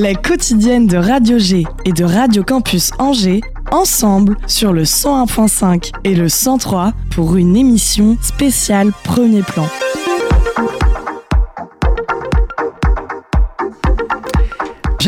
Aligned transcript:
Les 0.00 0.14
quotidiennes 0.14 0.86
de 0.86 0.96
Radio 0.96 1.40
G 1.40 1.64
et 1.84 1.90
de 1.90 2.04
Radio 2.04 2.44
Campus 2.44 2.92
Angers, 3.00 3.40
ensemble 3.72 4.36
sur 4.46 4.72
le 4.72 4.84
101.5 4.84 5.90
et 6.04 6.14
le 6.14 6.28
103 6.28 6.92
pour 7.10 7.34
une 7.34 7.56
émission 7.56 8.16
spéciale 8.22 8.92
Premier 9.02 9.42
Plan. 9.42 9.66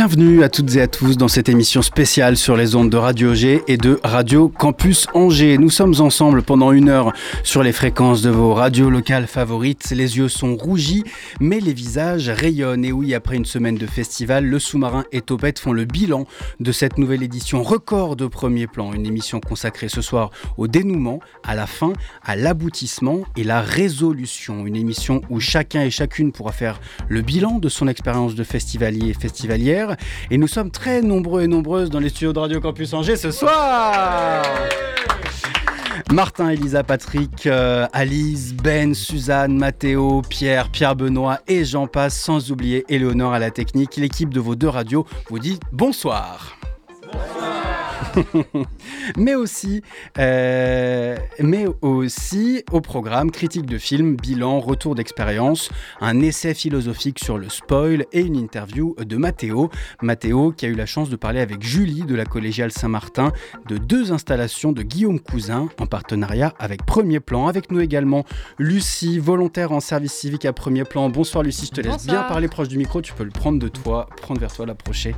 Bienvenue 0.01 0.43
à 0.43 0.49
toutes 0.49 0.77
et 0.77 0.81
à 0.81 0.89
tous 0.89 1.19
dans 1.19 1.29
cette 1.29 1.51
émission 1.51 1.83
spéciale 1.83 2.39
sur 2.39 2.57
les 2.57 2.75
ondes 2.75 2.89
de 2.89 2.97
Radio 2.97 3.35
G 3.35 3.61
et 3.69 3.77
de 3.77 4.01
Radio 4.03 4.49
Campus 4.49 5.07
Angers. 5.13 5.59
Nous 5.59 5.69
sommes 5.69 6.01
ensemble 6.01 6.43
pendant 6.43 6.73
une 6.73 6.89
heure 6.89 7.13
sur 7.45 7.63
les 7.63 7.73
fréquences 7.73 8.23
de 8.23 8.31
vos 8.31 8.55
radios 8.55 8.89
locales 8.89 9.27
favorites. 9.27 9.91
Les 9.91 10.17
yeux 10.17 10.31
sont 10.31 10.57
rougis, 10.57 11.05
mais 11.39 11.61
les 11.61 11.75
visages 11.75 12.31
rayonnent. 12.31 12.87
Et 12.87 12.93
oui, 12.93 13.13
après 13.13 13.37
une 13.37 13.45
semaine 13.45 13.75
de 13.75 13.87
festival, 13.87 14.47
le 14.47 14.59
sous-marin 14.59 15.05
et 15.13 15.21
Topette 15.21 15.59
font 15.59 15.75
le 15.75 15.85
bilan 15.85 16.25
de 16.61 16.73
cette 16.73 16.97
nouvelle 16.97 17.23
édition 17.23 17.63
record 17.63 18.17
de 18.17 18.27
premier 18.27 18.67
plan. 18.67 18.95
Une 18.95 19.05
émission 19.05 19.39
consacrée 19.39 19.91
ce 19.91 20.01
soir 20.01 20.31
au 20.57 20.67
dénouement, 20.67 21.21
à 21.45 21.55
la 21.55 21.67
fin, 21.67 21.93
à 22.25 22.37
l'aboutissement 22.37 23.25
et 23.37 23.45
la 23.45 23.61
résolution. 23.61 24.65
Une 24.65 24.77
émission 24.77 25.21
où 25.29 25.41
chacun 25.41 25.83
et 25.83 25.91
chacune 25.91 26.33
pourra 26.33 26.53
faire 26.53 26.81
le 27.11 27.21
bilan 27.21 27.59
de 27.59 27.69
son 27.69 27.87
expérience 27.87 28.35
de 28.35 28.45
festivalier 28.45 29.11
et 29.11 29.15
festivalière 29.15 29.90
et 30.31 30.39
nous 30.39 30.49
sommes 30.49 30.71
très 30.71 31.03
nombreux 31.03 31.43
et 31.43 31.47
nombreuses 31.47 31.91
dans 31.91 32.01
les 32.01 32.09
studios 32.09 32.33
de 32.33 32.39
Radio 32.39 32.61
Campus 32.61 32.93
Angers 32.93 33.17
ce 33.17 33.31
soir. 33.31 34.43
Martin, 36.13 36.51
Elisa, 36.51 36.83
Patrick, 36.83 37.47
euh, 37.47 37.87
Alice, 37.93 38.53
Ben, 38.55 38.95
Suzanne, 38.95 39.57
Mathéo, 39.57 40.23
Pierre, 40.29 40.69
Pierre 40.69 40.97
Benoît 40.97 41.39
et 41.47 41.65
j'en 41.65 41.87
passe, 41.87 42.19
sans 42.19 42.51
oublier 42.51 42.85
Éléonore 42.89 43.33
à 43.33 43.39
la 43.39 43.51
technique. 43.51 43.97
L'équipe 43.97 44.35
de 44.35 44.41
vos 44.41 44.57
deux 44.57 44.69
radios 44.69 45.07
vous 45.29 45.39
dit 45.39 45.61
bonsoir. 45.73 46.57
mais 49.17 49.35
aussi, 49.35 49.83
euh, 50.19 51.17
mais 51.39 51.67
aussi 51.83 52.65
au 52.73 52.81
programme 52.81 53.31
critique 53.31 53.67
de 53.67 53.79
film, 53.79 54.17
bilan, 54.17 54.61
retour 54.61 54.95
d'expérience, 54.95 55.71
un 56.01 56.21
essai 56.21 56.55
philosophique 56.55 57.19
sur 57.19 57.39
le 57.39 57.49
spoil 57.49 58.07
et 58.13 58.21
une 58.21 58.37
interview 58.37 58.95
de 58.99 59.17
Mathéo. 59.17 59.71
Mathéo 60.03 60.53
qui 60.53 60.67
a 60.67 60.69
eu 60.69 60.75
la 60.75 60.87
chance 60.87 61.11
de 61.11 61.17
parler 61.17 61.41
avec 61.41 61.63
Julie 61.63 62.03
de 62.03 62.15
la 62.15 62.25
collégiale 62.25 62.73
Saint-Martin 62.73 63.33
de 63.69 63.79
deux 63.79 64.13
installations 64.13 64.73
de 64.73 64.83
Guillaume 64.83 65.21
Cousin 65.21 65.69
en 65.79 65.87
partenariat 65.87 66.55
avec 66.59 66.85
Premier 66.85 67.21
Plan. 67.21 67.47
Avec 67.47 67.71
nous 67.71 67.81
également 67.81 68.25
Lucie, 68.59 69.19
volontaire 69.19 69.73
en 69.73 69.81
service 69.81 70.13
civique 70.13 70.45
à 70.45 70.53
Premier 70.53 70.85
Plan. 70.85 71.09
Bonsoir 71.09 71.43
Lucie, 71.43 71.67
je 71.67 71.81
te 71.83 71.87
laisse 71.87 72.07
bien 72.07 72.23
parler 72.23 72.49
proche 72.49 72.69
du 72.69 72.79
micro, 72.79 73.01
tu 73.03 73.13
peux 73.13 73.25
le 73.25 73.31
prendre 73.31 73.59
de 73.59 73.69
toi, 73.69 74.09
prendre 74.21 74.41
vers 74.41 74.53
toi, 74.53 74.67
l'approcher. 74.67 75.15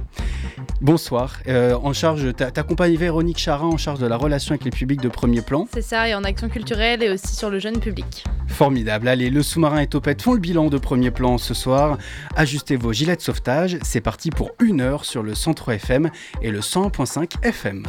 Bonsoir, 0.81 1.39
euh, 1.49 1.75
en 1.75 1.93
charge, 1.93 2.33
Véronique 2.75 3.39
Charin 3.39 3.69
en 3.69 3.77
charge 3.77 3.99
de 3.99 4.07
la 4.07 4.17
relation 4.17 4.53
avec 4.53 4.65
les 4.65 4.71
publics 4.71 5.01
de 5.01 5.09
premier 5.09 5.43
plan. 5.43 5.67
C'est 5.73 5.83
ça, 5.83 6.09
et 6.09 6.15
en 6.15 6.25
action 6.25 6.49
culturelle 6.49 7.03
et 7.03 7.11
aussi 7.11 7.35
sur 7.35 7.51
le 7.51 7.59
jeune 7.59 7.79
public. 7.79 8.25
Formidable. 8.49 9.09
Allez, 9.09 9.31
le 9.31 9.43
sous-marin 9.43 9.81
et 9.81 9.87
Topette 9.87 10.23
font 10.23 10.35
le 10.35 10.41
bilan 10.41 10.69
de 10.69 10.79
premier 10.79 11.11
plan 11.11 11.39
ce 11.39 11.55
soir. 11.55 11.99
Ajustez 12.37 12.77
vos 12.77 12.93
gilets 12.93 13.17
de 13.17 13.21
sauvetage. 13.21 13.79
C'est 13.83 14.01
parti 14.01 14.31
pour 14.31 14.51
une 14.61 14.81
heure 14.81 15.05
sur 15.05 15.23
le 15.23 15.35
103 15.35 15.75
FM 15.75 16.11
et 16.43 16.51
le 16.51 16.61
100.5 16.61 17.45
FM. 17.45 17.85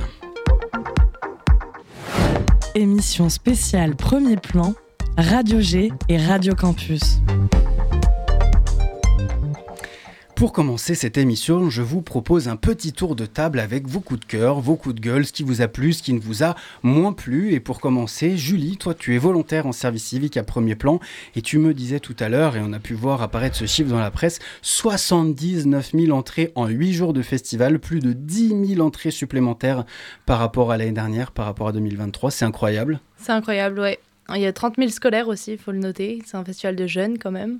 Émission 2.76 3.30
spéciale 3.30 3.96
premier 3.96 4.38
plan, 4.38 4.74
Radio 5.18 5.60
G 5.60 5.92
et 6.10 6.18
Radio 6.18 6.56
Campus. 6.56 7.20
Pour 10.36 10.52
commencer 10.52 10.96
cette 10.96 11.18
émission, 11.18 11.70
je 11.70 11.84
vous 11.84 12.02
propose 12.02 12.48
un 12.48 12.56
petit 12.56 12.92
tour 12.92 13.16
de 13.16 13.26
table 13.26 13.60
avec 13.60 13.88
vos 13.88 14.00
coups 14.00 14.20
de 14.20 14.26
cœur, 14.26 14.60
vos 14.60 14.76
coups 14.76 14.96
de 14.96 15.00
gueule, 15.00 15.26
ce 15.26 15.32
qui 15.32 15.44
vous 15.44 15.62
a 15.62 15.68
plu, 15.68 15.94
ce 15.94 16.02
qui 16.02 16.12
ne 16.12 16.20
vous 16.20 16.44
a 16.44 16.56
moins 16.82 17.14
plu. 17.14 17.54
Et 17.54 17.60
pour 17.60 17.80
commencer, 17.80 18.36
Julie, 18.36 18.78
toi 18.78 18.94
tu 18.96 19.16
es 19.16 19.20
volontaire 19.20 19.68
en 19.68 19.72
service 19.72 20.06
civique 20.06 20.36
à 20.36 20.44
premier 20.44 20.76
plan 20.76 21.00
et 21.36 21.42
tu 21.42 21.60
me 21.60 21.74
disais 21.74 22.00
tout 22.00 22.16
à 22.20 22.30
l'heure, 22.30 22.58
et 22.58 22.62
on 22.62 22.74
a 22.74 22.80
pu 22.80 22.94
voir 22.94 23.22
apparaître 23.22 23.56
ce 23.56 23.68
chiffre 23.68 23.90
dans 23.90 24.00
la 24.00 24.12
presse, 24.12 24.40
79 24.64 25.92
000 25.94 26.18
entrées 26.18 26.52
en 26.56 26.68
8 26.68 26.94
jours 26.94 27.14
de 27.14 27.22
festival, 27.22 27.80
plus 27.80 28.00
de 28.00 28.12
10 28.12 28.76
000 28.76 28.86
entrées 28.86 29.12
supplémentaires 29.12 29.86
par 30.26 30.40
rapport 30.40 30.72
à 30.72 30.78
l'année 30.78 30.92
dernière, 30.92 31.32
par 31.32 31.46
rapport 31.46 31.68
à 31.68 31.72
2023. 31.72 32.32
C'est 32.32 32.46
incroyable. 32.46 33.00
C'est 33.18 33.32
incroyable, 33.32 33.80
ouais. 33.80 34.00
Il 34.34 34.42
y 34.42 34.46
a 34.48 34.54
30 34.54 34.76
000 34.78 34.90
scolaires 34.90 35.28
aussi, 35.28 35.52
il 35.54 35.58
faut 35.58 35.72
le 35.72 35.80
noter. 35.80 36.22
C'est 36.26 36.38
un 36.38 36.44
festival 36.44 36.76
de 36.76 36.88
jeunes 36.88 37.18
quand 37.20 37.32
même. 37.32 37.60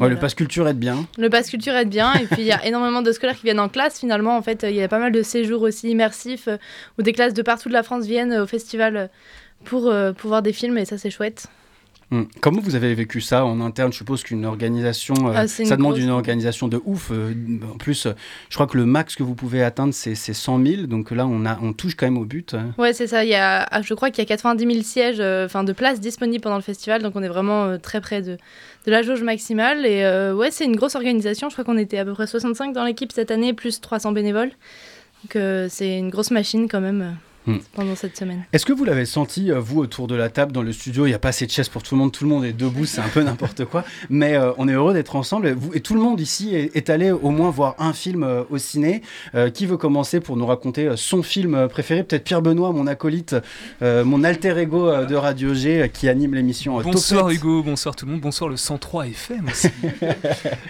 Le 0.00 0.16
passe 0.16 0.34
culture 0.34 0.68
aide 0.68 0.78
bien. 0.78 1.06
Le 1.18 1.30
passe 1.30 1.50
culture 1.50 1.74
aide 1.74 1.88
bien. 1.88 2.12
Et 2.14 2.26
puis, 2.26 2.42
il 2.42 2.46
y 2.46 2.52
a 2.52 2.64
énormément 2.66 3.02
de 3.02 3.12
scolaires 3.12 3.36
qui 3.36 3.44
viennent 3.44 3.60
en 3.60 3.68
classe. 3.68 3.98
Finalement, 4.00 4.36
en 4.36 4.42
fait, 4.42 4.64
il 4.68 4.74
y 4.74 4.82
a 4.82 4.88
pas 4.88 4.98
mal 4.98 5.12
de 5.12 5.22
séjours 5.22 5.62
aussi 5.62 5.90
immersifs 5.90 6.48
euh, 6.48 6.56
où 6.98 7.02
des 7.02 7.12
classes 7.12 7.34
de 7.34 7.42
partout 7.42 7.68
de 7.68 7.74
la 7.74 7.82
France 7.82 8.06
viennent 8.06 8.34
au 8.34 8.46
festival 8.46 9.10
pour, 9.64 9.88
euh, 9.88 10.12
pour 10.12 10.28
voir 10.28 10.42
des 10.42 10.52
films. 10.52 10.78
Et 10.78 10.84
ça, 10.84 10.98
c'est 10.98 11.10
chouette. 11.10 11.46
Hmm. 12.10 12.22
Comment 12.40 12.60
vous 12.60 12.74
avez 12.74 12.94
vécu 12.94 13.20
ça 13.20 13.44
en 13.44 13.60
interne? 13.60 13.92
Je 13.92 13.98
suppose 13.98 14.22
qu'une 14.22 14.44
organisation, 14.44 15.14
euh, 15.28 15.32
ah, 15.34 15.48
ça 15.48 15.76
demande 15.76 15.98
une 15.98 16.10
organisation 16.10 16.68
de 16.68 16.80
ouf. 16.84 17.10
en 17.10 17.76
plus, 17.78 18.08
je 18.48 18.54
crois 18.54 18.66
que 18.66 18.76
le 18.76 18.86
max 18.86 19.16
que 19.16 19.22
vous 19.22 19.34
pouvez 19.34 19.62
atteindre, 19.62 19.94
c'est 19.94 20.14
100 20.14 20.64
000. 20.64 20.82
Donc 20.86 21.10
là, 21.10 21.26
on, 21.26 21.46
a, 21.46 21.58
on 21.62 21.72
touche 21.72 21.94
quand 21.94 22.06
même 22.06 22.18
au 22.18 22.24
but. 22.24 22.54
Hein. 22.54 22.72
Ouais, 22.78 22.92
c'est 22.92 23.06
ça. 23.06 23.24
Il 23.24 23.30
y 23.30 23.34
a, 23.34 23.66
ah, 23.70 23.82
je 23.82 23.94
crois 23.94 24.10
qu'il 24.10 24.22
y 24.22 24.26
a 24.26 24.28
90 24.28 24.66
000 24.66 24.82
sièges, 24.82 25.20
enfin 25.44 25.64
de 25.64 25.72
places 25.72 26.00
disponibles 26.00 26.42
pendant 26.42 26.56
le 26.56 26.62
festival. 26.62 27.02
Donc 27.02 27.16
on 27.16 27.22
est 27.22 27.28
vraiment 27.28 27.78
très 27.78 28.00
près 28.00 28.22
de, 28.22 28.36
de 28.86 28.90
la 28.90 29.02
jauge 29.02 29.22
maximale. 29.22 29.86
Et 29.86 30.04
euh, 30.04 30.34
ouais, 30.34 30.50
c'est 30.50 30.64
une 30.64 30.76
grosse 30.76 30.94
organisation. 30.94 31.48
Je 31.48 31.54
crois 31.54 31.64
qu'on 31.64 31.78
était 31.78 31.98
à 31.98 32.04
peu 32.04 32.12
près 32.12 32.26
65 32.26 32.72
dans 32.72 32.84
l'équipe 32.84 33.12
cette 33.12 33.30
année, 33.30 33.52
plus 33.52 33.80
300 33.80 34.12
bénévoles. 34.12 34.50
Donc 35.22 35.36
euh, 35.36 35.68
c'est 35.70 35.98
une 35.98 36.10
grosse 36.10 36.30
machine 36.30 36.68
quand 36.68 36.80
même. 36.80 37.16
Hmm. 37.46 37.58
pendant 37.74 37.94
cette 37.94 38.16
semaine. 38.16 38.46
Est-ce 38.54 38.64
que 38.64 38.72
vous 38.72 38.86
l'avez 38.86 39.04
senti, 39.04 39.52
euh, 39.52 39.60
vous, 39.60 39.78
autour 39.78 40.06
de 40.06 40.14
la 40.14 40.30
table, 40.30 40.50
dans 40.52 40.62
le 40.62 40.72
studio? 40.72 41.04
Il 41.04 41.10
n'y 41.10 41.14
a 41.14 41.18
pas 41.18 41.28
assez 41.28 41.44
de 41.44 41.50
chaises 41.50 41.68
pour 41.68 41.82
tout 41.82 41.94
le 41.94 41.98
monde, 41.98 42.10
tout 42.10 42.24
le 42.24 42.30
monde 42.30 42.42
est 42.46 42.54
debout, 42.54 42.86
c'est 42.86 43.02
un 43.02 43.08
peu 43.08 43.22
n'importe 43.22 43.66
quoi. 43.66 43.84
Mais 44.08 44.34
euh, 44.34 44.52
on 44.56 44.66
est 44.66 44.72
heureux 44.72 44.94
d'être 44.94 45.14
ensemble. 45.14 45.52
Vous, 45.52 45.74
et 45.74 45.80
tout 45.80 45.92
le 45.92 46.00
monde 46.00 46.20
ici 46.20 46.54
est, 46.54 46.88
allé 46.88 47.10
au 47.10 47.28
moins 47.28 47.50
voir 47.50 47.74
un 47.78 47.92
film 47.92 48.22
euh, 48.22 48.44
au 48.48 48.56
ciné. 48.56 49.02
qui 49.52 49.66
veut 49.66 49.76
commencer 49.76 50.20
pour 50.20 50.38
nous 50.38 50.46
raconter 50.46 50.92
son 50.96 51.22
film 51.22 51.68
préféré? 51.68 52.02
Peut-être 52.02 52.24
Pierre 52.24 52.40
Benoît, 52.40 52.72
mon 52.72 52.86
acolyte, 52.86 53.36
mon 53.82 54.24
alter 54.24 54.56
ego 54.58 55.04
de 55.04 55.14
Radio 55.14 55.52
G, 55.54 55.90
qui 55.92 56.08
anime 56.08 56.34
l'émission. 56.34 56.80
bonsoir 56.80 57.28
Hugo, 57.30 57.62
bonsoir 57.62 57.94
tout 57.94 58.06
le 58.06 58.12
monde, 58.12 58.20
bonsoir 58.20 58.48
le 58.48 58.56
103 58.56 59.08
FM 59.08 59.48
aussi. 59.48 59.68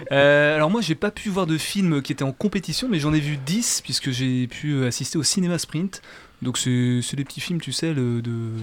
alors 0.11 0.69
moi, 0.69 0.81
j'ai 0.81 0.95
pas 0.95 1.11
pu 1.11 1.29
voir 1.29 1.47
de 1.47 1.57
film 1.57 2.01
qui 2.01 2.11
était 2.11 2.23
en 2.23 2.31
compétition, 2.31 2.87
mais 2.89 2.99
j'en 2.99 3.13
ai 3.13 3.19
vu 3.19 3.37
10 3.37 3.81
puisque 3.83 4.11
j'ai 4.11 4.47
pu 4.47 4.85
assister 4.85 5.17
au 5.17 5.23
cinéma 5.23 5.57
sprint. 5.57 6.01
Donc 6.41 6.57
c'est 6.57 7.15
des 7.15 7.23
petits 7.23 7.41
films, 7.41 7.61
tu 7.61 7.71
sais, 7.71 7.93
de 7.93 8.21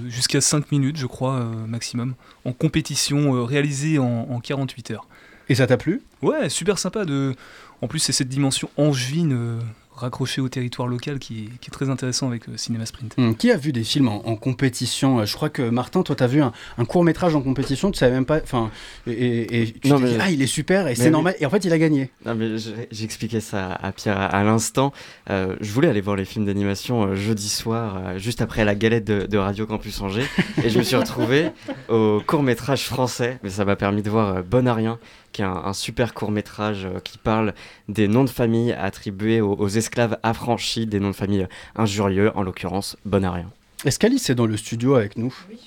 jusqu'à 0.09 0.41
5 0.41 0.73
minutes, 0.73 0.97
je 0.97 1.07
crois, 1.07 1.37
euh, 1.37 1.67
maximum, 1.67 2.15
en 2.45 2.53
compétition 2.53 3.35
euh, 3.35 3.43
réalisée 3.43 3.99
en, 3.99 4.29
en, 4.31 4.41
48 4.41 4.93
heures. 4.93 5.07
Et 5.49 5.55
ça 5.55 5.67
t'a 5.67 5.77
plu? 5.77 6.03
Ouais, 6.23 6.49
super 6.49 6.79
sympa. 6.79 7.05
De... 7.05 7.35
En 7.81 7.89
plus, 7.89 7.99
c'est 7.99 8.13
cette 8.13 8.29
dimension 8.29 8.71
angevine 8.77 9.33
euh, 9.33 9.61
raccroché 9.95 10.41
au 10.41 10.49
territoire 10.49 10.89
local 10.89 11.19
qui, 11.19 11.49
est 11.65 11.71
très 11.71 11.91
intéressant 11.91 12.29
avec 12.29 12.49
euh, 12.49 12.57
Cinéma 12.57 12.87
Sprint. 12.87 13.15
Hum, 13.19 13.37
qui 13.37 13.51
a 13.51 13.57
vu 13.57 13.73
des 13.73 13.85
films 13.85 14.09
en, 14.09 14.37
compétition? 14.37 15.21
Euh, 15.21 15.27
Je 15.27 15.35
crois 15.35 15.51
que 15.51 15.63
Martin, 15.63 16.03
toi, 16.03 16.17
tu 16.17 16.23
as 16.23 16.27
vu 16.27 16.43
un, 16.43 16.53
court 16.85 17.05
métrage 17.05 17.35
en 17.35 17.43
compétition, 17.43 17.91
tu 17.91 17.99
savais 17.99 18.15
même 18.15 18.25
pas. 18.25 18.41
Enfin, 18.43 18.71
et, 19.07 19.75
tu 19.83 19.89
non, 19.89 20.01
te 20.01 20.07
dis, 20.07 20.17
ah, 20.21 20.31
il 20.31 20.43
est 20.43 20.47
super 20.47 20.89
et 20.89 20.95
c'est 20.95 21.11
normal. 21.11 21.35
Et 21.41 21.47
en 21.47 21.51
fait, 21.51 21.65
il 21.65 21.73
a 21.73 21.79
gagné. 21.79 22.11
Non, 22.27 22.35
mais 22.35 22.57
j'expliquais 22.91 23.41
ça 23.41 23.73
à 23.73 23.93
Pierre 23.93 24.19
à, 24.19 24.43
l'instant. 24.45 24.93
Euh, 25.31 25.57
je 25.61 25.73
voulais 25.73 25.89
aller 25.89 26.01
voir 26.01 26.17
les 26.17 26.25
films 26.25 26.47
d'animation 26.47 27.15
jeudi 27.15 27.49
soir, 27.49 28.19
juste 28.19 28.41
après 28.41 28.65
la 28.65 28.75
galette 28.75 29.05
de, 29.05 29.27
de, 29.27 29.39
Radio 29.39 29.67
Campus 29.67 30.01
Angers, 30.01 30.27
et 30.65 30.71
je 30.71 30.79
me 30.79 30.83
suis 30.83 30.97
retrouvé 31.03 31.51
au 31.89 32.23
court 32.27 32.43
métrage 32.43 32.85
français. 32.85 33.39
Mais 33.43 33.51
ça 33.51 33.65
m'a 33.65 33.77
permis 33.77 34.03
de 34.03 34.11
voir 34.11 34.43
Bon 34.43 34.67
à 34.67 34.75
rien 34.75 34.99
qui 35.33 35.43
est 35.43 35.47
un, 35.47 35.73
super 35.73 36.15
court 36.15 36.31
métrage 36.31 36.85
euh, 36.85 37.01
qui 37.01 37.19
parle 37.19 37.55
des 37.89 38.09
noms 38.09 38.25
de 38.25 38.31
famille 38.31 38.73
attribués 38.73 39.41
aux, 39.41 39.69
esclaves 39.69 40.19
affranchis, 40.23 40.87
des 40.87 41.01
noms 41.01 41.11
de 41.11 41.17
famille 41.17 41.47
injurieux, 41.75 42.31
en 42.37 42.43
l'occurrence 42.43 42.97
Bonarien. 43.05 43.51
Est-ce 43.85 43.99
qu'Alice 43.99 44.31
est 44.31 44.37
dans 44.37 44.47
le 44.47 44.57
studio 44.57 44.95
avec 44.95 45.17
nous? 45.17 45.35
Oui. 45.51 45.59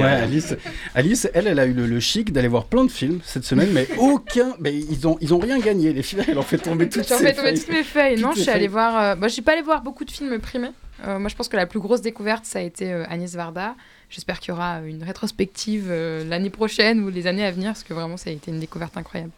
Alice, 0.00 0.54
Alice, 0.94 1.28
elle, 1.34 1.48
elle 1.48 1.58
a 1.58 1.66
eu 1.66 1.72
le, 1.72 2.00
chic 2.00 2.32
d'aller 2.32 2.46
voir 2.46 2.66
plein 2.66 2.84
de 2.84 2.90
films 2.90 3.18
cette 3.24 3.44
semaine, 3.44 3.70
mais 3.72 3.88
aucun. 3.98 4.54
Mais 4.60 4.76
ils 4.76 5.08
ont, 5.08 5.18
ils 5.20 5.34
ont 5.34 5.40
rien 5.40 5.58
gagné. 5.58 5.92
Les 5.92 6.02
films, 6.02 6.22
elles 6.28 6.38
ont 6.38 6.42
fait 6.42 6.58
tomber 6.58 6.88
toutes 6.88 7.08
J'en 7.08 7.18
fait 7.18 7.32
tomber 7.32 7.54
toutes 7.54 7.70
mes 7.70 7.82
feuilles. 7.82 8.20
non, 8.20 8.30
je 8.32 8.42
suis 8.42 8.50
allée 8.50 8.68
voir. 8.68 9.16
Euh, 9.18 9.22
je 9.24 9.28
suis 9.28 9.42
pas 9.42 9.52
allée 9.52 9.62
voir 9.62 9.82
beaucoup 9.82 10.04
de 10.04 10.10
films 10.12 10.38
primés. 10.38 10.70
Euh, 11.04 11.18
moi, 11.18 11.28
je 11.28 11.34
pense 11.34 11.48
que 11.48 11.56
la 11.56 11.66
plus 11.66 11.80
grosse 11.80 12.00
découverte, 12.00 12.44
ça 12.44 12.60
a 12.60 12.62
été 12.62 12.92
Agnès 12.92 13.34
Varda. 13.34 13.74
J'espère 14.14 14.38
qu'il 14.38 14.50
y 14.50 14.52
aura 14.52 14.78
une 14.82 15.02
rétrospective 15.02 15.86
euh, 15.90 16.24
l'année 16.24 16.50
prochaine 16.50 17.00
ou 17.02 17.10
les 17.10 17.26
années 17.26 17.44
à 17.44 17.50
venir, 17.50 17.70
parce 17.70 17.82
que 17.82 17.92
vraiment, 17.92 18.16
ça 18.16 18.30
a 18.30 18.32
été 18.32 18.52
une 18.52 18.60
découverte 18.60 18.96
incroyable. 18.96 19.32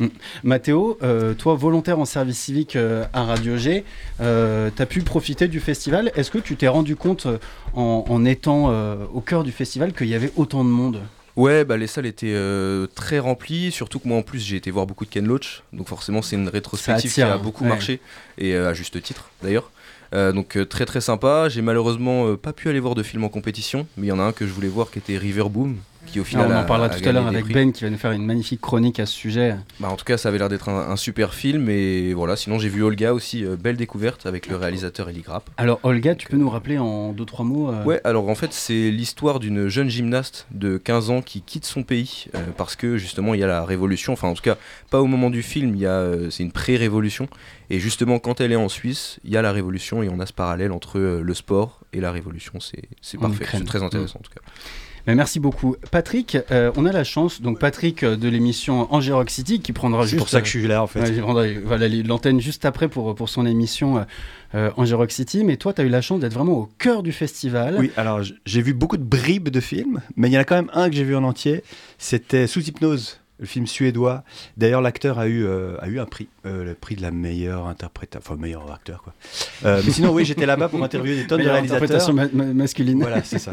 Mm. 0.00 0.06
Mathéo, 0.42 0.96
euh, 1.02 1.34
toi 1.34 1.54
volontaire 1.54 1.98
en 1.98 2.06
service 2.06 2.38
civique 2.38 2.74
euh, 2.74 3.04
à 3.12 3.24
Radio 3.24 3.58
G, 3.58 3.84
tu 4.18 4.24
as 4.24 4.86
pu 4.86 5.02
profiter 5.02 5.48
du 5.48 5.60
festival. 5.60 6.10
Est-ce 6.14 6.30
que 6.30 6.38
tu 6.38 6.56
t'es 6.56 6.68
rendu 6.68 6.96
compte 6.96 7.26
en, 7.74 8.24
étant 8.24 8.72
au 9.12 9.20
cœur 9.20 9.44
du 9.44 9.52
festival 9.52 9.92
qu'il 9.92 10.08
y 10.08 10.14
avait 10.14 10.32
autant 10.36 10.64
de 10.64 10.70
monde? 10.70 11.00
Ouais, 11.36 11.64
bah 11.64 11.76
les 11.76 11.86
salles 11.86 12.06
étaient 12.06 12.36
très 12.94 13.18
remplies, 13.18 13.70
surtout 13.70 13.98
que 13.98 14.08
moi 14.08 14.16
en 14.16 14.22
plus 14.22 14.38
j'ai 14.38 14.56
été 14.56 14.70
voir 14.70 14.86
beaucoup 14.86 15.04
de 15.04 15.10
Ken 15.10 15.26
Loach, 15.26 15.62
donc 15.74 15.88
forcément 15.88 16.22
c'est 16.22 16.36
une 16.36 16.48
rétrospective 16.48 17.12
qui 17.12 17.20
a 17.20 17.36
beaucoup 17.36 17.64
marché, 17.64 18.00
et 18.38 18.56
à 18.56 18.72
juste 18.72 19.02
titre 19.02 19.28
d'ailleurs. 19.42 19.70
Donc 20.12 20.58
très 20.68 20.84
très 20.84 21.00
sympa. 21.00 21.48
J'ai 21.48 21.62
malheureusement 21.62 22.36
pas 22.36 22.52
pu 22.52 22.68
aller 22.68 22.80
voir 22.80 22.94
de 22.94 23.02
film 23.02 23.24
en 23.24 23.28
compétition, 23.28 23.86
mais 23.96 24.06
il 24.06 24.10
y 24.10 24.12
en 24.12 24.18
a 24.18 24.22
un 24.22 24.32
que 24.32 24.46
je 24.46 24.52
voulais 24.52 24.68
voir 24.68 24.90
qui 24.90 24.98
était 24.98 25.16
River 25.16 25.44
Boom, 25.50 25.76
on 26.34 26.56
en 26.56 26.64
parlera 26.64 26.88
tout 26.88 27.08
à 27.08 27.12
l'heure 27.12 27.26
avec 27.26 27.46
Ben 27.46 27.72
qui 27.72 27.84
va 27.84 27.90
nous 27.90 27.98
faire 27.98 28.12
une 28.12 28.24
magnifique 28.24 28.60
chronique 28.60 29.00
à 29.00 29.06
ce 29.06 29.14
sujet. 29.14 29.56
Bah, 29.80 29.88
en 29.88 29.96
tout 29.96 30.04
cas, 30.04 30.16
ça 30.16 30.28
avait 30.28 30.38
l'air 30.38 30.48
d'être 30.48 30.68
un, 30.68 30.96
super 30.96 31.34
film 31.34 31.68
et 31.68 32.12
voilà. 32.12 32.36
Sinon, 32.36 32.58
j'ai 32.58 32.68
vu 32.68 32.82
Olga 32.82 33.14
aussi, 33.14 33.44
euh, 33.44 33.56
belle 33.56 33.76
découverte 33.76 34.26
avec 34.26 34.46
le 34.46 34.56
réalisateur 34.56 35.08
Eli 35.08 35.20
Grapp. 35.20 35.48
Alors 35.56 35.80
Olga, 35.82 36.14
tu 36.14 36.28
peux 36.28 36.36
nous 36.36 36.50
rappeler 36.50 36.78
en 36.78 37.12
deux 37.12 37.24
trois 37.24 37.44
mots 37.44 37.70
euh 37.70 37.84
Ouais, 37.84 38.00
alors 38.04 38.28
en 38.28 38.34
fait, 38.34 38.52
c'est 38.52 38.90
l'histoire 38.90 39.40
d'une 39.40 39.68
jeune 39.68 39.88
gymnaste 39.88 40.46
de 40.50 40.76
15 40.76 41.10
ans 41.10 41.22
qui 41.22 41.42
quitte 41.42 41.64
son 41.64 41.82
pays 41.82 42.26
euh, 42.34 42.38
parce 42.56 42.76
que 42.76 42.98
justement 42.98 43.34
il 43.34 43.40
y 43.40 43.44
a 43.44 43.48
la 43.48 43.64
révolution. 43.64 44.12
Enfin, 44.12 44.28
en 44.28 44.34
tout 44.34 44.42
cas, 44.42 44.56
pas 44.90 45.00
au 45.00 45.06
moment 45.06 45.30
du 45.30 45.42
film. 45.42 45.74
Il 45.74 45.82
c'est 46.30 46.42
une 46.42 46.52
pré-révolution 46.52 47.28
et 47.70 47.80
justement 47.80 48.18
quand 48.18 48.40
elle 48.40 48.52
est 48.52 48.56
en 48.56 48.68
Suisse, 48.68 49.18
il 49.24 49.30
y 49.30 49.36
a 49.36 49.42
la 49.42 49.52
révolution 49.52 50.02
et 50.02 50.08
on 50.08 50.20
a 50.20 50.26
ce 50.26 50.32
parallèle 50.32 50.72
entre 50.72 51.00
le 51.00 51.34
sport 51.34 51.80
et 51.92 52.00
la 52.00 52.12
révolution. 52.12 52.54
C'est 52.60 53.18
parfait, 53.18 53.46
c'est 53.50 53.64
très 53.64 53.82
intéressant 53.82 54.20
en 54.20 54.22
tout 54.22 54.32
cas 54.32 54.40
merci 55.06 55.40
beaucoup. 55.40 55.76
Patrick, 55.90 56.38
euh, 56.50 56.70
on 56.76 56.86
a 56.86 56.92
la 56.92 57.04
chance, 57.04 57.42
donc 57.42 57.58
Patrick 57.58 58.02
euh, 58.02 58.16
de 58.16 58.28
l'émission 58.28 58.92
Angers 58.92 59.12
Rock 59.12 59.30
City 59.30 59.60
qui 59.60 59.72
prendra 59.72 60.02
juste. 60.02 60.12
C'est 60.12 60.18
pour 60.18 60.28
ça 60.28 60.40
que 60.40 60.46
je 60.46 60.58
suis 60.58 60.66
là 60.66 60.82
en 60.82 60.86
fait. 60.86 61.20
voilà, 61.20 61.88
l'antenne 61.88 62.40
juste 62.40 62.64
après 62.64 62.88
pour, 62.88 63.14
pour 63.14 63.28
son 63.28 63.46
émission 63.46 64.04
euh, 64.54 64.70
City. 65.08 65.44
Mais 65.44 65.56
toi, 65.56 65.72
tu 65.72 65.80
as 65.80 65.84
eu 65.84 65.88
la 65.88 66.00
chance 66.00 66.20
d'être 66.20 66.34
vraiment 66.34 66.52
au 66.52 66.68
cœur 66.78 67.02
du 67.02 67.12
festival. 67.12 67.76
Oui, 67.78 67.90
alors 67.96 68.20
j'ai 68.46 68.62
vu 68.62 68.74
beaucoup 68.74 68.96
de 68.96 69.04
bribes 69.04 69.48
de 69.48 69.60
films, 69.60 70.00
mais 70.16 70.28
il 70.28 70.32
y 70.32 70.38
en 70.38 70.40
a 70.40 70.44
quand 70.44 70.56
même 70.56 70.70
un 70.72 70.88
que 70.88 70.96
j'ai 70.96 71.04
vu 71.04 71.16
en 71.16 71.24
entier. 71.24 71.62
C'était 71.98 72.46
Sous 72.46 72.60
hypnose 72.60 73.18
le 73.42 73.46
film 73.46 73.66
suédois. 73.66 74.24
D'ailleurs, 74.56 74.80
l'acteur 74.80 75.18
a 75.18 75.26
eu, 75.26 75.46
a 75.46 75.86
eu 75.88 75.98
un 75.98 76.06
prix, 76.06 76.28
le 76.44 76.72
prix 76.74 76.96
de 76.96 77.02
la 77.02 77.10
meilleure 77.10 77.66
interprétation, 77.66 78.32
enfin 78.32 78.40
meilleur 78.40 78.72
acteur 78.72 79.02
quoi. 79.02 79.12
mais 79.62 79.90
sinon, 79.90 80.12
oui, 80.12 80.24
j'étais 80.24 80.46
là-bas 80.46 80.68
pour 80.68 80.82
interviewer 80.82 81.16
des 81.16 81.26
tonnes 81.26 81.42
de 81.42 81.48
réalisateurs. 81.48 81.82
Interprétation 81.82 82.54
masculine. 82.54 83.00
Voilà, 83.00 83.22
c'est 83.22 83.38
ça. 83.38 83.52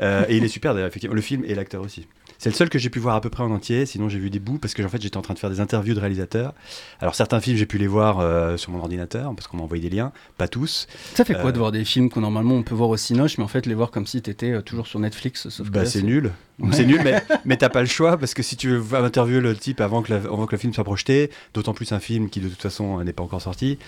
Euh, 0.00 0.24
et 0.28 0.36
il 0.36 0.44
est 0.44 0.48
super 0.48 0.74
d'ailleurs, 0.74 0.88
effectivement, 0.88 1.14
le 1.14 1.22
film 1.22 1.44
et 1.46 1.54
l'acteur 1.54 1.82
aussi. 1.82 2.06
C'est 2.40 2.48
le 2.48 2.54
seul 2.54 2.70
que 2.70 2.78
j'ai 2.78 2.88
pu 2.88 3.00
voir 3.00 3.16
à 3.16 3.20
peu 3.20 3.28
près 3.28 3.42
en 3.42 3.50
entier, 3.50 3.84
sinon 3.84 4.08
j'ai 4.08 4.18
vu 4.18 4.30
des 4.30 4.38
bouts 4.38 4.56
parce 4.56 4.72
que 4.72 4.82
en 4.82 4.88
fait 4.88 5.02
j'étais 5.02 5.18
en 5.18 5.20
train 5.20 5.34
de 5.34 5.38
faire 5.38 5.50
des 5.50 5.60
interviews 5.60 5.92
de 5.92 6.00
réalisateurs. 6.00 6.54
Alors 6.98 7.14
certains 7.14 7.38
films 7.38 7.58
j'ai 7.58 7.66
pu 7.66 7.76
les 7.76 7.86
voir 7.86 8.18
euh, 8.18 8.56
sur 8.56 8.72
mon 8.72 8.78
ordinateur 8.78 9.34
parce 9.34 9.46
qu'on 9.46 9.58
m'a 9.58 9.62
envoyé 9.64 9.82
des 9.86 9.94
liens, 9.94 10.10
pas 10.38 10.48
tous. 10.48 10.88
Ça 11.14 11.26
fait 11.26 11.34
quoi 11.34 11.50
euh, 11.50 11.52
de 11.52 11.58
voir 11.58 11.70
des 11.70 11.84
films 11.84 12.08
qu'on 12.08 12.22
normalement 12.22 12.54
on 12.54 12.62
peut 12.62 12.74
voir 12.74 12.88
au 12.88 12.96
Cinoche, 12.96 13.36
mais 13.36 13.44
en 13.44 13.48
fait 13.48 13.66
les 13.66 13.74
voir 13.74 13.90
comme 13.90 14.06
si 14.06 14.22
tu 14.22 14.30
étais 14.30 14.62
toujours 14.62 14.86
sur 14.86 14.98
Netflix 15.00 15.60
bah, 15.70 15.84
c'est 15.84 16.00
nul. 16.00 16.32
C'est 16.72 16.86
nul, 16.86 17.02
mais, 17.04 17.22
mais 17.44 17.58
t'as 17.58 17.68
pas 17.68 17.82
le 17.82 17.88
choix 17.88 18.16
parce 18.16 18.32
que 18.32 18.42
si 18.42 18.56
tu 18.56 18.70
veux 18.70 18.98
interviewer 18.98 19.42
le 19.42 19.54
type 19.54 19.82
avant 19.82 20.00
que, 20.00 20.10
avant 20.10 20.46
que 20.46 20.52
le 20.52 20.58
film 20.58 20.72
soit 20.72 20.84
projeté, 20.84 21.30
d'autant 21.52 21.74
plus 21.74 21.92
un 21.92 22.00
film 22.00 22.30
qui 22.30 22.40
de 22.40 22.48
toute 22.48 22.62
façon 22.62 23.04
n'est 23.04 23.12
pas 23.12 23.22
encore 23.22 23.42
sorti, 23.42 23.78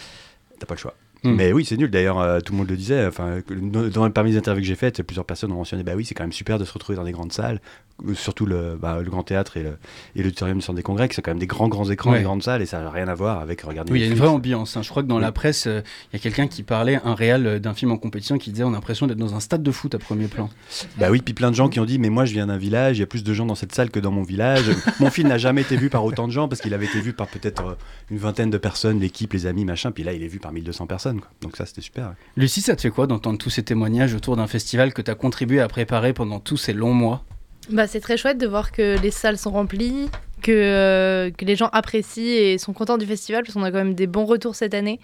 t'as 0.59 0.67
pas 0.67 0.75
le 0.75 0.81
choix. 0.81 0.95
Hmm. 1.25 1.35
Mais 1.37 1.53
oui, 1.53 1.65
c'est 1.65 1.77
nul. 1.77 1.91
D'ailleurs, 1.91 2.21
euh, 2.21 2.41
tout 2.41 2.53
le 2.53 2.59
monde 2.59 2.69
le 2.69 2.77
disait. 2.77 3.07
Enfin, 3.07 3.39
dans, 3.49 4.11
parmi 4.11 4.33
les 4.33 4.39
interviews 4.39 4.63
que 4.63 4.67
j'ai 4.67 4.75
faites, 4.75 5.03
plusieurs 5.03 5.25
personnes 5.25 5.53
ont 5.53 5.57
mentionné 5.57 5.85
bah 5.85 5.93
oui, 5.95 6.05
c'est 6.05 6.15
quand 6.15 6.25
même 6.25 6.33
super 6.33 6.59
de 6.59 6.65
se 6.65 6.73
retrouver 6.73 6.97
dans 6.97 7.05
des 7.05 7.13
grandes 7.13 7.33
salles, 7.33 7.61
euh, 8.09 8.15
surtout 8.15 8.45
le, 8.45 8.77
bah, 8.81 8.99
le 9.03 9.09
Grand 9.09 9.23
Théâtre 9.23 9.57
et, 9.57 9.63
le, 9.63 9.79
et 10.17 10.23
du 10.23 10.33
Centre 10.37 10.75
des 10.75 10.83
Congrès, 10.83 11.09
qui 11.09 11.15
sont 11.15 11.23
quand 11.23 11.31
même 11.31 11.39
des 11.39 11.47
grands, 11.47 11.69
grands 11.69 11.89
écrans, 11.89 12.13
des 12.13 12.23
grandes 12.23 12.43
salles, 12.43 12.63
et 12.63 12.67
ça 12.67 12.81
n'a 12.81 12.91
rien 12.91 13.07
à 13.07 13.15
voir 13.15 13.39
avec 13.39 13.63
regarder. 13.63 13.93
Oui, 13.93 14.01
il 14.01 14.03
y 14.05 14.09
a 14.09 14.11
une 14.11 14.19
vraie 14.19 14.29
ambiance. 14.29 14.77
Hein. 14.77 14.83
Je 14.83 14.89
crois 14.89 15.03
que 15.03 15.09
dans 15.09 15.21
la 15.21 15.31
presse, 15.31 15.67
euh, 15.69 15.83
il 16.13 16.17
y 16.17 16.21
a 16.21 16.23
quelqu'un 16.23 16.49
qui 16.49 16.65
parlait, 16.65 16.99
un 17.05 17.15
réel 17.15 17.61
d'un 17.61 17.75
film 17.75 17.93
en 17.93 17.99
compétition, 17.99 18.39
qui 18.39 18.51
disait 18.51 18.65
on 18.65 18.71
a 18.71 18.73
l'impression 18.73 19.07
d'être 19.07 19.19
dans 19.19 19.35
un 19.35 19.41
stade 19.41 19.63
de 19.63 19.71
foot 19.71 19.95
à 19.95 19.99
premier 19.99 20.27
plan. 20.27 20.51
Bah 20.99 21.09
oui, 21.11 21.23
puis 21.23 21.35
plein 21.35 21.51
de 21.51 21.57
gens 21.57 21.69
qui 21.69 21.79
ont 21.79 21.85
dit 21.85 21.99
mais 21.99 22.11
moi 22.11 22.25
je 22.25 22.33
viens 22.33 22.47
d'un 22.47 22.59
village, 22.59 22.97
il 22.99 23.01
y 23.01 23.05
a 23.05 23.07
plus 23.07 23.23
de 23.23 23.33
gens 23.33 23.47
dans 23.47 23.55
cette 23.55 23.75
salle 23.75 23.91
que 23.91 24.01
dans 24.01 24.11
mon 24.11 24.23
village. 24.23 24.65
mon 25.01 25.11
film 25.11 25.29
n'a 25.29 25.39
jamais 25.39 25.61
été 25.61 25.77
vu 25.77 25.89
par 25.89 26.05
autant 26.05 26.27
de 26.27 26.33
gens 26.33 26.49
parce 26.49 26.61
qu'il 26.61 26.75
avait 26.75 26.87
été 26.87 27.01
vu 27.01 27.13
par 27.13 27.29
peut-être 27.29 27.77
une 28.11 28.19
vingtaine 28.19 28.51
de 28.51 28.59
personnes, 28.59 28.99
l'équipe, 28.99 29.33
les 29.33 29.47
amis, 29.47 29.65
machin. 29.65 29.93
Puis 29.93 30.03
là, 30.03 30.13
il 30.13 30.23
est 30.23 30.29
vu 30.29 30.39
par 30.39 30.53
1200 30.53 30.87
personnes. 30.87 31.12
Quoi. 31.21 31.31
Donc 31.41 31.57
ça, 31.57 31.67
c'était 31.67 31.81
super. 31.81 32.15
Lucie, 32.37 32.61
ça 32.61 32.77
te 32.77 32.81
fait 32.81 32.91
quoi 32.91 33.07
d'entendre 33.07 33.39
tous 33.39 33.51
ces 33.51 33.63
témoignages 33.63 34.15
autour 34.15 34.37
d'un 34.37 34.47
festival 34.47 34.93
que 34.93 35.03
tu 35.03 35.11
as 35.11 35.15
contribué 35.15 35.61
à 35.61 35.69
préparer 35.69 36.13
pendant 36.13 36.41
tous 36.41 36.57
ces 36.57 36.73
longs 36.73 36.95
mois? 36.95 37.25
Bah, 37.71 37.87
C'est 37.87 38.01
très 38.01 38.17
chouette 38.17 38.39
de 38.39 38.47
voir 38.47 38.73
que 38.73 39.01
les 39.01 39.11
salles 39.11 39.39
sont 39.39 39.51
remplies, 39.51 40.09
que, 40.43 40.51
euh, 40.53 41.31
que 41.31 41.45
les 41.45 41.57
gens 41.57 41.69
apprécient 41.73 42.25
et 42.25 42.59
sont 42.59 42.73
contents 42.73 42.99
du 42.99 43.07
festival, 43.07 43.45
parce 43.45 43.55
qu'on 43.55 43.63
a 43.63 43.71
quand 43.71 43.79
même 43.79 43.95
des 43.95 44.07
bons 44.07 44.25
retours 44.25 44.55
cette 44.55 44.75
année. 44.75 45.01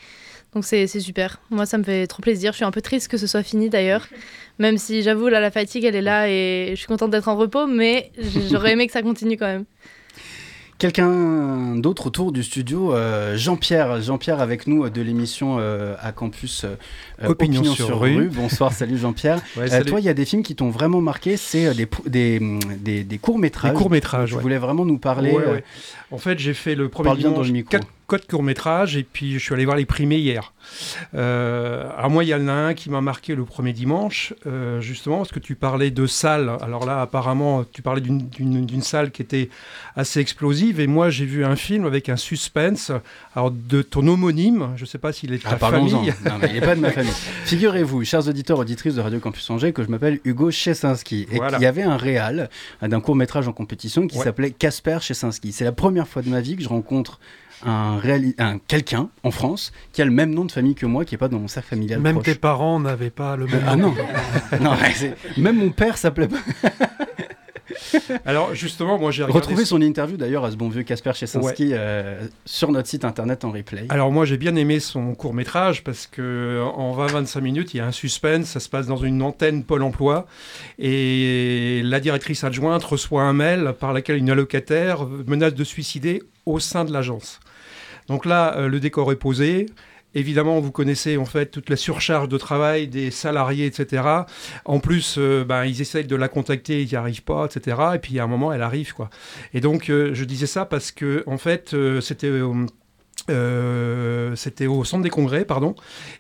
Donc 0.55 0.65
c'est 0.65 0.87
super. 0.87 1.41
Moi, 1.51 1.67
ça 1.67 1.79
me 1.79 1.85
fait 1.85 2.07
trop 2.07 2.23
plaisir. 2.23 2.53
Je 2.53 2.57
suis 2.57 2.65
un 2.65 2.71
peu 2.71 2.81
triste 2.81 3.09
que 3.09 3.19
ce 3.19 3.27
soit 3.27 3.43
fini 3.43 3.69
d'ailleurs. 3.69 4.09
Même 4.59 4.79
si 4.79 5.03
j'avoue, 5.03 5.29
là, 5.29 5.41
la 5.41 5.51
fatigue, 5.51 5.85
elle 5.85 5.95
est 5.95 6.03
là 6.03 6.29
et 6.29 6.71
je 6.71 6.77
suis 6.77 6.87
contente 6.87 7.11
d'être 7.11 7.29
en 7.29 7.37
repos, 7.37 7.67
mais 7.67 8.11
j'aurais 8.51 8.73
aimé 8.73 8.87
que 8.87 8.93
ça 8.93 9.03
continue 9.03 9.37
quand 9.37 9.47
même. 9.47 9.65
Quelqu'un 10.79 11.75
d'autre 11.75 12.07
autour 12.07 12.31
du 12.31 12.45
studio, 12.45 12.95
euh, 12.95 13.37
Jean-Pierre. 13.37 14.01
Jean-Pierre 14.01 14.41
avec 14.41 14.69
nous 14.69 14.89
de 14.89 15.03
l'émission 15.03 15.57
euh, 15.59 15.97
à 16.01 16.13
campus 16.13 16.65
euh, 16.65 16.77
Opinion, 17.29 17.65
sur, 17.65 17.99
rue. 17.99 18.29
Bonsoir, 18.29 18.73
salut 18.73 18.97
Jean-Pierre. 18.97 19.43
toi, 19.87 19.99
il 19.99 20.05
y 20.05 20.09
a 20.09 20.15
des 20.15 20.25
films 20.25 20.45
qui 20.45 20.55
t'ont 20.55 20.71
vraiment 20.71 21.01
marqué, 21.01 21.37
c'est 21.37 21.75
des, 21.75 21.89
des, 22.07 23.03
des, 23.03 23.19
courts-métrages. 23.19 23.73
Des 23.73 23.77
courts-métrages. 23.77 24.31
Je 24.31 24.37
voulais 24.37 24.59
vraiment 24.59 24.85
nous 24.85 24.99
parler. 24.99 25.37
En 26.13 26.19
fait, 26.19 26.39
j'ai 26.39 26.55
fait 26.55 26.77
le 26.77 26.89
premier 26.89 27.17
dimanche, 27.17 27.35
dans 27.35 27.43
le 27.43 27.51
micro 27.51 27.79
code 28.09 28.27
court 28.27 28.43
métrage 28.43 28.97
et 28.97 29.05
puis 29.05 29.35
je 29.35 29.39
suis 29.39 29.53
allé 29.53 29.67
voir 29.67 29.77
les 29.77 29.85
primés 29.85 30.17
hier. 30.17 30.55
Euh, 31.15 31.89
à 31.97 32.09
moi, 32.09 32.25
il 32.25 32.29
y 32.29 32.35
en 32.35 32.49
a 32.49 32.53
un 32.53 32.75
qui 32.75 32.89
m'a 32.89 33.03
marqué 33.03 33.35
le 33.35 33.45
premier 33.45 33.75
dimanche, 33.75 34.33
euh, 34.47 34.81
justement, 34.81 35.19
parce 35.19 35.31
que 35.31 35.39
tu 35.39 35.55
parlais 35.55 35.91
de 35.91 36.07
salle. 36.07 36.51
Alors 36.63 36.87
là, 36.87 37.03
apparemment, 37.03 37.65
tu 37.71 37.83
parlais 37.83 38.01
d'une 38.01 38.83
salle 38.83 39.11
qui 39.11 39.21
était 39.21 39.51
assez 39.95 40.21
explosive 40.21 40.81
et 40.81 40.87
moi, 40.87 41.11
j'ai 41.11 41.27
vu 41.27 41.45
un 41.45 41.55
film 41.55 41.85
avec 41.85 42.09
un 42.09 42.17
suspense. 42.17 42.91
Alors, 43.37 43.51
de 43.51 43.83
ton 43.83 44.07
homonyme, 44.07 44.71
je 44.77 44.83
ne 44.83 44.87
sais 44.87 44.99
pas 44.99 45.13
s'il 45.13 45.35
est 45.35 45.39
de 45.39 45.43
ta 45.43 45.51
ah, 45.53 45.59
famille. 45.59 45.93
Non, 45.93 46.03
il 46.43 46.53
n'est 46.55 46.61
pas 46.61 46.75
de 46.75 46.81
ma 46.81 46.91
famille. 46.91 47.13
Figurez-vous, 47.45 48.05
chers 48.05 48.27
auditeurs, 48.27 48.59
auditrices 48.59 48.95
de 48.95 49.03
Radio 49.03 49.21
Campus 49.21 49.49
Angers, 49.51 49.75
que 49.75 49.83
je 49.83 49.89
m'appelle 49.89 50.19
Hugo 50.25 50.51
Chesinski 50.51 51.27
et 51.31 51.39
qu'il 51.39 51.61
y 51.61 51.67
avait 51.67 51.83
un 51.83 51.99
réal 51.99 52.49
d'un 52.81 53.01
court 53.01 53.17
métrage 53.17 53.49
en 53.49 53.53
compétition 53.53 54.07
qui 54.07 54.17
s'appelait 54.17 54.51
Casper 54.51 54.99
Chesinski. 55.03 55.53
C'est 55.53 55.65
la 55.65 55.73
première 55.73 56.09
fois 56.09 56.23
de 56.23 56.31
ma 56.31 56.41
vie 56.41 56.57
que 56.57 56.63
je 56.63 56.69
rencontre 56.71 57.21
un, 57.65 58.01
un 58.39 58.59
quelqu'un 58.59 59.09
en 59.23 59.31
France 59.31 59.73
qui 59.93 60.03
a 60.03 60.05
le 60.05 60.11
même 60.11 60.35
nom 60.35 60.45
de 60.45 60.53
famille 60.53 60.75
que 60.75 60.87
moi, 60.87 61.05
qui 61.05 61.15
n'est 61.15 61.19
pas 61.19 61.29
dans 61.29 61.39
mon 61.39 61.49
cercle 61.49 61.71
familial. 61.71 62.01
Même 62.01 62.23
tes 62.23 62.35
parents 62.35 62.81
n'avaient 62.81 63.11
pas 63.11 63.37
le 63.37 63.47
même 63.47 63.65
ah 63.67 63.77
nom. 63.77 63.95
Ah 64.53 64.59
non, 64.59 64.71
non 64.71 64.77
même 65.37 65.57
mon 65.57 65.71
père 65.71 65.99
s'appelait 65.99 66.29
pas. 66.29 66.39
Alors 68.25 68.55
justement, 68.55 68.99
moi 68.99 69.11
j'ai 69.11 69.25
retrouvé 69.25 69.65
son 69.65 69.81
interview 69.81 70.17
d'ailleurs 70.17 70.45
à 70.45 70.51
ce 70.51 70.57
bon 70.57 70.69
vieux 70.69 70.83
Casper 70.83 71.13
Chesinski 71.15 71.71
euh, 71.73 72.27
sur 72.45 72.73
notre 72.73 72.89
site 72.89 73.05
internet 73.05 73.45
en 73.45 73.51
replay. 73.51 73.87
Alors 73.89 74.11
moi 74.11 74.25
j'ai 74.25 74.37
bien 74.37 74.57
aimé 74.57 74.81
son 74.81 75.15
court 75.15 75.35
métrage 75.35 75.85
parce 75.85 76.07
que 76.07 76.63
en 76.75 76.97
20-25 76.97 77.41
minutes 77.41 77.75
il 77.75 77.79
y 77.79 77.81
a 77.81 77.87
un 77.87 77.93
suspense, 77.93 78.47
ça 78.47 78.61
se 78.61 78.69
passe 78.69 78.87
dans 78.87 78.97
une 78.97 79.23
antenne 79.23 79.65
Pôle 79.65 79.83
Emploi 79.83 80.27
et 80.79 81.83
la 81.85 82.01
directrice 82.01 82.45
adjointe 82.45 82.85
reçoit 82.85 83.23
un 83.23 83.33
mail 83.33 83.75
par 83.79 83.93
lequel 83.93 84.17
une 84.17 84.31
allocataire 84.31 85.07
menace 85.27 85.55
de 85.55 85.65
suicider 85.65 86.23
au 86.47 86.61
sein 86.61 86.85
de 86.85 86.93
l'agence. 86.93 87.41
Donc 88.09 88.25
là, 88.25 88.57
euh, 88.57 88.69
le 88.69 88.81
décor 88.81 89.13
est 89.13 89.17
posé. 89.17 89.67
Évidemment, 90.15 90.59
vous 90.59 90.73
connaissez 90.73 91.19
en 91.19 91.27
fait 91.27 91.47
toute 91.47 91.69
la 91.69 91.77
surcharge 91.77 92.29
de 92.29 92.39
travail 92.39 92.89
des 92.89 93.11
salariés, 93.11 93.67
etc. 93.67 94.03
En 94.65 94.81
plus, 94.81 95.17
euh, 95.19 95.45
ben, 95.45 95.67
ils 95.67 95.83
essayent 95.83 96.07
de 96.07 96.17
la 96.17 96.29
contacter, 96.29 96.83
ils 96.83 96.89
n'y 96.89 96.97
arrivent 96.97 97.23
pas, 97.23 97.47
etc. 97.47 97.77
Et 97.95 97.99
puis 97.99 98.19
à 98.19 98.25
un 98.25 98.27
moment, 98.27 98.53
elle 98.53 98.63
arrive, 98.63 98.95
quoi. 98.95 99.11
Et 99.53 99.61
donc, 99.61 99.91
euh, 99.91 100.15
je 100.15 100.25
disais 100.25 100.47
ça 100.47 100.65
parce 100.65 100.91
que 100.91 101.23
en 101.27 101.37
fait, 101.37 101.77
c'était 102.01 102.33
c'était 104.35 104.67
au 104.67 104.85
centre 104.85 105.03
des 105.03 105.11
congrès, 105.11 105.45
pardon, 105.45 105.75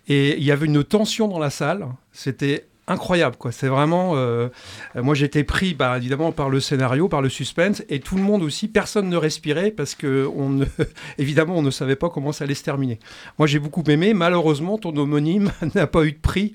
et 0.09 0.37
il 0.37 0.45
y 0.45 0.52
avait 0.52 0.66
une 0.66 0.85
tension 0.85 1.26
dans 1.26 1.38
la 1.38 1.49
salle. 1.49 1.87
C'était 2.12 2.67
incroyable 2.88 3.37
quoi. 3.37 3.52
C'est 3.52 3.68
vraiment 3.68 4.12
euh, 4.16 4.49
moi 4.95 5.14
j'étais 5.14 5.45
pris 5.45 5.75
bah, 5.75 5.97
évidemment 5.97 6.33
par 6.33 6.50
le 6.50 6.61
scénario 6.61 7.09
par 7.09 7.23
le 7.23 7.28
suspense 7.28 7.83
et 7.88 8.00
tout 8.00 8.16
le 8.16 8.23
monde 8.23 8.42
aussi 8.42 8.68
personne 8.68 9.09
ne 9.09 9.16
respirait 9.16 9.71
parce 9.71 9.95
que 9.95 10.28
on 10.35 10.49
ne, 10.50 10.64
évidemment 11.18 11.57
on 11.57 11.62
ne 11.62 11.71
savait 11.71 11.97
pas 11.97 12.09
comment 12.11 12.33
ça 12.33 12.45
allait 12.45 12.54
se 12.54 12.64
terminer. 12.64 12.99
Moi 13.38 13.47
j'ai 13.47 13.59
beaucoup 13.59 13.85
aimé. 13.88 14.14
Malheureusement 14.14 14.78
ton 14.78 14.97
homonyme 14.97 15.52
n'a 15.75 15.87
pas 15.87 16.04
eu 16.04 16.12
de 16.12 16.18
prix. 16.18 16.54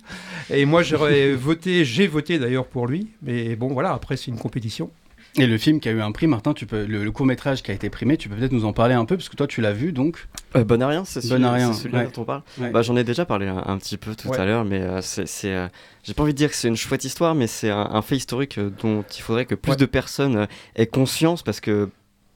Et 0.50 0.66
moi 0.66 0.84
j'aurais 0.84 1.32
voté 1.34 1.86
j'ai 1.86 2.08
voté 2.08 2.40
d'ailleurs 2.40 2.68
pour 2.68 2.88
lui. 2.88 3.08
Mais 3.22 3.56
bon 3.56 3.68
voilà 3.68 3.94
après 3.94 4.18
c'est 4.18 4.32
une 4.32 4.40
compétition. 4.40 4.92
Et 5.40 5.48
le 5.48 5.58
film 5.58 5.80
qui 5.80 5.90
a 5.90 5.92
eu 5.92 6.02
un 6.02 6.12
prix, 6.12 6.28
Martin, 6.28 6.54
tu 6.54 6.68
peux, 6.68 6.86
le, 6.86 7.12
court 7.12 7.26
métrage 7.26 7.64
qui 7.64 7.72
a 7.72 7.74
été 7.74 7.90
primé, 7.90 8.18
tu 8.18 8.30
peux 8.30 8.36
peut-être 8.36 8.52
nous 8.52 8.66
en 8.66 8.74
parler 8.74 8.94
un 8.94 9.06
peu, 9.06 9.18
parce 9.18 9.30
que 9.30 9.36
toi 9.36 9.48
tu 9.48 9.62
l'as 9.62 9.74
vu 9.74 9.92
donc. 9.92 10.28
Euh, 10.56 10.64
bon 10.64 10.82
à 10.82 10.88
rien, 10.88 11.06
c'est 11.06 11.22
celui, 11.22 11.44
celui 11.74 11.92
dont 11.92 12.22
on 12.22 12.26
parle. 12.26 12.42
Bah, 12.58 12.82
J'en 12.82 12.96
ai 12.96 13.04
déjà 13.04 13.26
parlé 13.26 13.48
un, 13.48 13.78
petit 13.78 13.98
peu 13.98 14.16
tout 14.16 14.32
à 14.34 14.46
l'heure, 14.46 14.66
mais 14.66 14.82
euh, 14.82 15.02
c'est, 15.02 15.28
euh, 15.46 15.68
j'ai 16.04 16.14
pas 16.14 16.24
envie 16.24 16.34
de 16.34 16.38
dire 16.38 16.50
que 16.50 16.56
c'est 16.56 16.68
une 16.68 16.76
chouette 16.76 17.04
histoire, 17.04 17.36
mais 17.36 17.48
c'est 17.48 17.70
un, 17.70 18.02
fait 18.02 18.16
historique 18.16 18.58
euh, 18.58 18.70
dont 18.82 19.04
il 19.04 19.22
faudrait 19.22 19.46
que 19.46 19.56
plus 19.56 19.78
de 19.78 19.86
personnes 19.86 20.48
aient 20.76 20.88
conscience, 20.88 21.44
parce 21.44 21.60
que 21.60 21.90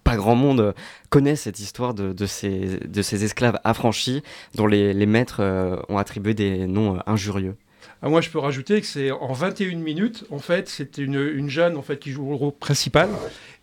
pas 0.03 0.15
grand 0.15 0.36
monde 0.36 0.74
connaît 1.09 1.36
cette 1.36 1.59
histoire 1.59 1.93
de, 1.93 2.13
de, 2.13 2.25
ces, 2.25 2.79
de 2.79 3.01
ces 3.01 3.25
esclaves 3.25 3.59
affranchis 3.65 4.24
dont 4.55 4.65
les, 4.65 4.93
les 4.93 5.05
maîtres 5.05 5.41
ont 5.89 5.97
attribué 5.97 6.33
des 6.33 6.65
noms 6.65 7.00
injurieux. 7.05 7.57
Ah, 8.04 8.10
moi, 8.10 8.22
je 8.22 8.30
peux 8.30 8.39
rajouter 8.39 8.80
que 8.80 8.88
c'est 8.88 9.10
en 9.10 9.34
21 9.34 9.77
minutes, 9.77 10.25
en 10.30 10.38
fait, 10.38 10.70
c'est 10.70 11.00
une, 11.00 11.16
une, 11.16 11.50
jeune 11.50 11.77
en 11.77 11.82
fait, 11.82 11.98
qui 11.98 12.12
joue 12.12 12.30
le 12.30 12.36
rôle 12.36 12.51
principal 12.51 13.10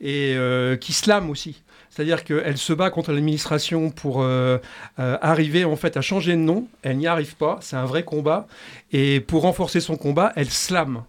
et 0.00 0.35
euh, 0.37 0.76
qui 0.76 0.93
slame 0.93 1.31
aussi. 1.31 1.62
C'est-à-dire 1.88 2.25
qu'elle 2.25 2.59
se 2.59 2.73
bat 2.73 2.91
contre 2.91 3.12
l'administration 3.12 3.91
pour 3.91 4.23
euh, 4.23 4.59
euh, 4.99 5.17
arriver 5.21 5.64
en 5.64 5.76
fait 5.76 5.97
à 5.97 6.00
changer 6.00 6.33
de 6.33 6.38
nom. 6.38 6.67
Elle 6.83 6.97
n'y 6.97 7.07
arrive 7.07 7.37
pas. 7.37 7.59
C'est 7.61 7.76
un 7.76 7.85
vrai 7.85 8.03
combat. 8.03 8.49
Et 8.91 9.21
pour 9.21 9.43
renforcer 9.43 9.79
son 9.79 9.97
combat, 9.97 10.33
elle 10.35 10.50
slame. 10.50 11.05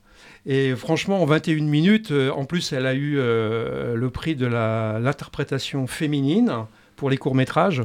Et 0.46 0.76
franchement, 0.76 1.24
en 1.24 1.26
21 1.26 1.64
minutes, 1.64 2.14
en 2.36 2.46
plus, 2.46 2.72
elle 2.72 2.86
a 2.86 2.94
eu 2.94 3.16
le 3.16 4.10
prix 4.14 4.36
de 4.36 4.46
l'interprétation 4.46 5.88
féminine 5.88 6.66
pour 6.96 7.10
les 7.10 7.18
courts 7.18 7.34
métrages. 7.34 7.82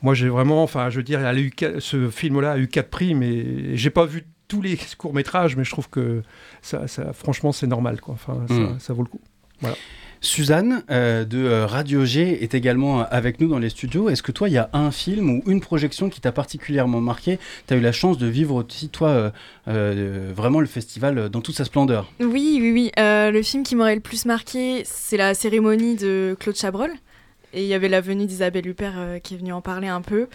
Moi, 0.00 0.14
j'ai 0.14 0.30
vraiment, 0.30 0.62
enfin, 0.62 0.88
je 0.88 0.96
veux 0.96 1.02
dire, 1.02 1.20
elle 1.20 1.26
a 1.26 1.38
eu, 1.38 1.52
ce 1.80 2.08
film-là 2.08 2.52
a 2.52 2.58
eu 2.58 2.66
quatre 2.66 2.88
prix, 2.88 3.14
mais 3.14 3.76
j'ai 3.76 3.90
pas 3.90 4.06
vu 4.06 4.24
tous 4.48 4.62
les 4.62 4.78
courts 4.96 5.14
métrages, 5.14 5.56
mais 5.56 5.64
je 5.64 5.70
trouve 5.70 5.88
que 5.88 6.22
ça, 6.62 6.88
ça 6.88 7.12
franchement, 7.12 7.52
c'est 7.52 7.66
normal, 7.66 8.00
quoi. 8.00 8.14
Enfin, 8.14 8.44
ça, 8.48 8.54
mm. 8.54 8.80
ça, 8.80 8.92
vaut 8.92 9.02
le 9.02 9.08
coup. 9.08 9.20
Voilà. 9.60 9.76
Suzanne 10.20 10.82
euh, 10.90 11.24
de 11.24 11.38
euh, 11.38 11.66
Radio 11.66 12.04
G 12.04 12.42
est 12.42 12.54
également 12.54 13.02
avec 13.02 13.40
nous 13.40 13.48
dans 13.48 13.58
les 13.58 13.68
studios. 13.68 14.08
Est-ce 14.08 14.22
que 14.22 14.32
toi, 14.32 14.48
il 14.48 14.52
y 14.52 14.58
a 14.58 14.68
un 14.72 14.90
film 14.90 15.30
ou 15.30 15.42
une 15.46 15.60
projection 15.60 16.08
qui 16.08 16.20
t'a 16.20 16.32
particulièrement 16.32 17.00
marqué? 17.00 17.38
Tu 17.66 17.74
as 17.74 17.76
eu 17.76 17.80
la 17.80 17.92
chance 17.92 18.18
de 18.18 18.26
vivre 18.26 18.54
aussi, 18.56 18.88
toi, 18.88 19.32
euh, 19.68 20.32
vraiment 20.34 20.60
le 20.60 20.66
festival 20.66 21.28
dans 21.28 21.40
toute 21.40 21.56
sa 21.56 21.64
splendeur. 21.64 22.10
Oui, 22.20 22.58
oui, 22.60 22.72
oui. 22.72 22.90
le 22.96 23.42
film 23.42 23.62
qui 23.62 23.76
m'aurait 23.76 23.94
le 23.94 24.00
plus 24.00 24.24
marqué, 24.24 24.82
c'est 24.84 25.16
la 25.16 25.34
cérémonie 25.34 25.96
de 25.96 26.36
Claude 26.38 26.56
Chabrol. 26.56 26.90
Et 27.54 27.62
il 27.62 27.68
y 27.68 27.74
avait 27.74 27.88
la 27.88 28.02
venue 28.02 28.26
d'Isabelle 28.26 28.66
Huppert 28.66 29.20
qui 29.22 29.34
est 29.34 29.36
venue 29.38 29.54
en 29.54 29.62
parler 29.62 29.88
un 29.88 30.02
peu. 30.02 30.28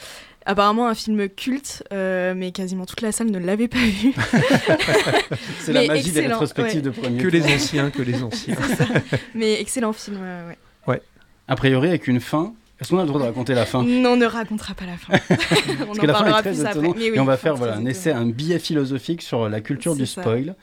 Apparemment 0.45 0.87
un 0.87 0.93
film 0.93 1.29
culte, 1.29 1.83
euh, 1.93 2.33
mais 2.35 2.51
quasiment 2.51 2.85
toute 2.85 3.01
la 3.01 3.11
salle 3.11 3.31
ne 3.31 3.39
l'avait 3.39 3.69
pas 3.69 3.77
vu. 3.77 4.13
c'est 5.59 5.71
la 5.71 5.87
magie 5.87 6.11
des 6.11 6.27
rétrospectives 6.27 6.81
de 6.81 6.89
premier. 6.89 7.21
Que 7.21 7.27
les 7.27 7.43
anciens, 7.53 7.89
que 7.89 8.01
les 8.01 8.23
anciens. 8.23 8.55
Mais 9.35 9.59
excellent 9.61 9.93
film, 9.93 10.17
ouais. 10.21 10.57
ouais. 10.87 11.01
A 11.47 11.55
priori 11.55 11.89
avec 11.89 12.07
une 12.07 12.19
fin. 12.19 12.53
Est-ce 12.79 12.89
qu'on 12.89 12.99
a 12.99 13.03
le 13.03 13.07
droit 13.07 13.21
de 13.21 13.25
raconter 13.25 13.53
la 13.53 13.65
fin? 13.65 13.83
Non, 13.83 14.11
on 14.11 14.17
ne 14.17 14.25
racontera 14.25 14.73
pas 14.73 14.85
la 14.85 14.97
fin. 14.97 15.13
on 15.81 15.85
Parce 15.85 15.99
que 15.99 16.05
la 16.05 16.13
fin 16.13 16.37
est 16.37 16.41
très 16.41 16.61
étonnante. 16.61 16.97
Et 16.99 17.19
on 17.19 17.25
va 17.25 17.37
faire 17.37 17.55
voilà, 17.55 17.75
un 17.77 17.85
essai, 17.85 18.11
un 18.11 18.25
billet 18.25 18.59
philosophique 18.59 19.21
sur 19.21 19.47
la 19.47 19.61
culture 19.61 19.95
du 19.95 20.05
spoil. 20.05 20.55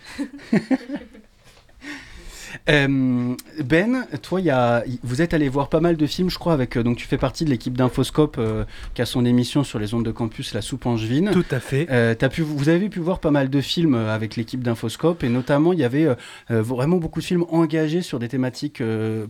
Euh, 2.68 3.34
ben, 3.64 4.06
toi, 4.22 4.40
y 4.40 4.50
a, 4.50 4.84
vous 5.02 5.22
êtes 5.22 5.34
allé 5.34 5.48
voir 5.48 5.68
pas 5.68 5.80
mal 5.80 5.96
de 5.96 6.06
films, 6.06 6.30
je 6.30 6.38
crois, 6.38 6.52
avec 6.52 6.76
euh, 6.76 6.82
donc 6.82 6.96
tu 6.96 7.06
fais 7.06 7.18
partie 7.18 7.44
de 7.44 7.50
l'équipe 7.50 7.76
d'Infoscope 7.76 8.36
euh, 8.38 8.64
qui 8.94 9.02
a 9.02 9.06
son 9.06 9.24
émission 9.24 9.64
sur 9.64 9.78
les 9.78 9.94
ondes 9.94 10.04
de 10.04 10.10
campus, 10.10 10.54
la 10.54 10.62
soupe 10.62 10.86
angevine. 10.86 11.30
Tout 11.32 11.44
à 11.50 11.60
fait. 11.60 11.90
as 11.90 12.28
pu, 12.28 12.42
vous 12.42 12.68
avez 12.68 12.88
pu 12.88 13.00
voir 13.00 13.20
pas 13.20 13.30
mal 13.30 13.50
de 13.50 13.60
films 13.60 13.94
avec 13.94 14.36
l'équipe 14.36 14.62
d'Infoscope 14.62 15.24
et 15.24 15.28
notamment 15.28 15.72
il 15.72 15.78
y 15.78 15.84
avait 15.84 16.08
vraiment 16.48 16.96
beaucoup 16.96 17.20
de 17.20 17.24
films 17.24 17.44
engagés 17.50 18.02
sur 18.02 18.18
des 18.18 18.28
thématiques 18.28 18.82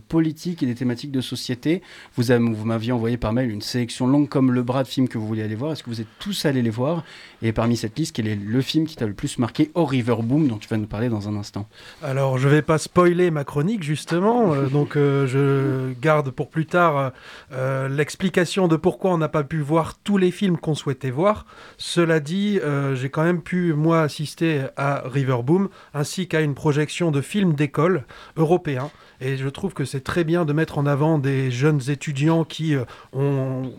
politiques 0.07 0.63
et 0.63 0.65
des 0.65 0.75
thématiques 0.75 1.11
de 1.11 1.21
société. 1.21 1.81
Vous, 2.15 2.23
vous 2.23 2.65
m'aviez 2.65 2.91
envoyé 2.91 3.17
par 3.17 3.33
mail 3.33 3.51
une 3.51 3.61
sélection 3.61 4.07
longue 4.07 4.29
comme 4.29 4.51
le 4.51 4.63
bras 4.63 4.83
de 4.83 4.87
films 4.87 5.07
que 5.07 5.17
vous 5.17 5.27
vouliez 5.27 5.43
aller 5.43 5.55
voir. 5.55 5.73
Est-ce 5.73 5.83
que 5.83 5.89
vous 5.89 6.01
êtes 6.01 6.07
tous 6.19 6.45
allés 6.45 6.61
les 6.61 6.69
voir? 6.69 7.03
Et 7.41 7.53
parmi 7.53 7.77
cette 7.77 7.97
liste, 7.97 8.15
quel 8.15 8.27
est 8.27 8.35
le 8.35 8.61
film 8.61 8.85
qui 8.85 8.95
t'a 8.95 9.05
le 9.05 9.13
plus 9.13 9.37
marqué? 9.37 9.71
Au 9.73 9.85
River 9.85 10.17
Boom 10.21 10.47
dont 10.47 10.57
tu 10.57 10.67
vas 10.67 10.77
nous 10.77 10.87
parler 10.87 11.09
dans 11.09 11.27
un 11.27 11.35
instant 11.35 11.67
Alors, 12.03 12.37
je 12.37 12.47
vais 12.47 12.61
pas 12.61 12.77
spoiler 12.77 13.10
ma 13.31 13.43
chronique 13.43 13.83
justement, 13.83 14.53
euh, 14.53 14.67
donc 14.67 14.95
euh, 14.95 15.27
je 15.27 15.93
garde 15.99 16.31
pour 16.31 16.49
plus 16.49 16.65
tard 16.65 17.11
euh, 17.51 17.87
l'explication 17.89 18.67
de 18.67 18.75
pourquoi 18.75 19.11
on 19.11 19.17
n'a 19.17 19.27
pas 19.27 19.43
pu 19.43 19.59
voir 19.59 19.97
tous 20.03 20.17
les 20.17 20.31
films 20.31 20.57
qu'on 20.57 20.75
souhaitait 20.75 21.11
voir. 21.11 21.45
Cela 21.77 22.19
dit, 22.19 22.59
j'ai 22.93 23.09
quand 23.09 23.23
même 23.23 23.41
pu 23.41 23.73
moi 23.73 24.01
assister 24.01 24.61
à 24.77 25.03
Riverboom 25.05 25.69
ainsi 25.93 26.27
qu'à 26.27 26.41
une 26.41 26.55
projection 26.55 27.11
de 27.11 27.21
films 27.21 27.53
d'école 27.53 28.05
européens. 28.37 28.91
Et 29.19 29.37
je 29.37 29.49
trouve 29.49 29.73
que 29.73 29.85
c'est 29.85 30.01
très 30.01 30.23
bien 30.23 30.45
de 30.45 30.53
mettre 30.53 30.77
en 30.77 30.85
avant 30.85 31.17
des 31.17 31.51
jeunes 31.51 31.81
étudiants 31.89 32.43
qui 32.43 32.75
ont 33.13 33.73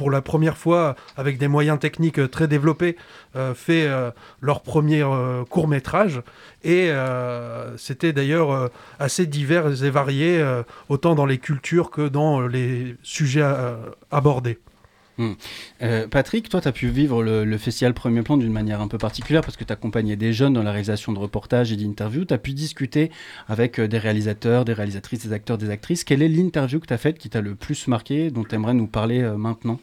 pour 0.00 0.10
la 0.10 0.22
première 0.22 0.56
fois, 0.56 0.96
avec 1.18 1.36
des 1.36 1.46
moyens 1.46 1.78
techniques 1.78 2.20
euh, 2.20 2.26
très 2.26 2.48
développés, 2.48 2.96
euh, 3.36 3.52
fait 3.52 3.86
euh, 3.86 4.10
leur 4.40 4.62
premier 4.62 5.04
court 5.50 5.68
métrage. 5.68 6.22
Et 6.64 6.90
c'était 7.76 8.14
d'ailleurs 8.14 8.70
assez 8.98 9.26
divers 9.26 9.84
et 9.84 9.90
varié, 9.90 10.42
autant 10.88 11.14
dans 11.14 11.26
les 11.26 11.38
cultures 11.38 11.90
que 11.90 12.08
dans 12.08 12.40
les 12.40 12.96
sujets 13.02 13.44
abordés. 14.10 14.58
Hmm. 15.18 15.32
Patrick, 16.10 16.48
toi, 16.48 16.60
tu 16.60 16.68
as 16.68 16.72
pu 16.72 16.88
vivre 16.88 17.22
le, 17.22 17.58
festival 17.58 17.94
Premier 17.94 18.22
Plan 18.22 18.36
d'une 18.36 18.52
manière 18.52 18.80
un 18.80 18.88
peu 18.88 18.98
particulière 18.98 19.42
parce 19.42 19.56
que 19.56 19.64
tu 19.64 19.72
accompagnais 19.72 20.16
des 20.16 20.32
jeunes 20.32 20.52
dans 20.52 20.62
la 20.62 20.70
réalisation 20.70 21.12
de 21.12 21.18
reportages 21.18 21.72
et 21.72 21.76
d'interviews. 21.76 22.26
Tu 22.26 22.34
as 22.34 22.38
pu 22.38 22.52
discuter 22.52 23.10
avec 23.48 23.80
des 23.80 23.98
réalisateurs, 23.98 24.64
des 24.64 24.74
réalisatrices, 24.74 25.26
des 25.26 25.32
acteurs, 25.32 25.58
des 25.58 25.70
actrices. 25.70 26.04
Quelle 26.04 26.22
est 26.22 26.28
l'interview 26.28 26.78
que 26.78 26.86
tu 26.86 26.94
as 26.94 26.98
faite 26.98 27.18
qui 27.18 27.30
t'a 27.30 27.40
le 27.40 27.54
plus 27.54 27.86
marqué, 27.88 28.30
dont 28.30 28.44
tu 28.44 28.54
aimerais 28.54 28.74
nous 28.74 28.86
parler 28.86 29.22
maintenant? 29.36 29.80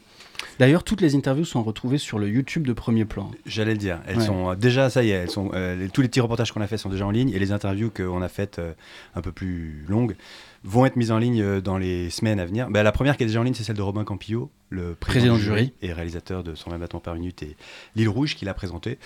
D'ailleurs, 0.59 0.83
toutes 0.83 1.01
les 1.01 1.15
interviews 1.15 1.45
sont 1.45 1.63
retrouvées 1.63 1.97
sur 1.97 2.19
le 2.19 2.29
YouTube 2.29 2.65
de 2.65 2.73
Premier 2.73 3.05
Plan. 3.05 3.31
J'allais 3.45 3.73
le 3.73 3.77
dire. 3.77 3.99
Elles 4.07 4.21
sont 4.21 4.51
euh, 4.51 4.55
déjà, 4.55 4.89
ça 4.89 5.03
y 5.03 5.09
est, 5.09 5.13
elles 5.13 5.29
sont, 5.29 5.51
euh, 5.53 5.87
tous 5.93 6.01
les 6.01 6.07
petits 6.07 6.19
reportages 6.19 6.51
qu'on 6.51 6.61
a 6.61 6.67
fait 6.67 6.77
sont 6.77 6.89
déjà 6.89 7.05
en 7.05 7.11
ligne 7.11 7.29
et 7.29 7.39
les 7.39 7.51
interviews 7.51 7.91
qu'on 7.91 8.21
a 8.21 8.27
faites 8.27 8.59
euh, 8.59 8.73
un 9.15 9.21
peu 9.21 9.31
plus 9.31 9.85
longues 9.87 10.15
vont 10.63 10.85
être 10.85 10.95
mises 10.95 11.11
en 11.11 11.19
ligne 11.19 11.61
dans 11.61 11.77
les 11.77 12.09
semaines 12.09 12.39
à 12.39 12.45
venir. 12.45 12.69
Bah, 12.69 12.83
la 12.83 12.91
première 12.91 13.17
qui 13.17 13.23
est 13.23 13.27
déjà 13.27 13.39
en 13.39 13.43
ligne, 13.43 13.53
c'est 13.53 13.63
celle 13.63 13.77
de 13.77 13.81
Robin 13.81 14.03
Campillo, 14.03 14.49
le 14.69 14.95
président, 14.95 15.35
du 15.35 15.43
jury, 15.43 15.73
et 15.81 15.93
réalisateur 15.93 16.43
de 16.43 16.53
120 16.53 16.77
battements 16.77 16.99
par 16.99 17.15
minute 17.15 17.41
et 17.43 17.55
L'île 17.95 18.09
rouge 18.09 18.35
qui 18.35 18.45
l'a 18.45 18.53
présenté. 18.53 18.99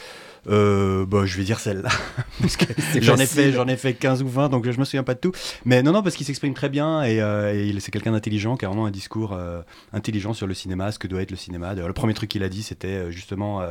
Euh, 0.47 1.05
bah, 1.05 1.25
je 1.25 1.37
vais 1.37 1.43
dire 1.43 1.59
celle-là. 1.59 1.89
j'en 3.01 3.17
ai 3.17 3.27
fait, 3.27 3.51
j'en 3.51 3.67
ai 3.67 3.77
fait 3.77 3.93
15 3.93 4.23
ou 4.23 4.27
20, 4.27 4.49
donc 4.49 4.69
je 4.69 4.79
me 4.79 4.85
souviens 4.85 5.03
pas 5.03 5.13
de 5.13 5.19
tout. 5.19 5.31
Mais 5.65 5.83
non, 5.83 5.91
non, 5.91 6.01
parce 6.01 6.15
qu'il 6.15 6.25
s'exprime 6.25 6.53
très 6.53 6.69
bien 6.69 7.03
et, 7.03 7.21
euh, 7.21 7.79
c'est 7.79 7.91
quelqu'un 7.91 8.11
d'intelligent 8.11 8.57
qui 8.57 8.65
a 8.65 8.67
vraiment 8.67 8.85
un 8.85 8.91
discours 8.91 9.33
euh, 9.33 9.61
intelligent 9.93 10.33
sur 10.33 10.47
le 10.47 10.53
cinéma, 10.53 10.91
ce 10.91 10.99
que 10.99 11.07
doit 11.07 11.21
être 11.21 11.31
le 11.31 11.37
cinéma. 11.37 11.69
D'ailleurs, 11.69 11.87
le 11.87 11.93
premier 11.93 12.13
truc 12.13 12.29
qu'il 12.29 12.43
a 12.43 12.49
dit, 12.49 12.63
c'était 12.63 13.11
justement 13.11 13.61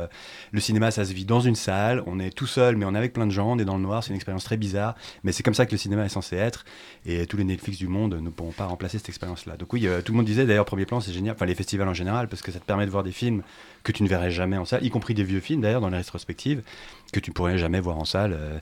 le 0.51 0.59
cinéma, 0.59 0.91
ça 0.91 1.05
se 1.05 1.13
vit 1.13 1.25
dans 1.25 1.39
une 1.39 1.55
salle, 1.55 2.03
on 2.05 2.19
est 2.19 2.31
tout 2.31 2.47
seul, 2.47 2.77
mais 2.77 2.85
on 2.85 2.93
est 2.95 2.97
avec 2.97 3.13
plein 3.13 3.27
de 3.27 3.31
gens, 3.31 3.51
on 3.51 3.59
est 3.59 3.65
dans 3.65 3.77
le 3.77 3.83
noir, 3.83 4.03
c'est 4.03 4.09
une 4.09 4.15
expérience 4.15 4.43
très 4.43 4.57
bizarre, 4.57 4.95
mais 5.23 5.31
c'est 5.31 5.43
comme 5.43 5.53
ça 5.53 5.65
que 5.65 5.71
le 5.71 5.77
cinéma 5.77 6.05
est 6.05 6.09
censé 6.09 6.35
être. 6.35 6.65
Et 7.05 7.25
tous 7.25 7.37
les 7.37 7.43
Netflix 7.43 7.77
du 7.77 7.87
monde 7.87 8.15
ne 8.21 8.29
pourront 8.29 8.51
pas 8.51 8.65
remplacer 8.65 8.97
cette 8.97 9.09
expérience-là. 9.09 9.57
Donc 9.57 9.71
oui, 9.73 9.87
tout 10.05 10.11
le 10.11 10.17
monde 10.17 10.25
disait 10.25 10.45
d'ailleurs, 10.45 10.65
premier 10.65 10.85
plan, 10.85 10.99
c'est 10.99 11.13
génial. 11.13 11.35
Enfin, 11.35 11.45
les 11.45 11.55
festivals 11.55 11.80
en 11.89 11.93
général, 11.93 12.27
parce 12.27 12.41
que 12.41 12.51
ça 12.51 12.59
te 12.59 12.65
permet 12.65 12.85
de 12.85 12.91
voir 12.91 13.03
des 13.03 13.11
films 13.11 13.43
que 13.83 13.91
tu 13.91 14.03
ne 14.03 14.07
verrais 14.07 14.31
jamais 14.31 14.57
en 14.57 14.65
salle, 14.65 14.85
y 14.85 14.89
compris 14.89 15.13
des 15.13 15.23
vieux 15.23 15.39
films 15.39 15.61
d'ailleurs 15.61 15.81
dans 15.81 15.89
les 15.89 15.97
rétrospectives, 15.97 16.61
que 17.11 17.19
tu 17.19 17.31
ne 17.31 17.33
pourrais 17.33 17.57
jamais 17.57 17.79
voir 17.79 17.97
en 17.97 18.05
salle. 18.05 18.33
Euh. 18.33 18.59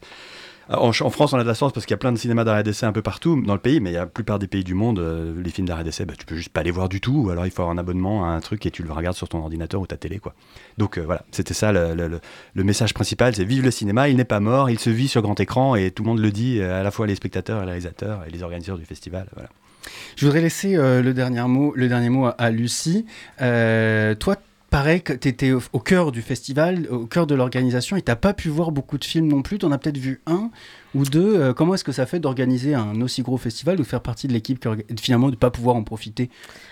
En, 0.71 0.91
France, 0.91 1.33
on 1.33 1.39
a 1.39 1.41
de 1.41 1.47
la 1.47 1.55
chance 1.55 1.73
parce 1.73 1.88
qu'il 1.88 1.93
y 1.93 1.95
a 1.95 1.97
plein 1.97 2.11
de 2.11 2.17
cinémas 2.17 2.43
d'arrêt 2.43 2.61
d'essai 2.61 2.85
un 2.85 2.91
peu 2.91 3.01
partout 3.01 3.41
dans 3.41 3.55
le 3.55 3.59
pays, 3.59 3.79
mais 3.79 3.89
il 3.89 3.93
y 3.93 3.97
a 3.97 4.01
la 4.01 4.05
plupart 4.05 4.38
des 4.38 4.45
pays 4.45 4.63
du 4.63 4.75
monde, 4.75 4.99
euh, 4.99 5.33
les 5.41 5.49
films 5.49 5.67
d'arrêt 5.67 5.83
d'essai, 5.83 6.05
bah, 6.05 6.13
tu 6.15 6.27
peux 6.27 6.35
juste 6.35 6.49
pas 6.49 6.61
les 6.61 6.69
voir 6.69 6.89
du 6.89 7.01
tout, 7.01 7.23
ou 7.25 7.29
alors 7.31 7.47
il 7.47 7.51
faut 7.51 7.63
avoir 7.63 7.75
un 7.75 7.79
abonnement 7.79 8.23
à 8.23 8.27
un 8.27 8.39
truc 8.39 8.67
et 8.67 8.71
tu 8.71 8.83
le 8.83 8.91
regardes 8.91 9.15
sur 9.15 9.27
ton 9.27 9.39
ordinateur 9.39 9.81
ou 9.81 9.88
ta 9.88 9.97
télé. 9.97 10.19
quoi. 10.19 10.35
Donc 10.77 10.99
euh, 10.99 11.01
voilà, 11.01 11.23
c'était 11.31 11.55
ça 11.55 11.71
le, 11.71 12.21
message 12.55 12.93
principal, 12.93 13.35
c'est 13.35 13.45
vive 13.45 13.63
le 13.63 13.71
cinéma, 13.71 14.09
il 14.09 14.17
n'est 14.17 14.25
pas 14.25 14.39
mort, 14.39 14.69
il 14.69 14.77
se 14.77 14.91
vit 14.91 15.07
sur 15.07 15.23
grand 15.23 15.39
écran 15.39 15.73
et 15.73 15.89
tout 15.89 16.03
le 16.03 16.09
monde 16.09 16.19
le 16.19 16.31
dit, 16.31 16.61
à 16.61 16.83
la 16.83 16.91
fois 16.91 17.07
les 17.07 17.15
spectateurs, 17.15 17.61
les 17.61 17.65
réalisateurs 17.65 18.23
et 18.27 18.29
les 18.29 18.43
organisateurs 18.43 18.77
du 18.77 18.85
festival. 18.85 19.27
Voilà. 19.33 19.49
Je 20.15 20.25
voudrais 20.25 20.41
laisser 20.41 20.75
le, 20.75 21.12
dernier 21.13 21.41
mot, 21.43 21.74
le 21.75 21.88
dernier 21.88 22.10
mot 22.10 22.29
à, 22.38 22.50
Lucie. 22.50 23.05
toi, 23.38 24.36
pareil 24.69 25.01
que 25.01 25.13
tu 25.13 25.27
étais 25.27 25.51
au, 25.51 25.79
cœur 25.79 26.12
du 26.12 26.22
festival, 26.22 26.88
au 26.89 27.05
cœur 27.05 27.27
de 27.27 27.36
l'organisation, 27.36 27.98
et 27.98 28.01
tu 28.01 28.15
pas 28.15 28.34
pu 28.34 28.50
voir 28.50 28.72
beaucoup 28.72 28.98
de 28.98 29.03
films 29.03 29.27
non 29.27 29.41
plus. 29.41 29.58
Tu 29.58 29.65
en 29.65 29.72
as 29.72 29.77
peut-être 29.77 29.98
vu 29.98 30.22
un 30.25 30.50
ou 30.96 31.03
deux. 31.03 31.39
Euh, 31.39 31.53
comment 31.53 31.74
est-ce 31.74 31.84
que 31.84 31.91
ça 31.91 32.05
fait 32.05 32.19
d'organiser 32.19 32.74
un 32.75 33.01
aussi 33.01 33.22
gros 33.22 33.38
festival 33.38 33.79
ou 33.79 33.84
de 33.84 33.88
faire 33.88 34.01
partie 34.01 34.27
de 34.27 34.34
l'équipe 34.34 34.67
finalement 35.00 35.27
de 35.27 35.31
ne 35.31 35.38
pas 35.38 35.51
pouvoir 35.51 35.75
en 35.75 35.84
profiter? 35.84 36.29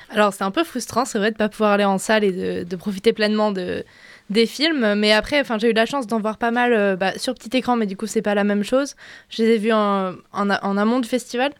Alors 0.09 0.33
c'est 0.33 0.43
un 0.43 0.51
peu 0.51 0.63
frustrant, 0.63 1.05
c'est 1.05 1.17
vrai 1.17 1.31
de 1.31 1.35
ne 1.35 1.39
pas 1.39 1.49
pouvoir 1.49 1.71
aller 1.71 1.85
en 1.85 1.97
salle 1.97 2.23
et 2.23 2.65
de, 2.65 2.75
profiter 2.75 3.13
pleinement 3.13 3.51
de, 3.51 3.83
des 4.29 4.45
films. 4.45 4.95
Mais 4.95 5.11
après, 5.11 5.43
j'ai 5.59 5.69
eu 5.69 5.73
la 5.73 5.85
chance 5.85 6.07
d'en 6.07 6.19
voir 6.19 6.37
pas 6.37 6.51
mal 6.51 6.73
euh, 6.73 6.95
bah, 6.95 7.17
sur 7.17 7.33
petit 7.33 7.55
écran, 7.57 7.75
mais 7.75 7.85
du 7.85 7.97
coup 7.97 8.07
c'est 8.07 8.21
pas 8.21 8.35
la 8.35 8.43
même 8.43 8.63
chose. 8.63 8.95
Je 9.29 9.43
les 9.43 9.49
ai 9.51 9.57
vus 9.57 9.73
en, 9.73 10.13
en 10.31 10.77
amont 10.77 10.99
du 10.99 11.07
festival. 11.07 11.51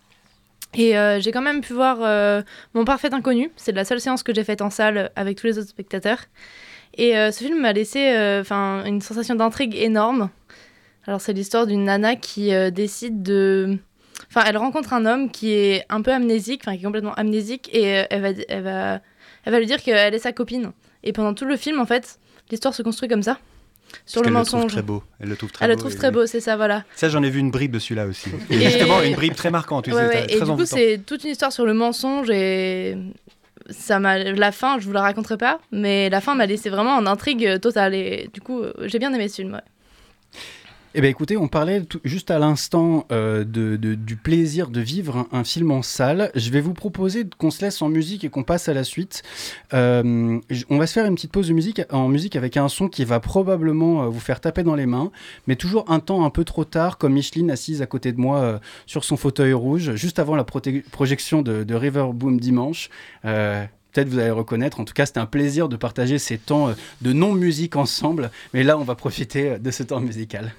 Et 0.74 0.98
euh, 0.98 1.20
j'ai 1.20 1.32
quand 1.32 1.42
même 1.42 1.62
pu 1.62 1.74
voir 1.74 1.98
euh, 2.02 2.42
Mon 2.74 2.86
Parfait 2.86 3.14
Inconnu. 3.14 3.52
C'est 3.56 3.72
la 3.72 3.86
seule 3.86 4.00
séance 4.00 4.24
que 4.24 4.34
j'ai 4.34 4.44
faite 4.44 4.62
en 4.62 4.70
salle 4.70 5.12
avec 5.16 5.38
tous 5.38 5.48
les 5.48 5.58
autres 5.58 5.70
spectateurs. 5.70 6.20
Et 6.96 7.18
euh, 7.18 7.32
ce 7.32 7.44
film 7.44 7.62
m'a 7.62 7.74
laissé 7.74 8.10
enfin 8.40 8.84
une 8.86 9.02
sensation 9.02 9.36
d'intrigue 9.36 9.76
énorme. 9.76 10.30
Alors, 11.06 11.22
c'est 11.22 11.34
l'histoire 11.34 11.68
d'une 11.68 11.86
nana 11.86 12.16
qui 12.16 12.52
décide 12.72 13.24
de. 13.24 13.78
Enfin, 14.30 14.44
elle 14.46 14.58
rencontre 14.58 14.94
un 14.94 15.06
homme 15.06 15.32
qui 15.32 15.54
est 15.54 15.86
un 15.90 16.02
peu 16.02 16.12
amnésique, 16.12 16.62
enfin, 16.66 16.76
qui 16.76 16.82
est 16.82 16.86
complètement 16.86 17.14
amnésique, 17.14 17.70
et 17.74 17.84
elle, 18.10 18.22
va, 18.22 18.30
elle, 18.50 18.64
va, 18.64 19.00
elle 19.46 19.54
va 19.54 19.60
lui 19.60 19.68
dire 19.68 19.82
qu'elle 19.82 20.14
est 20.14 20.20
sa 20.20 20.34
copine. 20.34 20.72
Et 21.04 21.14
pendant 21.14 21.34
tout 21.34 21.46
le 21.46 21.56
film, 21.56 21.80
en 21.80 21.86
fait, 21.86 22.20
l'histoire 22.50 22.74
se 22.74 22.82
construit 22.82 23.08
comme 23.08 23.24
ça 23.24 23.38
sur 24.06 24.24
le 24.24 24.32
mensonge. 24.32 24.64
Le 24.64 24.70
très 24.70 24.82
beau. 24.82 25.04
Elle 25.20 25.30
le 25.30 25.36
trouve 25.36 25.52
très 25.52 25.66
Elle 25.66 25.72
beau. 25.72 25.76
le 25.76 25.80
trouve 25.80 25.96
très 25.96 26.12
beau, 26.12 26.26
c'est 26.26 26.40
ça, 26.40 26.56
voilà. 26.56 26.84
Ça, 26.96 27.10
j'en 27.10 27.24
ai 27.24 27.30
vu 27.30 27.40
une 27.40 27.52
bribe 27.52 27.72
dessus 27.72 27.96
là 27.96 28.06
aussi. 28.06 28.30
Et, 28.50 28.60
justement, 28.60 29.02
une 29.02 29.16
bribe 29.16 29.36
très 29.36 29.52
marquante. 29.52 29.88
et 29.88 29.92
du 29.92 30.46
coup, 30.46 30.66
c'est 30.66 31.00
toute 31.06 31.24
une 31.24 31.32
histoire 31.32 31.52
sur 31.52 31.66
le 31.66 31.74
mensonge 31.74 32.30
et 32.30 32.98
ça 33.70 34.00
m'a 34.00 34.18
la 34.18 34.52
fin, 34.52 34.80
je 34.80 34.86
vous 34.86 34.94
la 34.94 35.02
raconterai 35.02 35.38
pas, 35.38 35.60
mais 35.72 36.10
la 36.10 36.22
fin 36.22 36.36
m'a 36.36 36.46
laissé 36.46 36.70
vraiment 36.70 36.96
en 36.96 37.06
intrigue 37.06 37.60
totale 37.60 37.94
et 37.96 38.30
du 38.34 38.40
coup, 38.42 38.62
j'ai 38.86 39.00
bien 39.00 39.14
aimé 39.14 39.28
ce 39.28 39.36
film. 39.42 39.62
Eh 40.98 41.02
bien 41.02 41.12
écoutez, 41.12 41.38
on 41.38 41.48
parlait 41.48 41.84
juste 42.06 42.32
à 42.32 42.40
l'instant 42.40 43.06
euh, 43.12 43.44
du 43.44 44.16
plaisir 44.16 44.68
de 44.70 44.82
vivre 44.82 45.28
un, 45.32 45.44
film 45.44 45.70
en 45.70 45.84
salle. 45.84 46.32
Je 46.34 46.50
vais 46.50 46.60
vous 46.60 46.74
proposer 46.74 47.24
qu'on 47.38 47.52
se 47.52 47.64
laisse 47.64 47.84
en 47.84 47.88
musique 47.88 48.24
et 48.24 48.30
qu'on 48.30 48.42
passe 48.42 48.68
à 48.68 48.74
la 48.74 48.84
suite. 48.84 49.22
Euh, 49.76 50.40
on 50.72 50.78
va 50.80 50.88
se 50.88 50.94
faire 50.94 51.06
une 51.06 51.14
petite 51.14 51.32
pause 51.32 51.50
de 51.50 51.54
musique, 51.54 51.84
en 51.92 52.08
musique 52.08 52.36
avec 52.36 52.58
un 52.58 52.68
son 52.68 52.88
qui 52.88 53.06
va 53.06 53.20
probablement 53.20 54.06
euh, 54.06 54.08
vous 54.08 54.20
faire 54.20 54.42
taper 54.42 54.64
dans 54.64 54.74
les 54.74 54.88
mains, 54.88 55.12
mais 55.46 55.56
toujours 55.56 55.86
un 55.88 56.00
temps 56.00 56.26
un 56.26 56.32
peu 56.32 56.44
trop 56.44 56.66
tard, 56.66 56.98
comme 56.98 57.14
Micheline 57.14 57.52
assise 57.52 57.84
à 57.84 57.86
côté 57.86 58.12
de 58.12 58.20
moi 58.20 58.60
sur 58.88 59.04
son 59.04 59.18
fauteuil 59.18 59.54
rouge, 59.54 59.94
juste 59.94 60.18
avant 60.18 60.36
la 60.36 60.46
projection 60.46 61.44
de, 61.44 61.64
de 61.64 61.76
River 61.76 62.08
Boom 62.12 62.40
dimanche 62.40 62.90
peut-être 63.22 64.10
vous 64.10 64.18
allez 64.18 64.32
reconnaître. 64.32 64.80
En 64.80 64.86
tout 64.86 64.94
cas, 64.94 65.06
c'était 65.06 65.20
un 65.20 65.28
plaisir 65.28 65.70
de 65.70 65.76
partager 65.76 66.18
ces 66.18 66.40
temps 66.40 66.74
de 67.02 67.14
non-musique 67.14 67.76
ensemble. 67.76 68.32
Mais 68.54 68.64
là, 68.64 68.78
on 68.78 68.84
va 68.84 68.96
profiter 68.96 69.58
de 69.60 69.72
ce 69.72 69.82
temps 69.82 70.02
musical. 70.02 70.54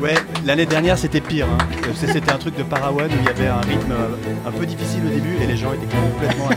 Ouais, 0.00 0.14
l'année 0.44 0.66
dernière 0.66 0.98
c'était 0.98 1.20
pire. 1.20 1.46
Hein. 1.46 1.58
C'était 1.94 2.30
un 2.30 2.38
truc 2.38 2.56
de 2.56 2.62
Parawan 2.62 3.10
où 3.10 3.14
il 3.18 3.24
y 3.24 3.28
avait 3.28 3.48
un 3.48 3.60
rythme 3.60 3.94
un 4.46 4.52
peu 4.52 4.66
difficile 4.66 5.02
au 5.06 5.08
début 5.08 5.36
et 5.42 5.46
les 5.46 5.56
gens 5.56 5.72
étaient 5.72 5.96
complètement. 5.96 6.50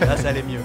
Là 0.00 0.16
ça 0.16 0.28
allait 0.28 0.42
mieux. 0.42 0.60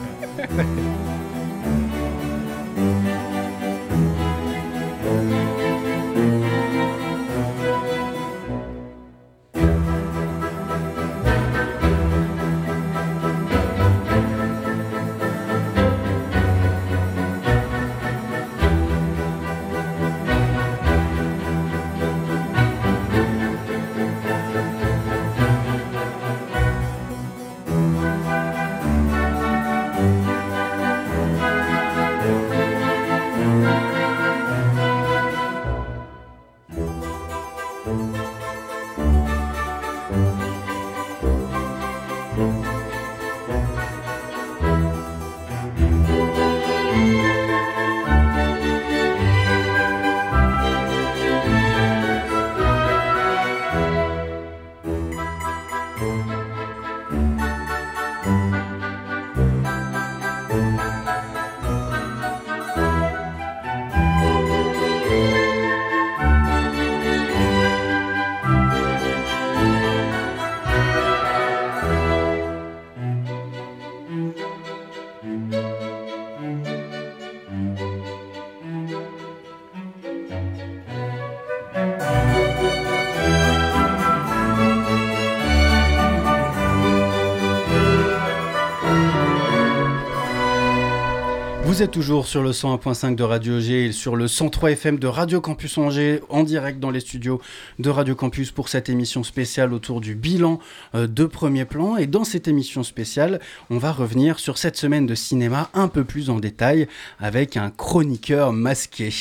Vous 91.76 91.84
êtes 91.84 91.92
toujours 91.92 92.26
sur 92.26 92.42
le 92.42 92.52
101.5 92.52 93.16
de 93.16 93.24
Radio 93.24 93.60
G 93.60 93.88
et 93.88 93.92
sur 93.92 94.16
le 94.16 94.30
103 94.30 94.72
FM 94.72 94.98
de 94.98 95.08
Radio 95.08 95.42
Campus 95.42 95.78
Angers 95.78 96.22
en 96.30 96.44
direct 96.44 96.80
dans 96.80 96.90
les 96.90 97.02
studios 97.02 97.42
de 97.80 97.90
Radio 97.90 98.16
Campus 98.16 98.52
pour 98.52 98.70
cette 98.70 98.88
émission 98.88 99.24
spéciale 99.26 99.74
autour 99.74 100.00
du 100.00 100.16
bilan 100.16 100.62
euh, 100.96 101.06
de 101.06 101.26
premier 101.26 101.66
plan. 101.66 101.98
Et 101.98 102.08
dans 102.08 102.24
cette 102.24 102.48
émission 102.48 102.82
spéciale, 102.82 103.42
on 103.70 103.78
va 103.78 103.92
revenir 103.92 104.40
sur 104.40 104.58
cette 104.58 104.78
semaine 104.78 105.06
de 105.06 105.16
cinéma 105.16 105.70
un 105.74 105.90
peu 105.90 106.06
plus 106.06 106.30
en 106.30 106.40
détail 106.40 106.88
avec 107.20 107.58
un 107.58 107.72
chroniqueur 107.72 108.54
masqué. 108.54 109.14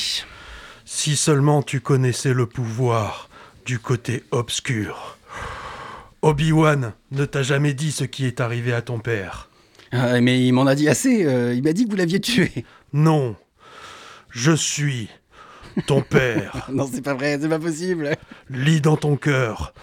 Si 0.85 1.17
seulement 1.17 1.61
tu 1.61 1.81
connaissais 1.81 2.33
le 2.33 2.45
pouvoir 2.45 3.27
du 3.65 3.79
côté 3.79 4.23
obscur. 4.31 5.17
Obi-Wan 6.21 6.93
ne 7.11 7.25
t'a 7.25 7.43
jamais 7.43 7.73
dit 7.73 7.91
ce 7.91 8.05
qui 8.05 8.25
est 8.25 8.39
arrivé 8.39 8.71
à 8.71 8.81
ton 8.81 8.99
père. 8.99 9.49
Ah, 9.95 10.19
mais 10.21 10.45
il 10.45 10.51
m'en 10.51 10.65
a 10.65 10.75
dit 10.75 10.89
assez. 10.89 11.25
Euh, 11.25 11.53
il 11.53 11.63
m'a 11.63 11.73
dit 11.73 11.85
que 11.85 11.89
vous 11.89 11.95
l'aviez 11.95 12.19
tué. 12.19 12.65
Non. 12.93 13.35
Je 14.29 14.51
suis 14.51 15.09
ton 15.87 16.01
père. 16.01 16.67
non, 16.73 16.89
c'est 16.91 17.01
pas 17.01 17.13
vrai, 17.13 17.37
c'est 17.41 17.49
pas 17.49 17.59
possible. 17.59 18.15
Lis 18.49 18.81
dans 18.81 18.97
ton 18.97 19.15
cœur 19.15 19.73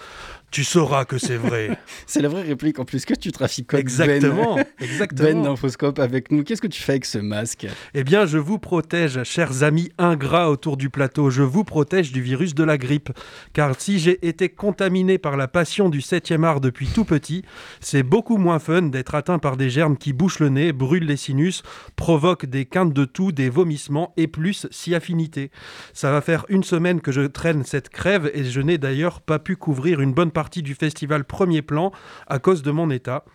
tu 0.53 0.63
sauras 0.63 1.03
que 1.03 1.17
c'est 1.17 1.35
vrai. 1.35 1.79
c'est 2.05 2.21
la 2.21 2.29
vraie 2.29 2.43
réplique 2.43 2.77
en 2.77 2.85
plus 2.85 3.05
que 3.05 3.15
tu 3.15 3.31
trafiques 3.31 3.73
exactement, 3.73 4.55
Ben, 4.55 4.65
exactement. 4.79 5.29
Ben 5.29 5.41
d'Infoscope 5.41 5.97
avec 5.97 6.31
nous. 6.31 6.43
Qu'est-ce 6.43 6.61
que 6.61 6.67
tu 6.67 6.79
fais 6.79 6.91
avec 6.93 7.05
ce 7.05 7.17
masque? 7.17 7.65
Eh 7.95 8.03
bien, 8.03 8.27
je 8.27 8.37
vous 8.37 8.59
protège, 8.59 9.23
chers 9.23 9.63
amis 9.63 9.91
ingrats 9.97 10.51
autour 10.51 10.77
du 10.77 10.91
plateau. 10.91 11.31
Je 11.31 11.41
vous 11.41 11.63
protège 11.63 12.11
du 12.11 12.21
virus 12.21 12.53
de 12.53 12.63
la 12.63 12.77
grippe. 12.77 13.09
Car 13.53 13.73
si 13.81 13.97
j'ai 13.97 14.27
été 14.27 14.47
contaminé 14.47 15.17
par 15.17 15.37
la 15.37 15.47
passion 15.47 15.89
du 15.89 16.01
7e 16.01 16.43
art 16.43 16.61
depuis 16.61 16.85
tout 16.85 17.03
petit, 17.03 17.43
c'est 17.79 18.03
beaucoup 18.03 18.37
moins 18.37 18.59
fun 18.59 18.83
d'être 18.83 19.15
atteint 19.15 19.39
par 19.39 19.57
des 19.57 19.71
germes 19.71 19.97
qui 19.97 20.13
bouchent 20.13 20.39
le 20.39 20.49
nez, 20.49 20.71
brûlent 20.71 21.07
les 21.07 21.17
sinus, 21.17 21.63
provoquent 21.95 22.45
des 22.45 22.65
quintes 22.65 22.93
de 22.93 23.05
toux, 23.05 23.31
des 23.31 23.49
vomissements 23.49 24.13
et 24.17 24.27
plus 24.27 24.67
si 24.69 24.93
affinité. 24.93 25.49
Ça 25.93 26.11
va 26.11 26.21
faire 26.21 26.45
une 26.49 26.63
semaine 26.63 27.01
que 27.01 27.11
je 27.11 27.21
traîne 27.21 27.63
cette 27.63 27.89
crève 27.89 28.29
et 28.35 28.43
je 28.43 28.61
n'ai 28.61 28.77
d'ailleurs 28.77 29.19
pas 29.19 29.39
pu 29.39 29.55
couvrir 29.55 29.99
une 29.99 30.13
bonne 30.13 30.29
partie 30.29 30.42
du 30.49 30.75
festival 30.75 31.23
Premier 31.23 31.61
Plan 31.61 31.91
à 32.27 32.39
cause 32.39 32.63
de 32.63 32.71
mon 32.71 32.89
état. 32.89 33.25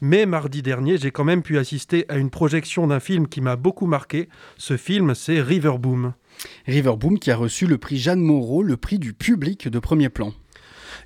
Mais 0.00 0.26
mardi 0.26 0.62
dernier, 0.62 0.98
j'ai 0.98 1.12
quand 1.12 1.24
même 1.24 1.42
pu 1.42 1.58
assister 1.58 2.06
à 2.08 2.16
une 2.16 2.30
projection 2.30 2.86
d'un 2.88 2.98
film 2.98 3.28
qui 3.28 3.40
m'a 3.40 3.54
beaucoup 3.56 3.86
marqué. 3.86 4.28
Ce 4.58 4.76
film, 4.76 5.14
c'est 5.14 5.40
Riverboom. 5.40 6.14
Riverboom 6.66 7.18
qui 7.18 7.30
a 7.30 7.36
reçu 7.36 7.66
le 7.66 7.78
prix 7.78 7.98
Jeanne 7.98 8.20
Moreau, 8.20 8.62
le 8.62 8.76
prix 8.76 8.98
du 8.98 9.12
public 9.12 9.68
de 9.68 9.78
Premier 9.78 10.08
Plan. 10.08 10.32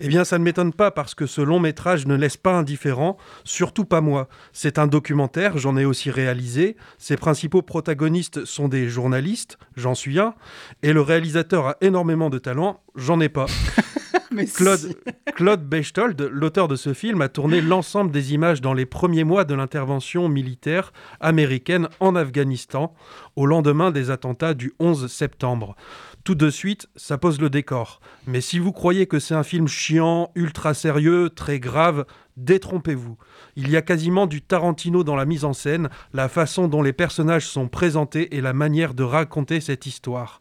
Eh 0.01 0.09
bien, 0.09 0.25
ça 0.25 0.39
ne 0.39 0.45
m'étonne 0.45 0.73
pas 0.73 0.91
parce 0.91 1.15
que 1.15 1.27
ce 1.27 1.41
long 1.41 1.61
métrage 1.61 2.07
ne 2.07 2.15
laisse 2.15 2.37
pas 2.37 2.55
indifférent, 2.55 3.17
surtout 3.45 3.85
pas 3.85 4.01
moi. 4.01 4.29
C'est 4.53 4.79
un 4.79 4.87
documentaire, 4.87 5.59
j'en 5.59 5.77
ai 5.77 5.85
aussi 5.85 6.11
réalisé. 6.11 6.77
Ses 6.99 7.17
principaux 7.17 7.63
protagonistes 7.63 8.45
sont 8.45 8.69
des 8.69 8.89
journalistes, 8.89 9.59
j'en 9.77 9.95
suis 9.95 10.19
un, 10.19 10.35
et 10.83 10.93
le 10.93 11.01
réalisateur 11.01 11.67
a 11.67 11.77
énormément 11.81 12.31
de 12.31 12.39
talent, 12.39 12.83
j'en 12.95 13.21
ai 13.21 13.29
pas. 13.29 13.47
Claude, 14.55 14.97
Claude 15.35 15.69
Bechtold, 15.69 16.21
l'auteur 16.33 16.69
de 16.69 16.77
ce 16.77 16.95
film, 16.95 17.21
a 17.23 17.29
tourné 17.29 17.61
l'ensemble 17.61 18.11
des 18.11 18.35
images 18.35 18.61
dans 18.61 18.75
les 18.75 18.87
premiers 18.87 19.25
mois 19.25 19.45
de 19.45 19.55
l'intervention 19.55 20.29
militaire 20.29 20.93
américaine 21.21 21.89
en 22.01 22.17
Afghanistan, 22.17 22.95
au 23.37 23.47
lendemain 23.47 23.91
des 23.91 24.11
attentats 24.11 24.55
du 24.55 24.73
11 24.79 25.11
septembre. 25.11 25.77
Tout 26.25 26.35
de 26.35 26.51
suite, 26.51 26.89
ça 26.97 27.19
pose 27.19 27.41
le 27.41 27.51
décor. 27.51 28.01
Mais 28.27 28.41
si 28.41 28.59
vous 28.59 28.73
croyez 28.73 29.07
que 29.07 29.21
c'est 29.21 29.35
un 29.35 29.45
film 29.45 29.69
chiant, 29.69 30.33
ultra 30.35 30.75
sérieux, 30.75 31.31
très 31.31 31.61
grave, 31.61 32.05
détrompez-vous. 32.37 33.17
Il 33.55 33.71
y 33.71 33.77
a 33.77 33.83
quasiment 33.83 34.27
du 34.27 34.43
Tarantino 34.43 35.05
dans 35.05 35.17
la 35.17 35.25
mise 35.25 35.45
en 35.45 35.53
scène, 35.53 35.89
la 36.13 36.29
façon 36.29 36.69
dont 36.69 36.83
les 36.83 36.93
personnages 36.93 37.47
sont 37.47 37.69
présentés 37.69 38.37
et 38.37 38.41
la 38.41 38.53
manière 38.53 38.95
de 38.95 39.05
raconter 39.05 39.61
cette 39.61 39.87
histoire. 39.87 40.41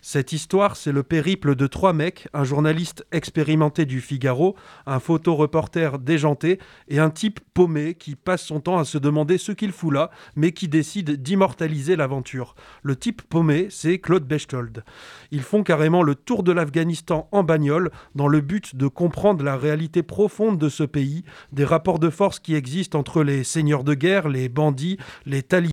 Cette 0.00 0.32
histoire, 0.32 0.76
c'est 0.76 0.92
le 0.92 1.02
périple 1.02 1.54
de 1.54 1.66
trois 1.66 1.92
mecs, 1.92 2.28
un 2.32 2.44
journaliste 2.44 3.06
expérimenté 3.12 3.84
du 3.84 4.00
Figaro, 4.00 4.56
un 4.86 5.00
photoreporter 5.00 5.98
déjanté 5.98 6.58
et 6.88 6.98
un 6.98 7.10
type 7.10 7.40
paumé 7.54 7.94
qui 7.94 8.14
passe 8.14 8.42
son 8.42 8.60
temps 8.60 8.78
à 8.78 8.84
se 8.84 8.98
demander 8.98 9.38
ce 9.38 9.52
qu'il 9.52 9.72
fout 9.72 9.92
là, 9.92 10.10
mais 10.34 10.52
qui 10.52 10.68
décide 10.68 11.22
d'immortaliser 11.22 11.96
l'aventure. 11.96 12.54
Le 12.82 12.96
type 12.96 13.22
paumé, 13.22 13.68
c'est 13.70 13.98
Claude 13.98 14.24
Bechtold. 14.24 14.84
Ils 15.30 15.42
font 15.42 15.62
carrément 15.62 16.02
le 16.02 16.14
tour 16.14 16.42
de 16.42 16.52
l'Afghanistan 16.52 17.28
en 17.32 17.42
bagnole 17.42 17.90
dans 18.14 18.28
le 18.28 18.40
but 18.40 18.76
de 18.76 18.86
comprendre 18.88 19.44
la 19.44 19.56
réalité 19.56 20.02
profonde 20.02 20.58
de 20.58 20.68
ce 20.68 20.84
pays, 20.84 21.24
des 21.52 21.64
rapports 21.64 21.98
de 21.98 22.10
force 22.10 22.38
qui 22.38 22.54
existent 22.54 22.98
entre 22.98 23.22
les 23.22 23.44
seigneurs 23.44 23.84
de 23.84 23.94
guerre, 23.94 24.28
les 24.28 24.48
bandits, 24.48 24.98
les 25.24 25.42
talibans 25.42 25.72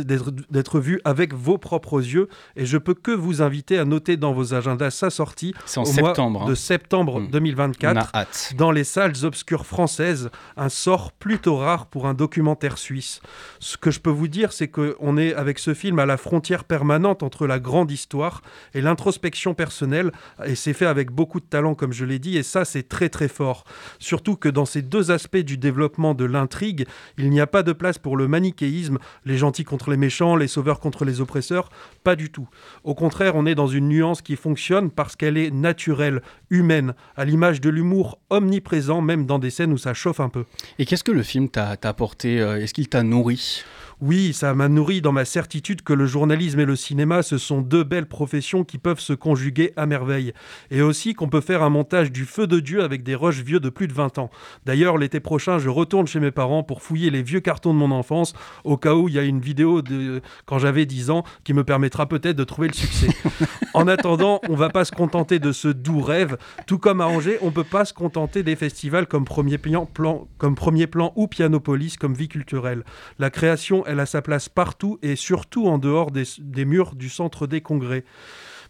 d'être 0.00 0.80
vu 0.80 1.00
avec 1.04 1.34
vos 1.34 1.58
propres 1.58 2.00
yeux 2.00 2.28
et 2.56 2.66
je 2.66 2.78
peux 2.78 2.94
que 2.94 3.10
vous 3.10 3.42
inviter 3.42 3.78
à 3.78 3.84
noter 3.84 4.16
dans 4.16 4.32
vos 4.32 4.54
agendas 4.54 4.90
sa 4.90 5.10
sortie 5.10 5.54
au 5.76 5.84
septembre, 5.84 6.40
mois 6.40 6.46
de 6.46 6.52
hein. 6.52 6.54
septembre 6.54 7.22
2024 7.30 8.12
mmh. 8.14 8.56
dans 8.56 8.70
les 8.70 8.84
salles 8.84 9.12
obscures 9.22 9.66
françaises, 9.66 10.30
un 10.56 10.68
sort 10.68 11.12
plutôt 11.12 11.56
rare 11.56 11.86
pour 11.86 12.06
un 12.06 12.14
documentaire 12.14 12.78
suisse. 12.78 13.20
Ce 13.60 13.76
que 13.76 13.90
je 13.90 14.00
peux 14.00 14.10
vous 14.10 14.28
dire, 14.28 14.52
c'est 14.52 14.68
qu'on 14.68 15.16
est 15.16 15.34
avec 15.34 15.58
ce 15.58 15.74
film 15.74 15.98
à 15.98 16.06
la 16.06 16.16
frontière 16.16 16.64
permanente 16.64 17.22
entre 17.22 17.46
la 17.46 17.58
grande 17.58 17.90
histoire 17.90 18.42
et 18.74 18.80
l'introspection 18.80 19.54
personnelle 19.54 20.12
et 20.44 20.54
c'est 20.54 20.72
fait 20.72 20.86
avec 20.86 21.10
beaucoup 21.10 21.40
de 21.40 21.46
talent 21.46 21.74
comme 21.74 21.92
je 21.92 22.04
l'ai 22.04 22.18
dit 22.18 22.36
et 22.36 22.42
ça 22.42 22.64
c'est 22.64 22.88
très 22.88 23.08
très 23.08 23.28
fort. 23.28 23.64
Surtout 23.98 24.36
que 24.36 24.48
dans 24.48 24.66
ces 24.66 24.82
deux 24.82 25.10
aspects 25.10 25.36
du 25.36 25.56
développement 25.56 26.14
de 26.14 26.24
l'intrigue, 26.24 26.86
il 27.16 27.30
n'y 27.30 27.40
a 27.40 27.46
pas 27.46 27.62
de 27.62 27.72
place 27.72 27.98
pour 27.98 28.16
le 28.16 28.28
manichéisme, 28.28 28.98
les 29.24 29.38
gentils 29.38 29.64
contre 29.64 29.87
les 29.88 29.96
méchants, 29.96 30.36
les 30.36 30.48
sauveurs 30.48 30.80
contre 30.80 31.04
les 31.04 31.20
oppresseurs, 31.20 31.70
pas 32.04 32.16
du 32.16 32.30
tout. 32.30 32.48
Au 32.84 32.94
contraire, 32.94 33.34
on 33.34 33.46
est 33.46 33.54
dans 33.54 33.66
une 33.66 33.88
nuance 33.88 34.22
qui 34.22 34.36
fonctionne 34.36 34.90
parce 34.90 35.16
qu'elle 35.16 35.36
est 35.36 35.50
naturelle, 35.50 36.22
humaine, 36.50 36.94
à 37.16 37.24
l'image 37.24 37.60
de 37.60 37.70
l'humour 37.70 38.18
omniprésent, 38.30 39.00
même 39.00 39.26
dans 39.26 39.38
des 39.38 39.50
scènes 39.50 39.72
où 39.72 39.78
ça 39.78 39.94
chauffe 39.94 40.20
un 40.20 40.28
peu. 40.28 40.44
Et 40.78 40.86
qu'est-ce 40.86 41.04
que 41.04 41.12
le 41.12 41.22
film 41.22 41.48
t'a 41.48 41.76
apporté 41.82 42.40
euh, 42.40 42.60
Est-ce 42.60 42.74
qu'il 42.74 42.88
t'a 42.88 43.02
nourri? 43.02 43.64
Oui, 44.00 44.32
ça 44.32 44.54
m'a 44.54 44.68
nourri 44.68 45.00
dans 45.00 45.10
ma 45.10 45.24
certitude 45.24 45.82
que 45.82 45.92
le 45.92 46.06
journalisme 46.06 46.60
et 46.60 46.64
le 46.64 46.76
cinéma, 46.76 47.24
ce 47.24 47.36
sont 47.36 47.62
deux 47.62 47.82
belles 47.82 48.06
professions 48.06 48.62
qui 48.62 48.78
peuvent 48.78 49.00
se 49.00 49.12
conjuguer 49.12 49.72
à 49.76 49.86
merveille. 49.86 50.32
Et 50.70 50.82
aussi 50.82 51.14
qu'on 51.14 51.28
peut 51.28 51.40
faire 51.40 51.64
un 51.64 51.68
montage 51.68 52.12
du 52.12 52.24
feu 52.24 52.46
de 52.46 52.60
Dieu 52.60 52.84
avec 52.84 53.02
des 53.02 53.16
rushs 53.16 53.42
vieux 53.42 53.58
de 53.58 53.70
plus 53.70 53.88
de 53.88 53.92
20 53.92 54.18
ans. 54.18 54.30
D'ailleurs, 54.66 54.98
l'été 54.98 55.18
prochain, 55.18 55.58
je 55.58 55.68
retourne 55.68 56.06
chez 56.06 56.20
mes 56.20 56.30
parents 56.30 56.62
pour 56.62 56.80
fouiller 56.80 57.10
les 57.10 57.22
vieux 57.22 57.40
cartons 57.40 57.74
de 57.74 57.78
mon 57.78 57.90
enfance, 57.90 58.34
au 58.62 58.76
cas 58.76 58.94
où 58.94 59.08
il 59.08 59.14
y 59.14 59.18
a 59.18 59.24
une 59.24 59.40
vidéo 59.40 59.82
de 59.82 60.20
quand 60.46 60.60
j'avais 60.60 60.86
10 60.86 61.10
ans 61.10 61.24
qui 61.42 61.52
me 61.52 61.64
permettra 61.64 62.06
peut-être 62.06 62.36
de 62.36 62.44
trouver 62.44 62.68
le 62.68 62.74
succès. 62.74 63.08
en 63.74 63.88
attendant, 63.88 64.40
on 64.48 64.54
va 64.54 64.68
pas 64.68 64.84
se 64.84 64.92
contenter 64.92 65.40
de 65.40 65.50
ce 65.50 65.66
doux 65.66 66.00
rêve. 66.00 66.36
Tout 66.68 66.78
comme 66.78 67.00
à 67.00 67.08
Angers, 67.08 67.38
on 67.42 67.50
peut 67.50 67.64
pas 67.64 67.84
se 67.84 67.94
contenter 67.94 68.44
des 68.44 68.54
festivals 68.54 69.08
comme 69.08 69.24
Premier 69.24 69.58
Plan, 69.58 70.28
comme 70.38 70.54
Premier 70.54 70.86
Plan 70.86 71.12
ou 71.16 71.26
Pianopolis 71.26 71.96
comme 71.96 72.14
vie 72.14 72.28
culturelle. 72.28 72.84
La 73.18 73.30
création 73.30 73.87
elle 73.88 74.00
a 74.00 74.06
sa 74.06 74.22
place 74.22 74.48
partout 74.48 74.98
et 75.02 75.16
surtout 75.16 75.66
en 75.66 75.78
dehors 75.78 76.10
des, 76.10 76.64
murs 76.64 76.94
du 76.94 77.08
centre 77.08 77.46
des 77.46 77.60
congrès 77.60 78.04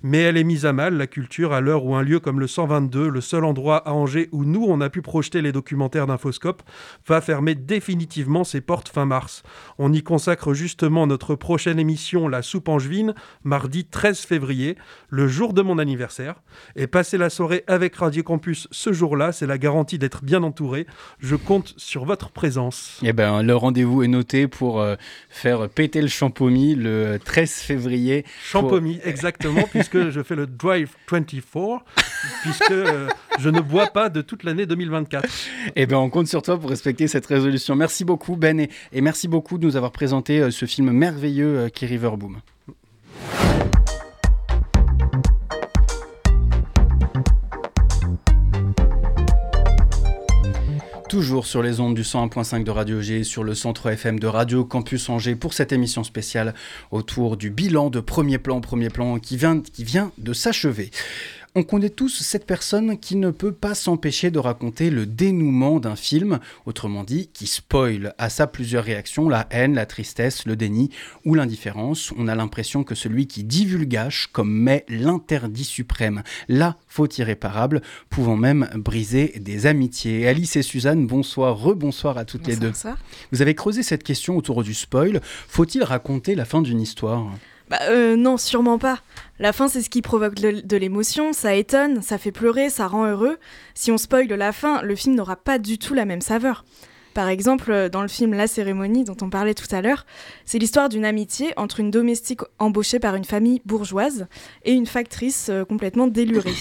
mais 0.03 0.19
elle 0.19 0.37
est 0.37 0.45
mise 0.45 0.67
à 0.67 0.73
mal, 0.73 0.97
la 0.97 1.07
culture, 1.07 1.53
à 1.53 1.61
l'heure 1.61 1.85
où 1.85 1.95
un 1.95 2.03
lieu 2.03 2.21
comme 2.21 2.41
le 2.41 2.47
122, 2.47 3.09
le 3.09 3.21
seul 3.21 3.45
endroit 3.45 3.89
à 3.89 3.93
Angers 3.93 4.29
où 4.33 4.45
nous, 4.45 4.65
on 4.65 4.81
a 4.81 4.91
pu 4.91 5.03
projeter 5.03 5.43
les 5.43 5.53
documentaires 5.53 6.07
d'Infoscope, 6.07 6.63
va 7.07 7.21
fermer 7.21 7.55
définitivement 7.55 8.45
ses 8.45 8.61
portes 8.61 8.89
fin 8.89 9.07
mars. 9.07 9.43
On 9.79 9.93
y 9.93 10.03
consacre 10.03 10.55
justement 10.55 11.07
notre 11.07 11.35
prochaine 11.35 11.79
émission, 11.79 12.29
La 12.29 12.43
Soupe 12.43 12.69
Angevine, 12.69 13.15
mardi 13.45 13.85
13 13.85 14.21
février, 14.21 14.77
le 15.09 15.29
jour 15.29 15.53
de 15.53 15.63
mon 15.63 15.79
anniversaire. 15.79 16.43
Et 16.77 16.87
passer 16.87 17.19
la 17.19 17.31
soirée 17.31 17.65
avec 17.67 17.97
Radio 17.97 18.23
Campus 18.23 18.69
ce 18.71 18.93
jour-là, 18.93 19.33
c'est 19.33 19.47
la 19.47 19.59
garantie 19.59 19.99
d'être 19.99 20.23
bien 20.23 20.43
entouré. 20.43 20.87
Je 21.19 21.37
compte 21.37 21.75
sur 21.77 22.05
votre 22.05 22.31
présence. 22.31 23.01
Eh 23.03 23.13
ben, 23.13 23.43
le 23.43 23.57
rendez-vous 23.57 24.03
est 24.03 24.09
noté 24.09 24.49
pour 24.49 24.81
euh, 24.81 24.97
faire 25.29 25.69
péter 25.69 26.01
le 26.01 26.09
champomis 26.09 26.75
le 26.75 27.19
13 27.25 27.53
février. 27.53 28.25
Champomis, 28.43 29.01
exactement, 29.05 29.69
que 29.89 30.11
je 30.11 30.23
fais 30.23 30.37
le 30.37 30.47
Drive 30.47 30.95
24, 31.11 31.85
puisque 32.43 32.71
euh, 32.71 33.09
je 33.39 33.49
ne 33.49 33.61
bois 33.61 33.89
pas 33.89 34.09
de 34.09 34.21
toute 34.21 34.45
l'année 34.45 34.67
2024. 34.67 35.29
Eh 35.77 35.87
bien, 35.87 35.99
on 35.99 36.11
compte 36.11 36.29
sur 36.29 36.43
toi 36.43 36.59
pour 36.59 36.71
respecter 36.71 37.09
cette 37.09 37.27
résolution. 37.27 37.75
Merci 37.75 38.05
beaucoup, 38.05 38.37
Ben, 38.37 38.67
et, 38.93 39.01
merci 39.01 39.29
beaucoup 39.29 39.59
de 39.59 39.67
nous 39.67 39.77
avoir 39.77 39.93
présenté 39.93 40.41
euh, 40.41 40.51
ce 40.51 40.67
film 40.67 40.91
merveilleux 40.91 41.59
euh, 41.59 41.69
qui 41.69 41.85
est 41.85 41.89
Riverboom. 41.89 42.41
Toujours 51.09 51.47
sur 51.47 51.63
les 51.63 51.81
ondes 51.81 51.95
du 51.95 52.03
101.5 52.03 52.65
de 52.65 52.71
Radio 52.71 53.01
G, 53.01 53.25
sur 53.25 53.43
le 53.43 53.55
centre 53.55 53.89
FM 53.91 54.21
de 54.21 54.27
Radio 54.27 54.67
Campus 54.67 55.09
Angers 55.09 55.37
pour 55.37 55.55
cette 55.55 55.73
émission 55.73 56.05
spéciale 56.05 56.55
autour 56.91 57.39
du 57.39 57.49
bilan 57.49 57.89
de 57.89 58.01
premier 58.01 58.37
plan, 58.37 58.61
premier 58.61 58.91
plan 58.91 59.19
qui 59.19 59.39
vient, 59.39 59.61
qui 59.61 59.85
vient 59.85 60.13
de 60.19 60.35
s'achever. 60.35 60.91
On 61.59 61.65
connaît 61.65 61.91
tous 61.91 62.23
cette 62.23 62.47
personne 62.47 62.97
qui 63.01 63.17
ne 63.17 63.33
peut 63.33 63.51
pas 63.51 63.75
s'empêcher 63.75 64.31
de 64.31 64.39
raconter 64.39 64.91
le 64.91 65.07
dénouement 65.07 65.81
d'un 65.81 65.97
film, 65.97 66.39
autrement 66.67 67.03
dit, 67.03 67.31
qui 67.35 67.49
spoil 67.49 68.15
à 68.17 68.31
sa 68.31 68.47
plusieurs 68.47 68.85
réactions, 68.85 69.29
la 69.29 69.49
haine, 69.51 69.75
la 69.75 69.85
tristesse, 69.85 70.47
le 70.47 70.55
déni 70.55 70.91
ou 71.25 71.35
l'indifférence. 71.35 72.13
On 72.17 72.29
a 72.29 72.37
l'impression 72.37 72.85
que 72.85 72.95
celui 72.95 73.27
qui 73.27 73.43
divulgage 73.43 74.29
comme 74.31 74.53
met 74.53 74.87
l'interdit 74.89 75.65
suprême, 75.65 76.23
la 76.47 76.77
faute 76.87 77.19
irréparable, 77.19 77.83
pouvant 78.09 78.37
même 78.37 78.69
briser 78.77 79.41
des 79.41 79.67
amitiés. 79.67 80.29
Alice 80.29 80.55
et 80.55 80.63
Suzanne, 80.63 81.09
bonsoir, 81.09 81.59
rebonsoir 81.59 82.19
à 82.19 82.25
toutes 82.25 82.47
les 82.47 82.55
deux. 82.55 82.71
Vous 83.33 83.43
avez 83.43 83.57
creusé 83.57 83.83
cette 83.83 84.05
question 84.05 84.37
autour 84.37 84.63
du 84.63 84.75
spoil. 84.75 85.21
Faut-il 85.49 85.83
raconter 85.83 86.37
la 86.37 86.45
fin 86.45 86.63
d'une 86.63 86.81
histoire? 86.81 87.33
Bah, 87.69 87.79
euh, 87.89 88.17
non, 88.17 88.37
sûrement 88.37 88.79
pas. 88.79 89.01
La 89.39 89.53
fin, 89.53 89.69
c'est 89.69 89.83
ce 89.83 89.91
qui 89.91 90.03
provoque 90.03 90.35
de, 90.35 90.77
l'émotion, 90.77 91.33
ça 91.33 91.55
étonne, 91.55 92.03
ça 92.03 92.19
fait 92.19 92.33
pleurer, 92.33 92.71
ça 92.71 92.87
rend 92.89 93.07
heureux. 93.07 93.39
Si 93.75 93.93
on 93.93 93.99
spoil 93.99 94.27
la 94.27 94.53
fin, 94.53 94.83
le 94.83 94.97
film 94.97 95.15
n'aura 95.15 95.37
pas 95.37 95.59
du 95.59 95.79
tout 95.79 95.95
la 95.95 96.05
même 96.05 96.21
saveur. 96.21 96.65
Par 97.15 97.29
exemple, 97.29 97.71
euh, 97.71 97.89
dans 97.89 98.03
le 98.03 98.09
film 98.09 98.33
La 98.35 98.47
cérémonie 98.47 99.05
dont 99.05 99.17
on 99.23 99.31
parlait 99.31 99.55
tout 99.55 99.73
à 99.75 99.83
l'heure, 99.83 100.07
c'est 100.45 100.59
l'histoire 100.59 100.89
d'une 100.89 101.05
amitié 101.05 101.53
entre 101.57 101.81
une 101.81 101.91
domestique 101.91 102.41
embauchée 102.59 103.01
par 103.01 103.17
une 103.17 103.25
famille 103.25 103.61
bourgeoise 103.65 104.27
et 104.65 104.73
une 104.73 104.87
factrice 104.87 105.49
euh, 105.51 105.65
complètement 105.65 106.07
délurée. 106.07 106.55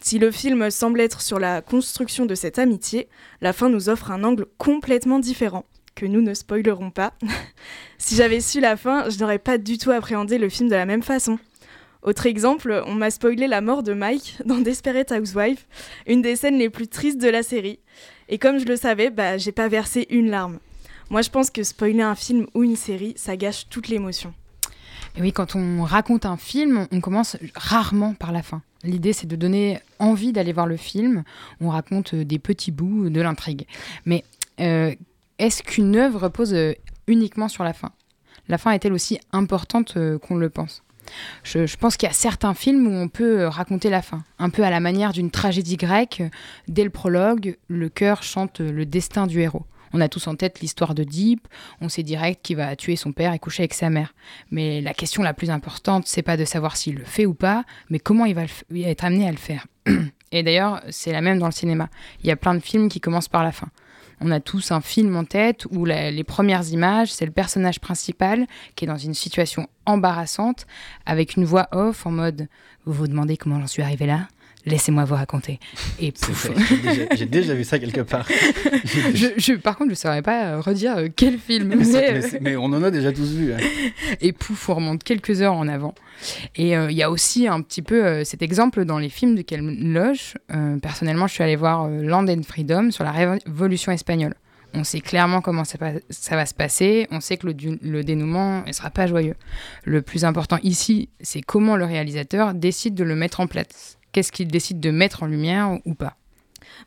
Si 0.00 0.18
le 0.18 0.30
film 0.30 0.70
semble 0.70 1.00
être 1.00 1.20
sur 1.20 1.38
la 1.38 1.62
construction 1.62 2.26
de 2.26 2.34
cette 2.34 2.58
amitié, 2.58 3.08
la 3.40 3.52
fin 3.52 3.70
nous 3.70 3.88
offre 3.88 4.10
un 4.10 4.24
angle 4.24 4.46
complètement 4.58 5.18
différent 5.18 5.64
que 5.94 6.06
nous 6.06 6.22
ne 6.22 6.34
spoilerons 6.34 6.90
pas. 6.90 7.14
si 7.98 8.16
j'avais 8.16 8.40
su 8.40 8.60
la 8.60 8.76
fin, 8.76 9.08
je 9.10 9.18
n'aurais 9.18 9.38
pas 9.38 9.58
du 9.58 9.78
tout 9.78 9.90
appréhendé 9.90 10.38
le 10.38 10.48
film 10.48 10.68
de 10.68 10.74
la 10.74 10.86
même 10.86 11.02
façon. 11.02 11.38
Autre 12.02 12.26
exemple, 12.26 12.82
on 12.86 12.94
m'a 12.94 13.10
spoilé 13.10 13.46
la 13.46 13.62
mort 13.62 13.82
de 13.82 13.94
Mike 13.94 14.36
dans 14.44 14.58
Desperate 14.58 15.10
Housewife, 15.10 15.66
une 16.06 16.20
des 16.20 16.36
scènes 16.36 16.58
les 16.58 16.68
plus 16.68 16.86
tristes 16.86 17.20
de 17.20 17.28
la 17.28 17.42
série. 17.42 17.78
Et 18.28 18.38
comme 18.38 18.58
je 18.58 18.66
le 18.66 18.76
savais, 18.76 19.10
bah, 19.10 19.38
j'ai 19.38 19.52
pas 19.52 19.68
versé 19.68 20.06
une 20.10 20.28
larme. 20.28 20.58
Moi, 21.10 21.22
je 21.22 21.30
pense 21.30 21.50
que 21.50 21.62
spoiler 21.62 22.02
un 22.02 22.14
film 22.14 22.46
ou 22.54 22.62
une 22.62 22.76
série, 22.76 23.14
ça 23.16 23.36
gâche 23.36 23.68
toute 23.70 23.88
l'émotion. 23.88 24.34
Et 25.16 25.22
oui, 25.22 25.32
quand 25.32 25.54
on 25.54 25.82
raconte 25.84 26.26
un 26.26 26.36
film, 26.36 26.86
on 26.90 27.00
commence 27.00 27.36
rarement 27.54 28.14
par 28.14 28.32
la 28.32 28.42
fin. 28.42 28.62
L'idée, 28.82 29.12
c'est 29.12 29.26
de 29.26 29.36
donner 29.36 29.78
envie 29.98 30.32
d'aller 30.32 30.52
voir 30.52 30.66
le 30.66 30.76
film. 30.76 31.24
On 31.60 31.70
raconte 31.70 32.14
des 32.14 32.38
petits 32.38 32.72
bouts 32.72 33.08
de 33.08 33.20
l'intrigue. 33.20 33.66
Mais 34.04 34.24
euh, 34.60 34.94
est-ce 35.38 35.62
qu'une 35.62 35.96
œuvre 35.96 36.20
repose 36.20 36.54
euh, 36.54 36.74
uniquement 37.06 37.48
sur 37.48 37.64
la 37.64 37.72
fin? 37.72 37.92
La 38.48 38.58
fin 38.58 38.72
est-elle 38.72 38.92
aussi 38.92 39.18
importante 39.32 39.96
euh, 39.96 40.18
qu'on 40.18 40.36
le 40.36 40.50
pense? 40.50 40.82
Je, 41.42 41.76
pense 41.76 41.96
qu'il 41.96 42.06
y 42.06 42.10
a 42.10 42.14
certains 42.14 42.54
films 42.54 42.86
où 42.86 42.92
on 42.92 43.08
peut 43.08 43.40
euh, 43.40 43.48
raconter 43.48 43.90
la 43.90 44.02
fin, 44.02 44.24
un 44.38 44.50
peu 44.50 44.64
à 44.64 44.70
la 44.70 44.80
manière 44.80 45.12
d'une 45.12 45.30
tragédie 45.30 45.76
grecque. 45.76 46.22
Dès 46.68 46.84
le 46.84 46.90
prologue, 46.90 47.56
le 47.68 47.88
cœur 47.88 48.22
chante 48.22 48.60
le 48.60 48.86
destin 48.86 49.26
du 49.26 49.40
héros. 49.40 49.66
On 49.92 50.00
a 50.00 50.08
tous 50.08 50.26
en 50.26 50.34
tête 50.34 50.60
l'histoire 50.60 50.94
de 50.94 51.04
Deep, 51.04 51.46
on 51.80 51.88
sait 51.88 52.02
direct 52.02 52.44
qu'il 52.44 52.56
va 52.56 52.74
tuer 52.74 52.96
son 52.96 53.12
père 53.12 53.32
et 53.32 53.38
coucher 53.38 53.62
avec 53.62 53.74
sa 53.74 53.90
mère. 53.90 54.12
Mais 54.50 54.80
la 54.80 54.92
question 54.92 55.22
la 55.22 55.34
plus 55.34 55.50
importante, 55.50 56.08
c'est 56.08 56.22
pas 56.22 56.36
de 56.36 56.44
savoir 56.44 56.76
s'il 56.76 56.96
le 56.96 57.04
fait 57.04 57.26
ou 57.26 57.34
pas, 57.34 57.64
mais 57.90 58.00
comment 58.00 58.24
il 58.24 58.34
va 58.34 58.42
être 58.74 59.04
amené 59.04 59.28
à 59.28 59.30
le 59.30 59.36
faire. 59.36 59.66
Et 60.32 60.42
d'ailleurs, 60.42 60.82
c'est 60.90 61.12
la 61.12 61.20
même 61.20 61.38
dans 61.38 61.46
le 61.46 61.52
cinéma. 61.52 61.90
Il 62.24 62.26
y 62.26 62.32
a 62.32 62.36
plein 62.36 62.56
de 62.56 62.60
films 62.60 62.88
qui 62.88 63.00
commencent 63.00 63.28
par 63.28 63.44
la 63.44 63.52
fin. 63.52 63.68
On 64.20 64.30
a 64.30 64.40
tous 64.40 64.70
un 64.70 64.80
film 64.80 65.16
en 65.16 65.24
tête 65.24 65.66
où 65.70 65.84
les 65.84 66.24
premières 66.24 66.68
images, 66.70 67.12
c'est 67.12 67.26
le 67.26 67.32
personnage 67.32 67.80
principal 67.80 68.46
qui 68.76 68.84
est 68.84 68.88
dans 68.88 68.96
une 68.96 69.14
situation 69.14 69.68
embarrassante 69.86 70.66
avec 71.06 71.36
une 71.36 71.44
voix 71.44 71.68
off 71.72 72.06
en 72.06 72.10
mode 72.10 72.48
Vous 72.84 72.92
vous 72.92 73.08
demandez 73.08 73.36
comment 73.36 73.60
j'en 73.60 73.66
suis 73.66 73.82
arrivé 73.82 74.06
là? 74.06 74.28
Laissez-moi 74.66 75.04
vous 75.04 75.14
raconter. 75.14 75.60
Et 76.00 76.10
pouf. 76.10 76.50
J'ai 77.16 77.26
déjà, 77.26 77.54
vu 77.54 77.64
ça 77.64 77.78
quelque 77.78 78.00
part. 78.00 78.26
je, 79.14 79.56
par 79.56 79.76
contre, 79.76 79.90
je 79.90 79.94
ne 79.94 79.98
saurais 79.98 80.22
pas 80.22 80.46
euh, 80.46 80.60
redire 80.60 80.96
euh, 80.96 81.08
quel 81.14 81.38
film. 81.38 81.74
Mais, 82.40 82.56
on 82.56 82.64
en 82.64 82.82
a 82.82 82.90
déjà 82.90 83.12
tous 83.12 83.34
vu. 83.34 83.52
Hein. 83.52 83.58
Et 84.22 84.32
pouf, 84.32 84.70
on 84.70 84.76
remonte 84.76 85.04
quelques 85.04 85.42
heures 85.42 85.52
en 85.52 85.68
avant. 85.68 85.94
Et 86.56 86.76
euh, 86.76 86.90
il 86.90 86.96
y 86.96 87.02
a 87.02 87.10
aussi 87.10 87.46
un 87.46 87.60
petit 87.60 87.82
peu 87.82 88.24
cet 88.24 88.40
exemple 88.40 88.86
dans 88.86 88.98
les 88.98 89.10
films 89.10 89.34
de 89.34 89.42
Ken 89.42 89.92
Loach. 89.92 90.34
personnellement, 90.80 91.26
je 91.26 91.34
suis 91.34 91.42
allée 91.42 91.56
voir 91.56 91.88
Land 91.88 92.28
and 92.28 92.42
Freedom 92.44 92.90
sur 92.90 93.04
la 93.04 93.12
Révolution 93.12 93.92
espagnole. 93.92 94.34
On 94.72 94.82
sait 94.82 95.00
clairement 95.00 95.40
comment 95.40 95.64
ça, 95.64 95.78
va 95.78 96.46
se 96.46 96.54
passer, 96.54 97.06
on 97.12 97.20
sait 97.20 97.36
que 97.36 97.46
le, 97.46 97.54
le 97.80 98.02
dénouement 98.02 98.64
ne 98.66 98.72
sera 98.72 98.90
pas 98.90 99.06
joyeux. 99.06 99.36
Le 99.84 100.02
plus 100.02 100.24
important 100.24 100.58
ici, 100.64 101.10
c'est 101.20 101.42
comment 101.42 101.76
le 101.76 101.84
réalisateur 101.84 102.54
décide 102.54 102.94
de 102.94 103.04
le 103.04 103.14
mettre 103.14 103.38
en 103.38 103.46
place 103.46 103.98
qu'est-ce 104.14 104.32
qu'il 104.32 104.48
décide 104.48 104.78
de 104.78 104.92
mettre 104.92 105.24
en 105.24 105.26
lumière 105.26 105.78
ou 105.84 105.94
pas. 105.94 106.16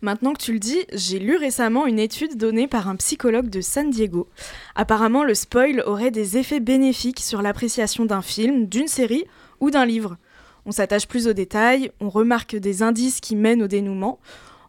Maintenant 0.01 0.33
que 0.33 0.41
tu 0.41 0.53
le 0.53 0.59
dis, 0.59 0.79
j'ai 0.93 1.19
lu 1.19 1.35
récemment 1.35 1.85
une 1.85 1.99
étude 1.99 2.37
donnée 2.37 2.67
par 2.67 2.87
un 2.87 2.95
psychologue 2.95 3.49
de 3.49 3.61
San 3.61 3.89
Diego. 3.89 4.27
Apparemment, 4.75 5.23
le 5.23 5.35
spoil 5.35 5.83
aurait 5.85 6.09
des 6.09 6.37
effets 6.37 6.61
bénéfiques 6.61 7.19
sur 7.19 7.41
l'appréciation 7.41 8.05
d'un 8.05 8.21
film, 8.21 8.67
d'une 8.67 8.87
série 8.87 9.25
ou 9.59 9.71
d'un 9.71 9.85
livre. 9.85 10.17
On 10.65 10.71
s'attache 10.71 11.07
plus 11.07 11.27
aux 11.27 11.33
détails, 11.33 11.91
on 11.99 12.09
remarque 12.09 12.55
des 12.55 12.81
indices 12.81 13.19
qui 13.19 13.35
mènent 13.35 13.63
au 13.63 13.67
dénouement. 13.67 14.19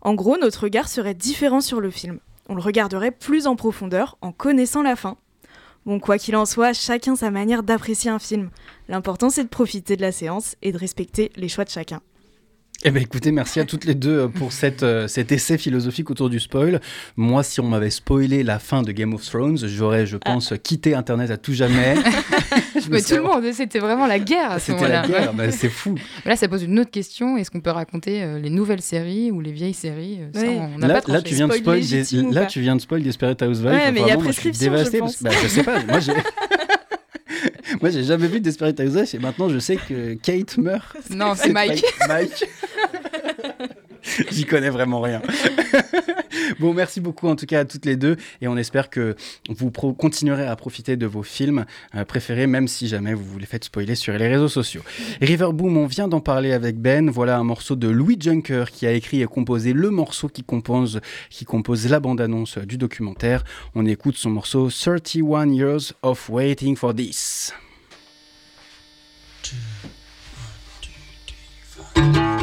En 0.01 0.15
gros, 0.15 0.37
notre 0.37 0.65
regard 0.65 0.89
serait 0.89 1.15
différent 1.15 1.61
sur 1.61 1.81
le 1.81 1.91
film. 1.91 2.19
On 2.49 2.55
le 2.55 2.63
regarderait 2.63 3.13
plus 3.13 3.47
en 3.47 3.55
profondeur 3.55 4.19
en 4.21 4.33
connaissant 4.33 4.83
la 4.83 4.97
fin. 4.97 5.17
Bon, 5.87 6.01
quoi 6.01 6.19
qu'il 6.19 6.37
en 6.37 6.45
soit, 6.45 6.73
chacun 6.73 7.15
sa 7.15 7.31
manière 7.31 7.63
d'apprécier 7.63 8.11
un 8.11 8.19
film. 8.19 8.51
L'important, 8.89 9.31
c'est 9.31 9.45
de 9.45 9.49
profiter 9.49 9.97
de 9.97 10.03
la 10.03 10.13
séance 10.13 10.57
et 10.63 10.73
de 10.73 10.79
respecter 10.79 11.31
les 11.37 11.49
choix 11.49 11.65
de 11.65 11.71
chacun. 11.71 12.01
Eh 12.85 12.93
bien 12.93 13.03
écoutez, 13.03 13.33
merci 13.33 13.59
à 13.59 13.65
toutes 13.65 13.85
les 13.87 13.97
deux 13.97 14.21
euh, 14.21 14.29
pour 14.29 14.53
cette, 14.53 14.85
euh, 14.85 15.09
cet 15.09 15.33
essai 15.33 15.59
philosophique 15.59 16.13
autour 16.13 16.31
du 16.31 16.39
spoil. 16.39 16.81
Moi, 17.17 17.43
si 17.43 17.59
on 17.59 17.67
m'avait 17.67 17.91
spoilé 17.91 18.45
la 18.45 18.61
fin 18.61 18.83
de 18.83 18.93
Game 18.93 19.13
of 19.15 19.25
Thrones, 19.25 19.59
j'aurais, 19.67 20.07
je 20.07 20.17
ah. 20.17 20.33
pense, 20.33 20.55
quitté 20.63 20.95
Internet 20.95 21.33
à 21.33 21.37
tout 21.39 21.55
jamais. 21.55 21.97
Mais 22.89 23.03
tout 23.03 23.17
le 23.17 23.23
monde, 23.23 23.43
c'était 23.53 23.81
vraiment 23.81 24.07
la 24.07 24.21
guerre 24.21 24.53
à 24.53 24.61
ce 24.61 24.71
moment-là. 24.71 25.03
C'était 25.03 25.21
la 25.21 25.33
guerre, 25.33 25.53
c'est 25.53 25.69
fou. 25.69 25.97
Là, 26.25 26.37
ça 26.37 26.47
pose 26.47 26.63
une 26.63 26.79
autre 26.79 26.93
question. 26.93 27.37
Est-ce 27.37 27.51
qu'on 27.51 27.61
peut 27.61 27.71
raconter 27.71 28.23
euh, 28.23 28.39
les 28.39 28.49
nouvelles 28.49 28.81
séries 28.81 29.33
ou 29.33 29.41
les 29.41 29.51
vieilles 29.51 29.75
séries 29.75 30.21
ça, 30.33 30.43
on 30.47 30.79
là, 30.79 31.01
pas 31.01 31.13
là, 31.13 31.21
tu 31.21 31.35
viens 31.35 31.49
de 31.49 31.55
spoil, 31.55 31.81
des, 31.81 32.05
là, 32.31 32.47
tu 32.47 32.61
viens 32.61 32.77
de 32.77 32.81
spoil 32.81 33.03
Desperate 33.03 33.43
Housewives. 33.43 33.73
Ouais, 33.73 33.91
mais 33.91 34.03
il 34.03 34.07
y 34.07 34.13
a 34.13 34.17
prescription, 34.17 34.77
je, 34.77 34.85
je 34.85 34.99
pense. 34.99 35.21
Bah, 35.21 35.31
je 35.43 35.49
sais 35.49 35.65
pas, 35.65 35.83
moi 35.85 35.99
j'ai... 35.99 36.13
Moi, 37.83 37.91
j'ai 37.91 38.03
jamais 38.03 38.27
vu 38.27 38.41
Desperate 38.41 38.79
Housewives 38.81 39.15
et 39.15 39.19
maintenant 39.19 39.49
je 39.49 39.59
sais 39.59 39.77
que 39.77 40.15
Kate 40.15 40.59
meurt. 40.59 40.97
Non, 41.11 41.35
c'est 41.37 41.53
Mike. 41.53 41.85
Mike. 42.09 42.45
J'y 44.31 44.45
connais 44.45 44.71
vraiment 44.71 45.01
rien. 45.01 45.23
bon, 46.59 46.73
merci 46.73 47.01
beaucoup 47.01 47.29
en 47.29 47.37
tout 47.37 47.47
cas 47.47 47.61
à 47.61 47.65
toutes 47.65 47.85
les 47.85 47.97
deux 47.97 48.17
et 48.41 48.49
on 48.49 48.57
espère 48.57 48.91
que 48.91 49.17
vous 49.49 49.71
continuerez 49.71 50.47
à 50.47 50.57
profiter 50.57 50.97
de 50.97 51.07
vos 51.07 51.23
films 51.23 51.67
euh, 51.95 52.05
préférés, 52.05 52.47
même 52.47 52.69
si 52.69 52.89
jamais 52.89 53.15
vous 53.15 53.25
vous 53.25 53.39
les 53.39 53.47
faites 53.47 53.65
spoiler 53.65 53.95
sur 53.95 54.17
les 54.17 54.29
réseaux 54.29 54.49
sociaux. 54.49 54.83
Riverboom, 55.21 55.77
on 55.77 55.87
vient 55.87 56.09
d'en 56.09 56.21
parler 56.21 56.53
avec 56.53 56.79
Ben. 56.79 57.11
Voilà 57.11 57.39
un 57.39 57.45
morceau 57.45 57.77
de 57.77 57.89
Louis 57.89 58.17
Junker 58.19 58.65
qui 58.73 58.87
a 58.87 58.93
écrit 58.93 59.23
et 59.23 59.27
composé 59.27 59.73
le 59.73 59.91
morceau 59.91 60.29
qui 60.29 60.43
compose, 60.43 61.01
qui 61.31 61.45
compose 61.45 61.89
la 61.89 62.01
bande-annonce 62.01 62.59
du 62.59 62.79
documentaire. 62.79 63.45
On 63.75 63.87
écoute 63.87 64.17
son 64.17 64.31
morceau 64.31 64.69
31 64.69 65.51
Years 65.51 65.93
of 66.03 66.29
Waiting 66.31 66.77
for 66.77 66.95
This. 66.95 67.53
two, 69.49 69.57
one, 70.37 70.53
two, 70.83 70.93
three, 71.27 72.05
five. 72.05 72.38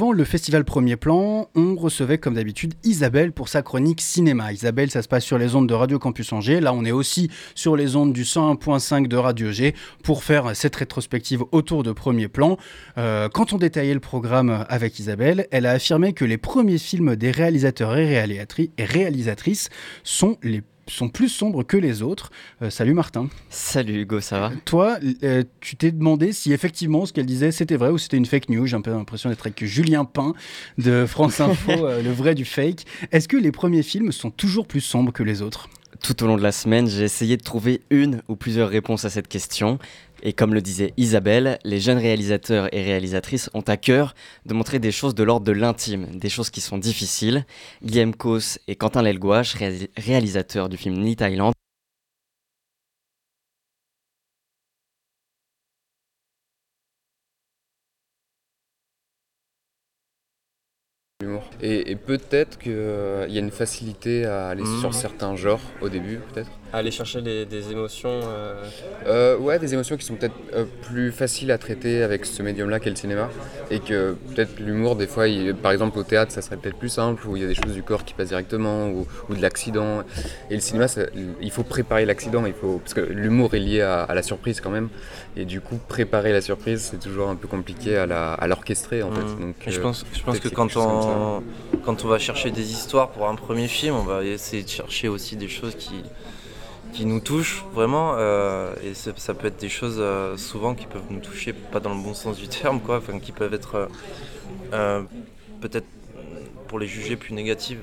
Avant 0.00 0.12
le 0.12 0.24
festival 0.24 0.64
Premier 0.64 0.96
Plan, 0.96 1.50
on 1.54 1.76
recevait 1.76 2.16
comme 2.16 2.32
d'habitude 2.32 2.72
Isabelle 2.84 3.32
pour 3.32 3.50
sa 3.50 3.60
chronique 3.60 4.00
cinéma. 4.00 4.50
Isabelle, 4.50 4.90
ça 4.90 5.02
se 5.02 5.08
passe 5.08 5.26
sur 5.26 5.36
les 5.36 5.54
ondes 5.54 5.68
de 5.68 5.74
Radio 5.74 5.98
Campus 5.98 6.32
Angers. 6.32 6.60
Là, 6.60 6.72
on 6.72 6.86
est 6.86 6.90
aussi 6.90 7.30
sur 7.54 7.76
les 7.76 7.96
ondes 7.96 8.14
du 8.14 8.22
101.5 8.22 9.08
de 9.08 9.16
Radio 9.18 9.52
G 9.52 9.74
pour 10.02 10.24
faire 10.24 10.56
cette 10.56 10.74
rétrospective 10.74 11.44
autour 11.52 11.82
de 11.82 11.92
Premier 11.92 12.28
Plan. 12.28 12.56
Euh, 12.96 13.28
quand 13.28 13.52
on 13.52 13.58
détaillait 13.58 13.92
le 13.92 14.00
programme 14.00 14.64
avec 14.70 14.98
Isabelle, 14.98 15.46
elle 15.50 15.66
a 15.66 15.72
affirmé 15.72 16.14
que 16.14 16.24
les 16.24 16.38
premiers 16.38 16.78
films 16.78 17.14
des 17.14 17.30
réalisateurs 17.30 17.98
et, 17.98 18.24
réalisatrices 18.78 19.68
sont 20.02 20.38
les 20.42 20.62
sont 20.94 21.08
plus 21.08 21.28
sombres 21.28 21.62
que 21.62 21.76
les 21.76 22.02
autres. 22.02 22.30
Euh, 22.62 22.70
salut 22.70 22.94
Martin. 22.94 23.28
Salut 23.48 24.02
Hugo, 24.02 24.20
ça 24.20 24.40
va? 24.40 24.52
Toi, 24.64 24.98
euh, 25.22 25.44
tu 25.60 25.76
t'es 25.76 25.92
demandé 25.92 26.32
si 26.32 26.52
effectivement 26.52 27.06
ce 27.06 27.12
qu'elle 27.12 27.26
disait 27.26 27.52
c'était 27.52 27.76
vrai 27.76 27.90
ou 27.90 27.98
c'était 27.98 28.16
une 28.16 28.26
fake 28.26 28.48
news. 28.48 28.66
J'ai 28.66 28.76
un 28.76 28.80
peu 28.80 28.90
l'impression 28.90 29.30
d'être 29.30 29.46
avec 29.46 29.64
Julien 29.64 30.04
Pain 30.04 30.34
de 30.78 31.06
France 31.06 31.40
Info, 31.40 31.70
euh, 31.70 32.02
le 32.02 32.10
vrai 32.10 32.34
du 32.34 32.44
fake. 32.44 32.84
Est-ce 33.12 33.28
que 33.28 33.36
les 33.36 33.52
premiers 33.52 33.82
films 33.82 34.12
sont 34.12 34.30
toujours 34.30 34.66
plus 34.66 34.80
sombres 34.80 35.12
que 35.12 35.22
les 35.22 35.42
autres? 35.42 35.68
Tout 36.02 36.22
au 36.22 36.26
long 36.26 36.36
de 36.36 36.42
la 36.42 36.52
semaine, 36.52 36.88
j'ai 36.88 37.02
essayé 37.02 37.36
de 37.36 37.42
trouver 37.42 37.82
une 37.90 38.22
ou 38.28 38.36
plusieurs 38.36 38.70
réponses 38.70 39.04
à 39.04 39.10
cette 39.10 39.28
question. 39.28 39.78
Et 40.22 40.32
comme 40.32 40.54
le 40.54 40.60
disait 40.60 40.92
Isabelle, 40.96 41.58
les 41.64 41.80
jeunes 41.80 41.98
réalisateurs 41.98 42.72
et 42.74 42.82
réalisatrices 42.82 43.50
ont 43.54 43.62
à 43.62 43.76
cœur 43.76 44.14
de 44.46 44.54
montrer 44.54 44.78
des 44.78 44.92
choses 44.92 45.14
de 45.14 45.22
l'ordre 45.22 45.46
de 45.46 45.52
l'intime, 45.52 46.06
des 46.18 46.28
choses 46.28 46.50
qui 46.50 46.60
sont 46.60 46.78
difficiles. 46.78 47.46
Guillaume 47.82 48.14
Kos 48.14 48.58
et 48.68 48.76
Quentin 48.76 49.02
Lelgouache, 49.02 49.56
réalisateurs 49.96 50.68
du 50.68 50.76
film 50.76 50.98
Ni 51.00 51.16
Thailand, 51.16 51.52
Et, 61.62 61.94
peut-être 61.96 62.58
qu'il 62.58 62.72
y 62.72 63.36
a 63.36 63.40
une 63.40 63.50
facilité 63.50 64.24
à 64.24 64.48
aller 64.48 64.62
mmh. 64.62 64.80
sur 64.80 64.94
certains 64.94 65.36
genres 65.36 65.60
au 65.82 65.88
début, 65.90 66.18
peut-être? 66.32 66.50
Aller 66.72 66.90
chercher 66.90 67.22
des 67.22 67.70
émotions 67.70 68.20
euh, 68.24 68.54
euh... 69.06 69.38
Ouais, 69.38 69.58
des 69.58 69.74
émotions 69.74 69.96
qui 69.96 70.04
sont 70.04 70.14
peut-être 70.14 70.34
euh, 70.54 70.64
plus 70.82 71.12
faciles 71.12 71.50
à 71.50 71.58
traiter 71.58 72.02
avec 72.02 72.26
ce 72.26 72.42
médium-là 72.42 72.80
qu'est 72.80 72.90
le 72.90 72.96
cinéma. 72.96 73.28
Et 73.70 73.80
que 73.80 74.16
peut-être 74.34 74.58
l'humour, 74.60 74.96
des 74.96 75.06
fois, 75.06 75.24
par 75.62 75.72
exemple 75.72 75.98
au 75.98 76.02
théâtre, 76.02 76.32
ça 76.32 76.42
serait 76.42 76.56
peut-être 76.56 76.78
plus 76.78 76.88
simple, 76.88 77.26
où 77.26 77.36
il 77.36 77.42
y 77.42 77.44
a 77.44 77.48
des 77.48 77.54
choses 77.54 77.72
du 77.72 77.82
corps 77.82 78.04
qui 78.04 78.14
passent 78.14 78.28
directement, 78.28 78.88
ou, 78.88 79.06
de 79.34 79.40
l'accident. 79.40 80.02
Et 80.50 80.54
le 80.54 80.60
cinéma, 80.60 80.86
il 81.40 81.50
faut 81.50 81.62
préparer 81.62 82.04
l'accident, 82.04 82.44
il 82.46 82.52
faut... 82.52 82.78
parce 82.78 82.94
que 82.94 83.00
l'humour 83.00 83.54
est 83.54 83.60
lié 83.60 83.80
à, 83.80 84.12
la 84.14 84.22
surprise 84.22 84.60
quand 84.60 84.70
même. 84.70 84.88
Et 85.36 85.44
du 85.44 85.60
coup, 85.60 85.78
préparer 85.88 86.32
la 86.32 86.40
surprise, 86.40 86.88
c'est 86.90 87.00
toujours 87.00 87.28
un 87.28 87.36
peu 87.36 87.48
compliqué 87.48 87.96
à 87.96 88.46
l'orchestrer, 88.46 89.02
en 89.02 89.12
fait. 89.12 89.20
Mmh. 89.20 89.40
Donc, 89.40 89.54
je 89.66 89.80
pense, 89.80 90.04
je 90.12 90.22
pense 90.22 90.40
que 90.40 90.48
quand 90.48 90.76
on, 90.76 91.42
quand 91.84 92.04
on 92.04 92.08
va 92.08 92.18
chercher 92.18 92.50
des 92.50 92.72
histoires 92.72 93.10
pour 93.10 93.28
un 93.28 93.34
premier 93.34 93.68
film, 93.68 93.94
on 93.94 94.02
va 94.02 94.24
essayer 94.24 94.62
de 94.62 94.68
chercher 94.68 95.08
aussi 95.08 95.36
des 95.36 95.48
choses 95.48 95.74
qui 95.76 96.02
qui 96.92 97.06
nous 97.06 97.20
touchent 97.20 97.64
vraiment. 97.72 98.14
Euh, 98.16 98.74
et 98.82 98.94
ça 98.94 99.34
peut 99.34 99.46
être 99.46 99.60
des 99.60 99.68
choses 99.68 99.98
euh, 99.98 100.36
souvent 100.36 100.74
qui 100.74 100.86
peuvent 100.86 101.10
nous 101.10 101.20
toucher, 101.20 101.52
pas 101.52 101.80
dans 101.80 101.94
le 101.94 102.02
bon 102.02 102.14
sens 102.14 102.36
du 102.36 102.48
terme, 102.48 102.80
quoi, 102.80 102.98
enfin, 102.98 103.18
qui 103.18 103.32
peuvent 103.32 103.54
être 103.54 103.88
euh, 104.72 105.02
peut-être 105.60 105.86
pour 106.68 106.78
les 106.78 106.86
juger 106.86 107.16
plus 107.16 107.34
négatives. 107.34 107.80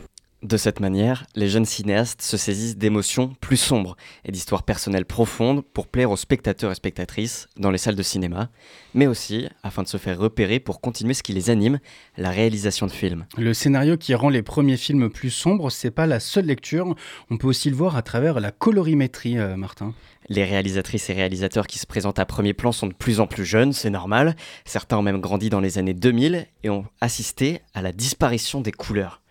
De 0.48 0.56
cette 0.56 0.80
manière, 0.80 1.26
les 1.36 1.50
jeunes 1.50 1.66
cinéastes 1.66 2.22
se 2.22 2.38
saisissent 2.38 2.78
d'émotions 2.78 3.36
plus 3.42 3.58
sombres 3.58 3.98
et 4.24 4.32
d'histoires 4.32 4.64
personnelles 4.64 5.04
profondes 5.04 5.62
pour 5.62 5.88
plaire 5.88 6.10
aux 6.10 6.16
spectateurs 6.16 6.72
et 6.72 6.76
spectatrices 6.76 7.50
dans 7.58 7.70
les 7.70 7.78
salles 7.78 7.98
de 7.98 8.02
cinéma, 8.02 8.50
mais 8.94 9.08
aussi 9.08 9.50
afin 9.62 9.84
de 9.84 9.90
se 9.90 9.98
faire 9.98 10.18
repérer 10.18 10.62
pour 10.62 10.80
continuer 10.80 11.14
ce 11.14 11.22
qui 11.22 11.34
les 11.34 11.50
anime, 11.50 11.80
la 12.16 12.30
réalisation 12.30 12.86
de 12.86 12.94
films. 12.94 13.26
Le 13.38 13.54
scénario 13.54 13.98
qui 13.98 14.16
rend 14.16 14.30
les 14.30 14.42
premiers 14.42 14.78
films 14.78 15.10
plus 15.10 15.32
sombres, 15.32 15.70
c'est 15.70 15.92
pas 15.92 16.08
la 16.08 16.22
seule 16.22 16.46
lecture, 16.46 16.96
on 17.30 17.36
peut 17.36 17.48
aussi 17.48 17.70
le 17.70 17.76
voir 17.76 17.98
à 17.98 18.02
travers 18.02 18.40
la 18.40 18.52
colorimétrie, 18.52 19.38
euh, 19.38 19.58
Martin. 19.58 19.94
Les 20.30 20.46
réalisatrices 20.46 21.10
et 21.10 21.14
réalisateurs 21.14 21.68
qui 21.68 21.78
se 21.78 21.86
présentent 21.86 22.20
à 22.20 22.26
premier 22.26 22.54
plan 22.54 22.72
sont 22.72 22.88
de 22.88 22.94
plus 22.94 23.20
en 23.20 23.28
plus 23.28 23.44
jeunes, 23.44 23.74
c'est 23.74 23.90
normal. 23.90 24.34
Certains 24.64 24.98
ont 24.98 25.02
même 25.02 25.20
grandi 25.20 25.50
dans 25.50 25.60
les 25.60 25.78
années 25.78 25.94
2000 25.94 26.48
et 26.64 26.70
ont 26.70 26.86
assisté 27.02 27.60
à 27.74 27.82
la 27.82 27.92
disparition 27.92 28.62
des 28.62 28.72
couleurs. 28.72 29.22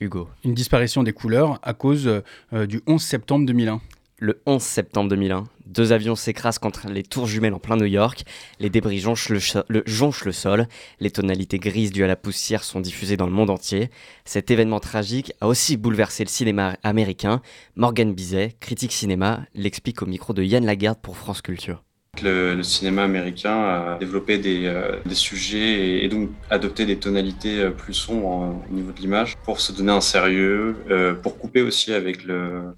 Hugo. 0.00 0.28
Une 0.44 0.54
disparition 0.54 1.02
des 1.02 1.12
couleurs 1.12 1.58
à 1.62 1.74
cause 1.74 2.22
euh, 2.52 2.66
du 2.66 2.82
11 2.86 3.02
septembre 3.02 3.46
2001. 3.46 3.80
Le 4.18 4.40
11 4.46 4.62
septembre 4.62 5.10
2001, 5.10 5.44
deux 5.66 5.92
avions 5.92 6.14
s'écrasent 6.14 6.58
contre 6.58 6.88
les 6.88 7.02
tours 7.02 7.26
jumelles 7.26 7.52
en 7.52 7.58
plein 7.58 7.76
New 7.76 7.84
York, 7.84 8.24
les 8.60 8.70
débris 8.70 8.98
jonchent 8.98 9.28
le, 9.28 9.82
jonchent 9.84 10.24
le, 10.24 10.32
sol, 10.32 10.68
les 11.00 11.10
tonalités 11.10 11.58
grises 11.58 11.92
dues 11.92 12.02
à 12.02 12.06
la 12.06 12.16
poussière 12.16 12.64
sont 12.64 12.80
diffusées 12.80 13.18
dans 13.18 13.26
le 13.26 13.32
monde 13.32 13.50
entier. 13.50 13.90
Cet 14.24 14.50
événement 14.50 14.80
tragique 14.80 15.34
a 15.42 15.48
aussi 15.48 15.76
bouleversé 15.76 16.24
le 16.24 16.30
cinéma 16.30 16.78
américain. 16.82 17.42
Morgan 17.74 18.14
Bizet, 18.14 18.56
critique 18.58 18.92
cinéma, 18.92 19.44
l'explique 19.54 20.00
au 20.00 20.06
micro 20.06 20.32
de 20.32 20.42
Yann 20.42 20.64
Lagarde 20.64 20.98
pour 21.02 21.18
France 21.18 21.42
Culture. 21.42 21.82
Le, 22.22 22.62
cinéma 22.62 23.04
américain 23.04 23.56
a 23.56 23.96
développé 23.98 24.38
des, 24.38 24.66
euh, 24.66 25.00
sujets 25.12 26.04
et, 26.04 26.08
donc 26.08 26.30
adopté 26.50 26.86
des 26.86 26.96
tonalités 26.96 27.60
euh, 27.60 27.70
plus 27.70 27.94
sombres 27.94 28.62
au 28.70 28.74
niveau 28.74 28.92
de 28.92 29.00
l'image 29.00 29.36
pour 29.44 29.60
se 29.60 29.72
donner 29.72 29.92
un 29.92 30.00
sérieux, 30.00 30.76
euh, 30.90 31.14
pour 31.14 31.38
couper 31.38 31.62
aussi 31.62 31.92
avec 31.92 32.24
le, 32.24 32.74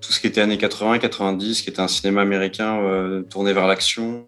tout 0.00 0.12
ce 0.12 0.20
qui 0.20 0.26
était 0.26 0.40
années 0.40 0.58
80 0.58 0.94
et 0.94 0.98
90, 0.98 1.62
qui 1.62 1.70
était 1.70 1.80
un 1.80 1.88
cinéma 1.88 2.22
américain 2.22 2.80
tourné 3.28 3.52
vers 3.52 3.66
l'action. 3.66 4.26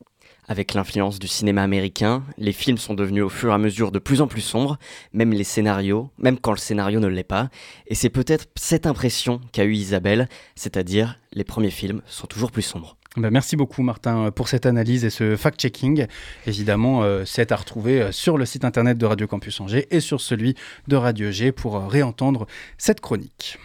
Avec 0.48 0.74
l'influence 0.74 1.20
du 1.20 1.28
cinéma 1.28 1.62
américain, 1.62 2.24
les 2.36 2.52
films 2.52 2.76
sont 2.76 2.94
devenus 2.94 3.22
au 3.22 3.28
fur 3.28 3.50
et 3.50 3.54
à 3.54 3.58
mesure 3.58 3.92
de 3.92 4.00
plus 4.00 4.20
en 4.20 4.26
plus 4.26 4.40
sombres, 4.40 4.76
même 5.12 5.32
les 5.32 5.44
scénarios, 5.44 6.10
même 6.18 6.38
quand 6.38 6.50
le 6.50 6.58
scénario 6.58 6.98
ne 6.98 7.06
l'est 7.06 7.22
pas. 7.22 7.48
Et 7.86 7.94
c'est 7.94 8.10
peut-être 8.10 8.46
cette 8.56 8.86
impression 8.86 9.40
qu'a 9.52 9.64
eue 9.64 9.74
Isabelle, 9.74 10.28
c'est-à-dire 10.56 11.16
les 11.32 11.44
premiers 11.44 11.70
films 11.70 12.02
sont 12.06 12.26
toujours 12.26 12.50
plus 12.50 12.62
sombres. 12.62 12.96
Ben, 13.16 13.30
merci 13.30 13.56
beaucoup 13.56 13.82
Martin 13.82 14.30
pour 14.30 14.48
cette 14.48 14.64
analyse 14.64 15.04
et 15.04 15.10
ce 15.10 15.36
fact-checking. 15.36 16.06
Évidemment, 16.46 17.02
euh, 17.02 17.24
c'est 17.26 17.52
à 17.52 17.56
retrouver 17.56 18.00
euh, 18.00 18.12
sur 18.12 18.38
le 18.38 18.46
site 18.46 18.64
internet 18.64 18.96
de 18.96 19.04
Radio 19.04 19.26
Campus 19.26 19.60
Angers 19.60 19.86
et 19.90 20.00
sur 20.00 20.20
celui 20.20 20.54
de 20.88 20.96
Radio 20.96 21.30
G 21.30 21.52
pour 21.52 21.76
euh, 21.76 21.86
réentendre 21.86 22.46
cette 22.78 23.02
chronique. 23.02 23.58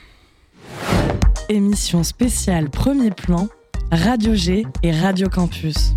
Émission 1.47 2.03
spéciale 2.03 2.69
Premier 2.69 3.11
Plan, 3.11 3.47
Radio 3.89 4.35
G 4.35 4.65
et 4.83 4.91
Radio 4.91 5.29
Campus 5.29 5.93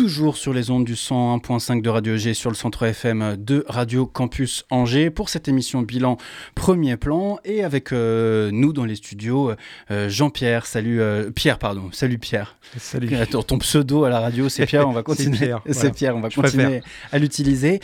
toujours 0.00 0.38
sur 0.38 0.54
les 0.54 0.70
ondes 0.70 0.86
du 0.86 0.94
101.5 0.94 1.82
de 1.82 1.90
Radio 1.90 2.16
G 2.16 2.32
sur 2.32 2.48
le 2.48 2.56
centre 2.56 2.84
FM 2.84 3.36
de 3.36 3.66
Radio 3.68 4.06
Campus 4.06 4.64
Angers 4.70 5.10
pour 5.10 5.28
cette 5.28 5.46
émission 5.46 5.82
bilan 5.82 6.16
premier 6.54 6.96
plan 6.96 7.38
et 7.44 7.62
avec 7.62 7.92
euh, 7.92 8.48
nous 8.50 8.72
dans 8.72 8.86
les 8.86 8.94
studios 8.94 9.52
euh, 9.90 10.08
Jean-Pierre, 10.08 10.64
salut 10.64 11.02
euh, 11.02 11.30
Pierre 11.30 11.58
pardon, 11.58 11.90
salut 11.92 12.16
Pierre. 12.16 12.56
Salut. 12.78 13.10
ton 13.46 13.58
pseudo 13.58 14.04
à 14.04 14.08
la 14.08 14.20
radio 14.20 14.48
c'est 14.48 14.64
Pierre, 14.64 14.88
on 14.88 14.92
va 14.92 15.02
continuer. 15.02 15.54
c'est 15.70 15.92
Pierre, 15.92 16.16
on 16.16 16.22
va 16.22 16.30
continuer 16.30 16.80
à 17.12 17.18
l'utiliser. 17.18 17.80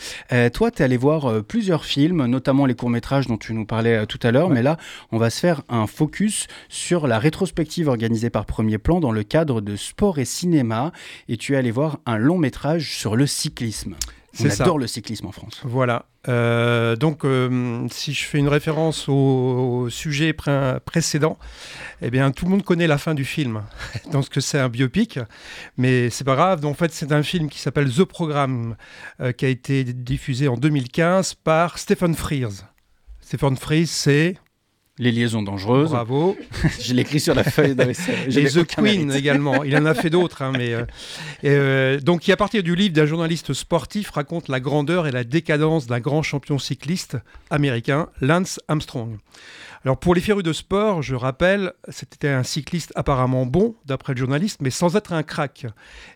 toi 0.54 0.70
tu 0.70 0.80
es 0.80 0.84
allé 0.86 0.96
voir 0.96 1.44
plusieurs 1.44 1.84
films, 1.84 2.24
notamment 2.24 2.64
les 2.64 2.74
courts-métrages 2.74 3.26
dont 3.26 3.36
tu 3.36 3.52
nous 3.52 3.66
parlais 3.66 4.06
tout 4.06 4.20
à 4.22 4.30
l'heure, 4.30 4.48
mais 4.48 4.62
là 4.62 4.78
on 5.12 5.18
va 5.18 5.28
se 5.28 5.38
faire 5.38 5.64
un 5.68 5.86
focus 5.86 6.46
sur 6.70 7.08
la 7.08 7.18
rétrospective 7.18 7.88
organisée 7.88 8.30
par 8.30 8.46
Premier 8.46 8.78
Plan 8.78 9.00
dans 9.00 9.12
le 9.12 9.22
cadre 9.22 9.60
de 9.60 9.76
sport 9.76 10.18
et 10.18 10.24
cinéma 10.24 10.92
et 11.28 11.36
tu 11.36 11.52
es 11.52 11.56
allé 11.56 11.70
voir 11.70 11.98
un 12.06 12.18
long 12.18 12.38
métrage 12.38 12.96
sur 12.96 13.16
le 13.16 13.26
cyclisme. 13.26 13.96
On 14.40 14.50
adore 14.50 14.78
le 14.78 14.86
cyclisme 14.86 15.26
en 15.26 15.32
France. 15.32 15.60
Voilà. 15.64 16.06
Euh, 16.28 16.96
donc, 16.96 17.24
euh, 17.24 17.86
si 17.90 18.12
je 18.12 18.24
fais 18.24 18.38
une 18.38 18.48
référence 18.48 19.08
au, 19.08 19.88
sujet 19.90 20.32
précédent, 20.32 21.38
eh 22.02 22.10
bien, 22.10 22.30
tout 22.32 22.44
le 22.44 22.50
monde 22.50 22.62
connaît 22.62 22.86
la 22.86 22.98
fin 22.98 23.14
du 23.14 23.24
film. 23.24 23.62
donc, 24.12 24.28
que 24.28 24.40
c'est 24.40 24.58
un 24.58 24.68
biopic, 24.68 25.18
mais 25.76 26.10
c'est 26.10 26.24
pas 26.24 26.34
grave. 26.34 26.64
en 26.66 26.74
fait, 26.74 26.92
c'est 26.92 27.12
un 27.12 27.22
film 27.22 27.48
qui 27.48 27.58
s'appelle 27.58 27.90
The 27.90 28.04
Programme, 28.04 28.76
euh, 29.20 29.32
qui 29.32 29.44
a 29.44 29.48
été 29.48 29.84
diffusé 29.84 30.48
en 30.48 30.56
2015 30.56 31.34
par 31.34 31.78
Stephen 31.78 32.14
Frears. 32.14 32.66
Stephen 33.20 33.56
Frears, 33.56 33.88
c'est 33.88 34.36
les 34.98 35.12
liaisons 35.12 35.42
dangereuses. 35.42 35.90
Bravo. 35.90 36.36
je 36.80 36.94
l'écris 36.94 37.20
sur 37.20 37.34
la 37.34 37.44
feuille. 37.44 37.76
Les 38.28 38.44
The 38.50 38.66
Queen 38.66 39.12
également. 39.12 39.62
Il 39.64 39.76
en 39.76 39.84
a 39.84 39.94
fait 39.94 40.10
d'autres. 40.10 40.42
Hein, 40.42 40.52
mais 40.56 40.72
euh, 40.72 40.84
euh, 41.44 42.00
donc, 42.00 42.22
qui 42.22 42.32
à 42.32 42.36
partir 42.36 42.62
du 42.62 42.74
livre 42.74 42.94
d'un 42.94 43.06
journaliste 43.06 43.52
sportif 43.52 44.10
raconte 44.10 44.48
la 44.48 44.60
grandeur 44.60 45.06
et 45.06 45.10
la 45.10 45.24
décadence 45.24 45.86
d'un 45.86 46.00
grand 46.00 46.22
champion 46.22 46.58
cycliste 46.58 47.18
américain, 47.50 48.08
Lance 48.20 48.60
Armstrong. 48.68 49.18
Alors 49.84 49.98
pour 49.98 50.14
les 50.14 50.20
férus 50.20 50.42
de 50.42 50.52
sport, 50.52 51.02
je 51.02 51.14
rappelle, 51.14 51.72
c'était 51.90 52.28
un 52.28 52.42
cycliste 52.42 52.92
apparemment 52.96 53.46
bon, 53.46 53.76
d'après 53.84 54.14
le 54.14 54.18
journaliste, 54.18 54.60
mais 54.60 54.70
sans 54.70 54.96
être 54.96 55.12
un 55.12 55.22
crack, 55.22 55.66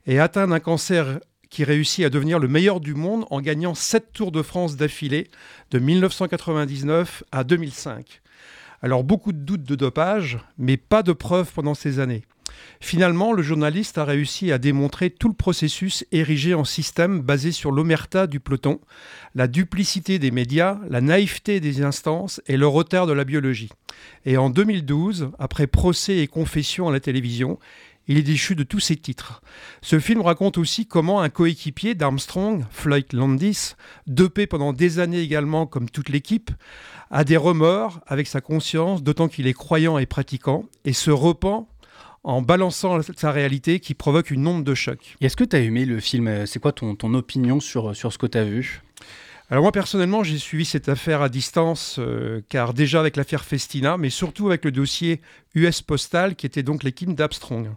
et 0.07 0.19
atteint 0.19 0.49
d'un 0.49 0.59
cancer 0.59 1.21
qui 1.51 1.63
réussit 1.63 2.05
à 2.05 2.11
devenir 2.11 2.39
le 2.39 2.49
meilleur 2.49 2.81
du 2.81 2.95
monde 2.95 3.27
en 3.31 3.41
gagnant 3.41 3.75
7 3.75 4.13
Tours 4.13 4.33
de 4.33 4.43
France 4.43 4.77
d'affilée 4.77 5.29
de 5.71 5.79
1999 5.79 7.23
à 7.31 7.45
2005. 7.45 8.23
Alors 8.83 9.05
beaucoup 9.05 9.33
de 9.33 9.39
doutes 9.39 9.65
de 9.65 9.75
dopage, 9.75 10.39
mais 10.57 10.77
pas 10.77 11.03
de 11.03 11.13
preuves 11.13 11.53
pendant 11.53 11.75
ces 11.75 11.99
années. 11.99 12.23
Finalement, 12.81 13.33
le 13.33 13.43
journaliste 13.43 13.99
a 13.99 14.05
réussi 14.05 14.53
à 14.53 14.59
démontrer 14.59 15.11
tout 15.11 15.29
le 15.29 15.35
processus 15.35 16.05
érigé 16.13 16.55
en 16.55 16.65
système 16.65 17.21
basé 17.21 17.53
sur 17.53 17.73
l'omerta 17.73 18.27
du 18.27 18.41
peloton, 18.41 18.81
la 19.35 19.49
duplicité 19.49 20.19
des 20.19 20.31
médias, 20.31 20.79
la 20.89 21.01
naïveté 21.01 21.61
des 21.61 21.83
instances 21.83 22.41
et 22.47 22.57
le 22.57 22.67
retard 22.67 23.07
de 23.07 23.13
la 23.13 23.25
biologie. 23.25 23.71
Et 24.25 24.39
en 24.39 24.51
2012, 24.51 25.31
après 25.39 25.67
procès 25.67 26.19
et 26.19 26.27
confession 26.27 26.89
à 26.89 26.93
la 26.93 27.01
télévision, 27.01 27.59
il 28.11 28.19
est 28.19 28.23
déchu 28.23 28.57
de 28.57 28.65
tous 28.65 28.81
ses 28.81 28.97
titres. 28.97 29.41
Ce 29.83 30.01
film 30.01 30.21
raconte 30.21 30.59
aussi 30.59 30.85
comment 30.85 31.21
un 31.21 31.29
coéquipier 31.29 31.95
d'Armstrong, 31.95 32.65
Floyd 32.73 33.07
Landis, 33.13 33.75
dopé 34.09 34.49
pendant 34.49 34.73
des 34.73 34.99
années 34.99 35.21
également 35.21 35.65
comme 35.65 35.89
toute 35.89 36.09
l'équipe, 36.09 36.51
a 37.13 37.23
des 37.23 37.37
remords 37.37 38.01
avec 38.09 38.27
sa 38.27 38.41
conscience, 38.41 39.05
d'autant 39.05 39.29
qu'il 39.29 39.47
est 39.47 39.53
croyant 39.53 39.97
et 39.97 40.07
pratiquant, 40.07 40.65
et 40.85 40.93
se 40.93 41.13
repent 41.13 41.69
en 42.25 42.43
balançant 42.43 42.99
sa 43.17 43.31
réalité 43.31 43.79
qui 43.79 43.95
provoque 43.95 44.33
une 44.33 44.45
onde 44.45 44.65
de 44.65 44.75
choc. 44.75 45.17
Est-ce 45.21 45.37
que 45.37 45.45
tu 45.45 45.55
as 45.55 45.61
aimé 45.61 45.85
le 45.85 46.01
film? 46.01 46.47
C'est 46.47 46.59
quoi 46.59 46.73
ton, 46.73 47.15
opinion 47.15 47.61
sur, 47.61 47.95
sur 47.95 48.13
ce 48.13 48.19
que 48.19 48.27
tu 48.27 48.39
as 48.39 48.45
vu? 48.45 48.83
Alors 49.53 49.65
moi 49.65 49.73
personnellement 49.73 50.23
j'ai 50.23 50.39
suivi 50.39 50.65
cette 50.65 50.89
affaire 50.89 51.23
à 51.23 51.29
distance 51.29 51.97
euh, 51.99 52.41
car 52.49 52.73
déjà 52.73 53.01
avec 53.01 53.17
l'affaire 53.17 53.45
Festina 53.45 53.97
mais 53.97 54.09
surtout 54.09 54.47
avec 54.47 54.65
le 54.65 54.71
dossier 54.71 55.21
US 55.57 55.83
Postal 55.83 56.37
qui 56.37 56.47
était 56.47 56.63
donc 56.63 56.85
l'équipe 56.85 57.13
d'Abstrong. 57.13 57.69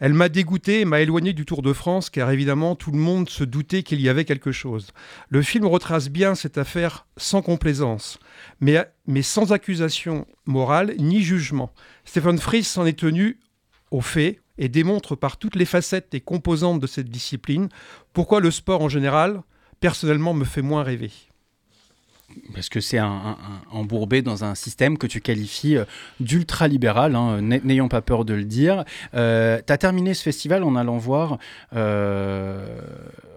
Elle 0.00 0.12
m'a 0.12 0.28
dégoûté 0.28 0.80
et 0.80 0.84
m'a 0.84 1.02
éloigné 1.02 1.32
du 1.32 1.44
Tour 1.44 1.62
de 1.62 1.72
France 1.72 2.10
car 2.10 2.32
évidemment 2.32 2.74
tout 2.74 2.90
le 2.90 2.98
monde 2.98 3.28
se 3.28 3.44
doutait 3.44 3.84
qu'il 3.84 4.00
y 4.00 4.08
avait 4.08 4.24
quelque 4.24 4.50
chose. 4.50 4.88
Le 5.28 5.40
film 5.42 5.66
retrace 5.66 6.08
bien 6.08 6.34
cette 6.34 6.58
affaire 6.58 7.06
sans 7.16 7.42
complaisance 7.42 8.18
mais, 8.60 8.84
mais 9.06 9.22
sans 9.22 9.52
accusation 9.52 10.26
morale 10.46 10.94
ni 10.98 11.22
jugement. 11.22 11.72
Stephen 12.04 12.38
Fries 12.38 12.64
s'en 12.64 12.86
est 12.86 12.98
tenu 12.98 13.38
aux 13.92 14.00
faits 14.00 14.40
et 14.58 14.68
démontre 14.68 15.14
par 15.14 15.36
toutes 15.36 15.54
les 15.54 15.64
facettes 15.64 16.12
et 16.12 16.20
composantes 16.20 16.80
de 16.80 16.88
cette 16.88 17.08
discipline 17.08 17.68
pourquoi 18.12 18.40
le 18.40 18.50
sport 18.50 18.82
en 18.82 18.88
général 18.88 19.42
personnellement 19.80 20.34
me 20.34 20.44
fait 20.44 20.62
moins 20.62 20.82
rêver. 20.82 21.12
Parce 22.52 22.68
que 22.68 22.80
c'est 22.80 22.98
un, 22.98 23.36
embourbé 23.70 24.22
dans 24.22 24.44
un 24.44 24.54
système 24.54 24.98
que 24.98 25.06
tu 25.06 25.20
qualifies 25.20 25.76
euh, 25.76 25.84
d'ultra-libéral, 26.20 27.14
hein, 27.14 27.40
n'ayant 27.40 27.88
pas 27.88 28.00
peur 28.00 28.24
de 28.24 28.34
le 28.34 28.44
dire. 28.44 28.84
Euh, 29.14 29.60
tu 29.64 29.72
as 29.72 29.78
terminé 29.78 30.14
ce 30.14 30.22
festival 30.22 30.64
en 30.64 30.74
allant 30.74 30.96
voir, 30.96 31.38
euh, 31.76 32.66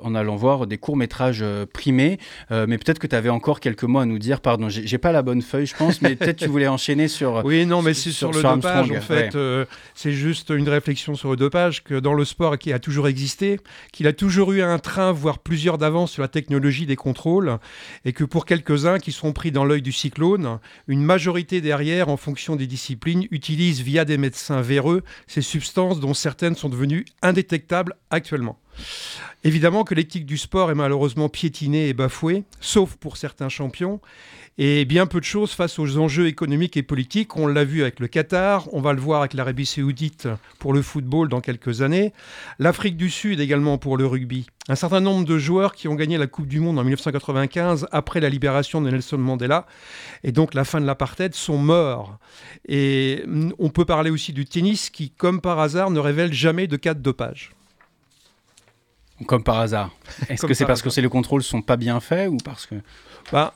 en 0.01 0.15
allant 0.15 0.35
voir 0.35 0.67
des 0.67 0.77
courts-métrages 0.77 1.43
primés, 1.73 2.17
mais 2.49 2.77
peut-être 2.77 2.99
que 2.99 3.07
tu 3.07 3.15
avais 3.15 3.29
encore 3.29 3.59
quelques 3.59 3.83
mots 3.83 3.99
à 3.99 4.05
nous 4.05 4.19
dire. 4.19 4.41
Pardon, 4.41 4.69
j'ai 4.69 4.97
pas 4.97 5.11
la 5.11 5.21
bonne 5.21 5.41
feuille, 5.41 5.65
je 5.65 5.75
pense, 5.75 6.01
mais 6.01 6.15
peut-être 6.15 6.37
tu 6.37 6.47
voulais 6.47 6.67
enchaîner 6.67 7.07
sur. 7.07 7.43
Oui, 7.47 7.65
non, 7.65 7.81
mais 7.81 7.93
c'est 7.93 8.11
sur, 8.11 8.31
le 8.31 8.41
dopage, 8.41 8.91
en 8.91 9.01
fait. 9.01 9.37
c'est 9.95 10.11
juste 10.11 10.49
une 10.49 10.67
réflexion 10.67 11.15
sur 11.15 11.29
le 11.29 11.37
dopage, 11.37 11.83
que 11.83 11.95
dans 11.99 12.13
le 12.13 12.25
sport 12.25 12.57
qui 12.57 12.73
a 12.73 12.79
toujours 12.79 13.07
existé, 13.07 13.59
qu'il 13.91 14.07
a 14.07 14.13
toujours 14.13 14.51
eu 14.51 14.61
un 14.61 14.79
train, 14.79 15.11
voire 15.11 15.39
plusieurs 15.39 15.77
d'avance 15.77 16.11
sur 16.11 16.21
la 16.21 16.27
technologie 16.27 16.85
des 16.85 16.95
contrôles, 16.95 17.57
et 18.05 18.13
que 18.13 18.23
pour 18.23 18.45
quelques-uns, 18.77 18.99
qui 18.99 19.11
sont 19.11 19.33
pris 19.33 19.51
dans 19.51 19.65
l'œil 19.65 19.81
du 19.81 19.91
cyclone. 19.91 20.59
Une 20.87 21.01
majorité 21.01 21.61
derrière, 21.61 22.09
en 22.09 22.17
fonction 22.17 22.55
des 22.55 22.67
disciplines, 22.67 23.27
utilise 23.31 23.81
via 23.81 24.05
des 24.05 24.17
médecins 24.17 24.61
véreux 24.61 25.03
ces 25.27 25.41
substances 25.41 25.99
dont 25.99 26.13
certaines 26.13 26.55
sont 26.55 26.69
devenues 26.69 27.05
indétectables 27.21 27.95
actuellement. 28.09 28.59
Évidemment 29.43 29.83
que 29.83 29.93
l'éthique 29.93 30.25
du 30.25 30.37
sport 30.37 30.71
est 30.71 30.75
malheureusement 30.75 31.29
piétinée 31.29 31.87
et 31.89 31.93
bafouée, 31.93 32.43
sauf 32.59 32.95
pour 32.95 33.17
certains 33.17 33.49
champions, 33.49 34.01
et 34.57 34.85
bien 34.85 35.05
peu 35.05 35.19
de 35.19 35.25
choses 35.25 35.51
face 35.51 35.77
aux 35.77 35.97
enjeux 35.97 36.27
économiques 36.27 36.77
et 36.77 36.83
politiques. 36.83 37.37
On 37.37 37.45
l'a 37.45 37.63
vu 37.63 37.81
avec 37.81 37.99
le 37.99 38.07
Qatar, 38.07 38.67
on 38.73 38.81
va 38.81 38.93
le 38.93 38.99
voir 38.99 39.19
avec 39.19 39.35
l'Arabie 39.35 39.65
saoudite 39.67 40.27
pour 40.57 40.73
le 40.73 40.81
football 40.81 41.29
dans 41.29 41.41
quelques 41.41 41.81
années, 41.81 42.13
l'Afrique 42.57 42.97
du 42.97 43.09
Sud 43.09 43.39
également 43.39 43.77
pour 43.77 43.97
le 43.97 44.07
rugby. 44.07 44.47
Un 44.69 44.75
certain 44.75 44.99
nombre 44.99 45.25
de 45.25 45.37
joueurs 45.37 45.75
qui 45.75 45.87
ont 45.87 45.95
gagné 45.95 46.17
la 46.17 46.27
Coupe 46.27 46.47
du 46.47 46.59
Monde 46.59 46.79
en 46.79 46.83
1995 46.83 47.87
après 47.91 48.19
la 48.19 48.29
libération 48.29 48.81
de 48.81 48.89
Nelson 48.89 49.17
Mandela 49.17 49.65
et 50.23 50.31
donc 50.31 50.55
la 50.55 50.65
fin 50.65 50.81
de 50.81 50.85
l'apartheid 50.85 51.33
sont 51.35 51.57
morts. 51.57 52.17
Et 52.67 53.23
on 53.59 53.69
peut 53.69 53.85
parler 53.85 54.09
aussi 54.09 54.33
du 54.33 54.45
tennis 54.45 54.89
qui, 54.89 55.11
comme 55.11 55.39
par 55.39 55.59
hasard, 55.59 55.91
ne 55.91 55.99
révèle 55.99 56.33
jamais 56.33 56.67
de 56.67 56.75
cas 56.75 56.95
de 56.95 56.99
dopage. 56.99 57.56
Comme 59.25 59.43
par 59.43 59.59
hasard. 59.59 59.91
Est-ce 60.29 60.45
que 60.45 60.53
c'est 60.53 60.65
parce 60.65 60.81
que 60.81 61.01
les 61.01 61.09
contrôles 61.09 61.43
sont 61.43 61.61
pas 61.61 61.77
bien 61.77 61.99
faits 61.99 62.29
ou 62.29 62.37
parce 62.37 62.65
que 62.65 62.75
bah, 63.31 63.53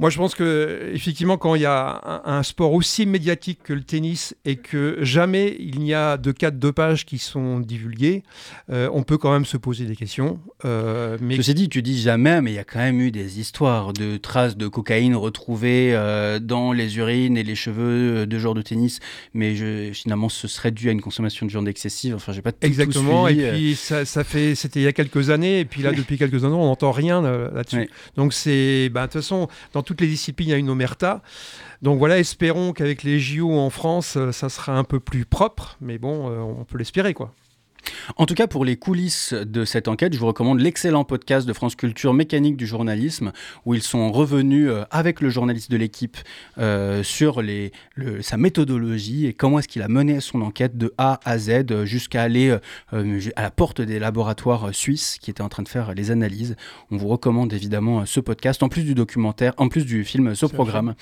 moi, 0.00 0.10
je 0.10 0.18
pense 0.18 0.34
que 0.34 0.90
effectivement, 0.92 1.36
quand 1.36 1.54
il 1.54 1.62
y 1.62 1.66
a 1.66 2.22
un, 2.24 2.42
sport 2.42 2.72
aussi 2.72 3.06
médiatique 3.06 3.60
que 3.62 3.72
le 3.72 3.82
tennis 3.82 4.34
et 4.44 4.56
que 4.56 4.98
jamais 5.00 5.56
il 5.60 5.78
n'y 5.78 5.94
a 5.94 6.16
de 6.16 6.32
cas 6.32 6.50
de 6.50 6.56
dopage 6.56 7.06
qui 7.06 7.18
sont 7.18 7.60
divulgués, 7.60 8.24
euh, 8.70 8.88
on 8.92 9.04
peut 9.04 9.18
quand 9.18 9.32
même 9.32 9.44
se 9.44 9.56
poser 9.56 9.84
des 9.84 9.94
questions. 9.94 10.40
Euh, 10.64 11.18
mais... 11.20 11.36
Ceci 11.36 11.54
dit, 11.54 11.68
tu 11.68 11.82
dis 11.82 12.00
jamais, 12.00 12.40
mais 12.40 12.50
il 12.50 12.54
y 12.54 12.58
a 12.58 12.64
quand 12.64 12.80
même 12.80 13.00
eu 13.00 13.12
des 13.12 13.38
histoires 13.38 13.92
de 13.92 14.16
traces 14.16 14.56
de 14.56 14.66
cocaïne 14.66 15.14
retrouvées 15.14 15.94
euh, 15.94 16.40
dans 16.40 16.72
les 16.72 16.96
urines 16.96 17.36
et 17.36 17.44
les 17.44 17.54
cheveux 17.54 18.26
de 18.26 18.38
joueurs 18.38 18.54
de 18.54 18.62
tennis, 18.62 18.98
mais 19.34 19.54
je, 19.54 19.92
finalement, 19.92 20.28
ce 20.28 20.48
serait 20.48 20.72
dû 20.72 20.88
à 20.88 20.92
une 20.92 21.00
consommation 21.00 21.46
de 21.46 21.50
viande 21.52 21.68
excessive. 21.68 22.16
Enfin, 22.16 22.32
j'ai 22.32 22.42
pas 22.42 22.50
tout, 22.50 22.66
Exactement. 22.66 23.28
et 23.28 23.52
puis 23.52 23.76
ça, 23.76 24.04
ça 24.04 24.24
fait, 24.24 24.56
c'était 24.56 24.80
il 24.80 24.84
y 24.84 24.88
a 24.88 24.92
quelques 25.02 25.30
années, 25.30 25.60
et 25.60 25.64
puis 25.64 25.82
là, 25.82 25.92
depuis 25.92 26.18
quelques 26.18 26.44
années, 26.44 26.54
on 26.54 26.66
n'entend 26.66 26.92
rien 26.92 27.22
là-dessus. 27.22 27.90
Donc 28.16 28.32
c'est, 28.32 28.88
bah, 28.90 29.02
de 29.02 29.06
toute 29.06 29.20
façon, 29.20 29.48
dans 29.72 29.82
toutes 29.82 30.00
les 30.00 30.06
disciplines, 30.06 30.48
il 30.48 30.52
y 30.52 30.54
a 30.54 30.58
une 30.58 30.70
omerta. 30.70 31.22
Donc 31.82 31.98
voilà, 31.98 32.18
espérons 32.18 32.72
qu'avec 32.72 33.02
les 33.02 33.18
JO 33.18 33.52
en 33.58 33.68
France, 33.68 34.16
euh, 34.16 34.30
ça 34.30 34.48
sera 34.48 34.78
un 34.78 34.84
peu 34.84 35.00
plus 35.00 35.24
propre, 35.24 35.76
mais 35.80 35.98
bon, 35.98 36.30
euh, 36.30 36.38
on 36.38 36.64
peut 36.64 36.78
l'espérer, 36.78 37.12
quoi. 37.12 37.34
En 38.16 38.26
tout 38.26 38.34
cas, 38.34 38.46
pour 38.46 38.64
les 38.64 38.76
coulisses 38.76 39.32
de 39.32 39.64
cette 39.64 39.88
enquête, 39.88 40.14
je 40.14 40.18
vous 40.18 40.26
recommande 40.26 40.60
l'excellent 40.60 41.04
podcast 41.04 41.46
de 41.46 41.52
France 41.52 41.76
Culture 41.76 42.14
Mécanique 42.14 42.56
du 42.56 42.66
journalisme, 42.66 43.32
où 43.64 43.74
ils 43.74 43.82
sont 43.82 44.12
revenus 44.12 44.68
euh, 44.68 44.84
avec 44.90 45.20
le 45.20 45.30
journaliste 45.30 45.70
de 45.70 45.76
l'équipe 45.76 46.16
euh, 46.58 47.02
sur 47.02 47.42
les, 47.42 47.72
sa 48.20 48.36
méthodologie 48.36 49.26
et 49.26 49.32
comment 49.32 49.58
est-ce 49.58 49.68
qu'il 49.68 49.82
a 49.82 49.88
mené 49.88 50.20
son 50.20 50.42
enquête 50.42 50.76
de 50.76 50.92
A 50.98 51.20
à 51.24 51.38
Z 51.38 51.84
jusqu'à 51.84 52.22
aller 52.22 52.56
euh, 52.92 53.20
à 53.36 53.42
la 53.42 53.50
porte 53.50 53.80
des 53.80 53.98
laboratoires 53.98 54.74
suisses 54.74 55.18
qui 55.20 55.30
étaient 55.30 55.42
en 55.42 55.48
train 55.48 55.62
de 55.62 55.68
faire 55.68 55.94
les 55.94 56.10
analyses. 56.10 56.56
On 56.90 56.96
vous 56.96 57.08
recommande 57.08 57.52
évidemment 57.52 58.06
ce 58.06 58.20
podcast, 58.20 58.62
en 58.62 58.68
plus 58.68 58.82
du 58.82 58.94
documentaire, 58.94 59.54
en 59.56 59.68
plus 59.68 59.86
du 59.86 60.04
film, 60.04 60.34
ce 60.34 60.46
programme, 60.46 60.94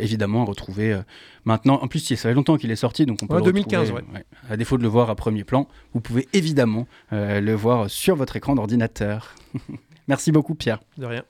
évidemment 0.00 0.42
à 0.42 0.44
retrouver 0.44 1.00
maintenant. 1.44 1.78
En 1.82 1.88
plus, 1.88 2.00
ça 2.00 2.16
fait 2.16 2.34
longtemps 2.34 2.56
qu'il 2.56 2.70
est 2.70 2.76
sorti, 2.76 3.06
donc 3.06 3.18
on 3.22 3.26
peut 3.26 3.40
2015, 3.40 3.92
ouais. 3.92 4.02
À 4.48 4.56
défaut 4.56 4.78
de 4.78 4.82
le 4.82 4.88
voir 4.88 5.10
à 5.10 5.14
premier 5.14 5.44
plan, 5.44 5.68
vous 5.94 6.00
pouvez 6.00 6.28
évidemment 6.32 6.86
euh, 7.12 7.40
le 7.40 7.54
voir 7.54 7.90
sur 7.90 8.16
votre 8.16 8.36
écran 8.36 8.54
d'ordinateur. 8.54 9.34
Merci 10.08 10.32
beaucoup 10.32 10.54
Pierre. 10.54 10.80
De 10.96 11.06
rien. 11.06 11.24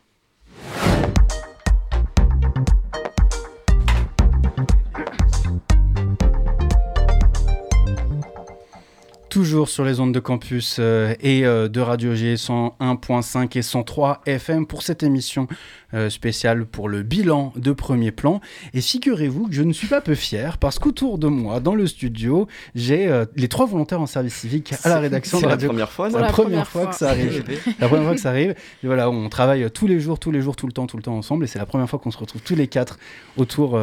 Toujours 9.30 9.68
sur 9.68 9.84
les 9.84 10.00
ondes 10.00 10.12
de 10.12 10.18
campus 10.18 10.76
euh, 10.80 11.14
et 11.20 11.46
euh, 11.46 11.68
de 11.68 11.80
Radio 11.80 12.14
G 12.16 12.34
101.5 12.34 13.56
et 13.56 13.62
103 13.62 14.22
FM 14.26 14.66
pour 14.66 14.82
cette 14.82 15.04
émission 15.04 15.46
euh, 15.94 16.10
spéciale 16.10 16.66
pour 16.66 16.88
le 16.88 17.02
bilan 17.02 17.52
de 17.54 17.72
premier 17.72 18.10
plan. 18.10 18.40
Et 18.74 18.80
figurez-vous 18.80 19.46
que 19.46 19.54
je 19.54 19.62
ne 19.62 19.72
suis 19.72 19.86
pas 19.86 20.00
peu 20.00 20.16
fier 20.16 20.58
parce 20.58 20.80
qu'autour 20.80 21.16
de 21.16 21.28
moi, 21.28 21.60
dans 21.60 21.76
le 21.76 21.86
studio, 21.86 22.48
j'ai 22.74 23.24
les 23.36 23.48
trois 23.48 23.66
volontaires 23.66 24.00
en 24.00 24.06
service 24.06 24.34
civique 24.34 24.74
à 24.82 24.88
la 24.88 24.98
rédaction 24.98 25.40
de 25.40 25.46
Radio. 25.46 25.68
La 25.68 25.72
première 25.72 25.90
fois, 25.90 26.10
C'est 26.10 26.20
la, 26.20 26.28
première, 26.28 26.68
fois, 26.68 26.86
que 26.86 26.96
ça 26.96 27.10
arrive. 27.10 27.44
la 27.78 27.88
première 27.88 28.04
fois 28.06 28.14
que 28.14 28.20
ça 28.20 28.30
arrive. 28.30 28.54
Et 28.82 28.86
voilà, 28.86 29.08
on 29.10 29.28
travaille 29.28 29.70
tous 29.70 29.86
les 29.86 30.00
jours, 30.00 30.18
tous 30.18 30.32
les 30.32 30.42
jours, 30.42 30.56
tout 30.56 30.66
le 30.66 30.72
temps, 30.72 30.88
tout 30.88 30.96
le 30.96 31.02
temps 31.04 31.16
ensemble. 31.16 31.44
Et 31.44 31.46
c'est 31.46 31.60
la 31.60 31.66
première 31.66 31.88
fois 31.88 32.00
qu'on 32.00 32.10
se 32.10 32.18
retrouve 32.18 32.42
tous 32.42 32.56
les 32.56 32.66
quatre 32.66 32.98
autour 33.36 33.78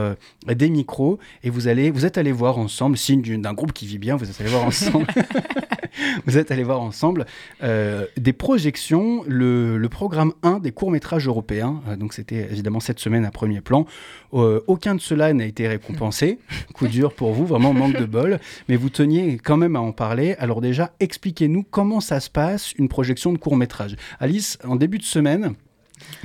des 0.45 0.69
micros. 0.69 1.19
Et 1.43 1.49
vous 1.49 1.69
allez, 1.69 1.89
vous 1.89 2.05
êtes 2.05 2.17
allés 2.17 2.33
voir 2.33 2.57
ensemble, 2.57 2.97
signe 2.97 3.41
d'un 3.41 3.53
groupe 3.53 3.71
qui 3.71 3.87
vit 3.87 3.97
bien, 3.97 4.17
vous 4.17 4.29
êtes 4.29 4.41
allés 4.41 4.49
voir 4.49 4.65
ensemble. 4.65 5.07
vous 6.25 6.37
êtes 6.37 6.51
allés 6.51 6.63
voir 6.63 6.81
ensemble 6.81 7.25
euh, 7.63 8.05
des 8.17 8.33
projections, 8.33 9.23
le, 9.27 9.85
programme 9.89 10.33
1 10.43 10.59
des 10.59 10.71
courts-métrages 10.71 11.27
européens. 11.27 11.81
Euh, 11.87 11.95
donc 11.95 12.13
c'était 12.13 12.47
évidemment 12.51 12.79
cette 12.79 12.99
semaine 12.99 13.25
à 13.25 13.31
premier 13.31 13.61
plan. 13.61 13.85
Euh, 14.33 14.61
aucun 14.67 14.95
de 14.95 15.01
cela 15.01 15.33
n'a 15.33 15.45
été 15.45 15.67
récompensé. 15.67 16.39
Coup 16.73 16.87
dur 16.87 17.13
pour 17.13 17.33
vous, 17.33 17.45
vraiment 17.45 17.73
manque 17.73 17.97
de 17.97 18.05
bol. 18.05 18.39
Mais 18.67 18.75
vous 18.75 18.89
teniez 18.89 19.37
quand 19.37 19.57
même 19.57 19.75
à 19.75 19.79
en 19.79 19.91
parler. 19.91 20.35
Alors 20.39 20.61
déjà, 20.61 20.91
expliquez-nous 20.99 21.63
comment 21.63 22.01
ça 22.01 22.19
se 22.19 22.29
passe, 22.29 22.73
une 22.73 22.89
projection 22.89 23.33
de 23.33 23.37
court-métrage. 23.37 23.95
Alice, 24.19 24.57
en 24.63 24.75
début 24.75 24.97
de 24.97 25.03
semaine, 25.03 25.55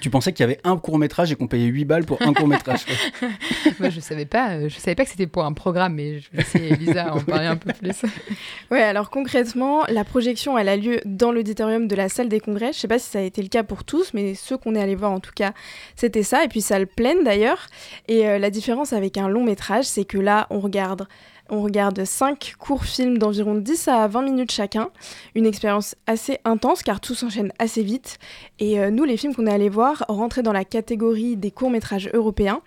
tu 0.01 0.11
pensais 0.11 0.33
qu'il 0.33 0.43
y 0.43 0.45
avait 0.45 0.61
un 0.65 0.77
court 0.77 0.99
métrage 0.99 1.33
et 1.33 1.37
qu'on 1.37 1.47
payait 1.47 1.67
8 1.67 1.85
balles 1.85 2.05
pour 2.05 2.21
un 2.23 2.33
court 2.33 2.49
métrage 2.49 2.85
Moi, 3.81 3.91
je 3.91 4.01
savais 4.01 4.25
pas. 4.25 4.53
Euh, 4.53 4.69
je 4.69 4.77
savais 4.77 4.95
pas 4.95 5.05
que 5.05 5.11
c'était 5.11 5.27
pour 5.27 5.45
un 5.45 5.53
programme, 5.53 5.95
mais 5.95 6.21
je 6.21 6.31
vais 6.33 6.39
laisser 6.39 6.59
Elisa 6.59 7.15
en 7.15 7.21
parler 7.21 7.47
un 7.47 7.57
peu 7.57 7.73
plus. 7.73 8.03
ouais, 8.71 8.83
alors 8.83 9.11
concrètement, 9.11 9.85
la 9.89 10.05
projection, 10.05 10.59
elle 10.59 10.69
a 10.69 10.77
lieu 10.77 11.01
dans 11.05 11.33
l'auditorium 11.33 11.89
de 11.89 11.97
la 11.97 12.09
salle 12.09 12.29
des 12.29 12.41
congrès. 12.41 12.73
Je 12.73 12.79
sais 12.79 12.89
pas 12.89 12.99
si 12.99 13.11
ça 13.11 13.19
a 13.19 13.23
été 13.23 13.43
le 13.43 13.49
cas 13.49 13.63
pour 13.63 13.85
tous, 13.85 14.13
mais 14.15 14.35
ceux 14.35 14.57
qu'on 14.57 14.75
est 14.75 14.81
allés 14.81 14.95
voir 14.95 15.13
en 15.13 15.21
tout 15.21 15.33
cas, 15.35 15.53
c'était 15.97 16.23
ça. 16.23 16.45
Et 16.45 16.49
puis 16.49 16.61
salle 16.61 16.87
pleine 16.87 17.25
d'ailleurs. 17.25 17.67
Et 18.09 18.27
euh, 18.29 18.39
la 18.39 18.51
différence 18.51 18.93
avec 18.93 19.19
un 19.19 19.29
long 19.29 19.45
métrage, 19.45 19.85
c'est 19.85 20.05
que 20.05 20.19
là, 20.19 20.47
on 20.51 20.61
regarde 20.61 21.07
On 21.55 21.61
regarde 21.61 22.03
5 22.03 22.55
courts 22.59 22.87
films 22.87 23.19
d'environ 23.19 23.55
10 23.55 23.87
à 23.89 24.09
20 24.09 24.23
minutes 24.23 24.51
chacun. 24.51 24.89
Une 25.35 25.45
expérience 25.45 25.95
assez 26.07 26.39
intense 26.47 26.83
car 26.83 26.99
tout 26.99 27.15
s'enchaîne 27.15 27.53
assez 27.59 27.83
vite. 27.83 28.19
Et 28.59 28.81
euh, 28.81 28.91
nous, 28.91 29.05
les 29.05 29.19
films 29.19 29.35
qu'on 29.35 29.47
est 29.47 29.53
allés 29.53 29.69
voir 29.69 30.03
rentraient 30.09 30.43
dans 30.43 30.55
la 30.55 30.65
catégorie 30.65 31.37
des 31.37 31.51
courts-métrages 31.51 32.09
européens. 32.15 32.63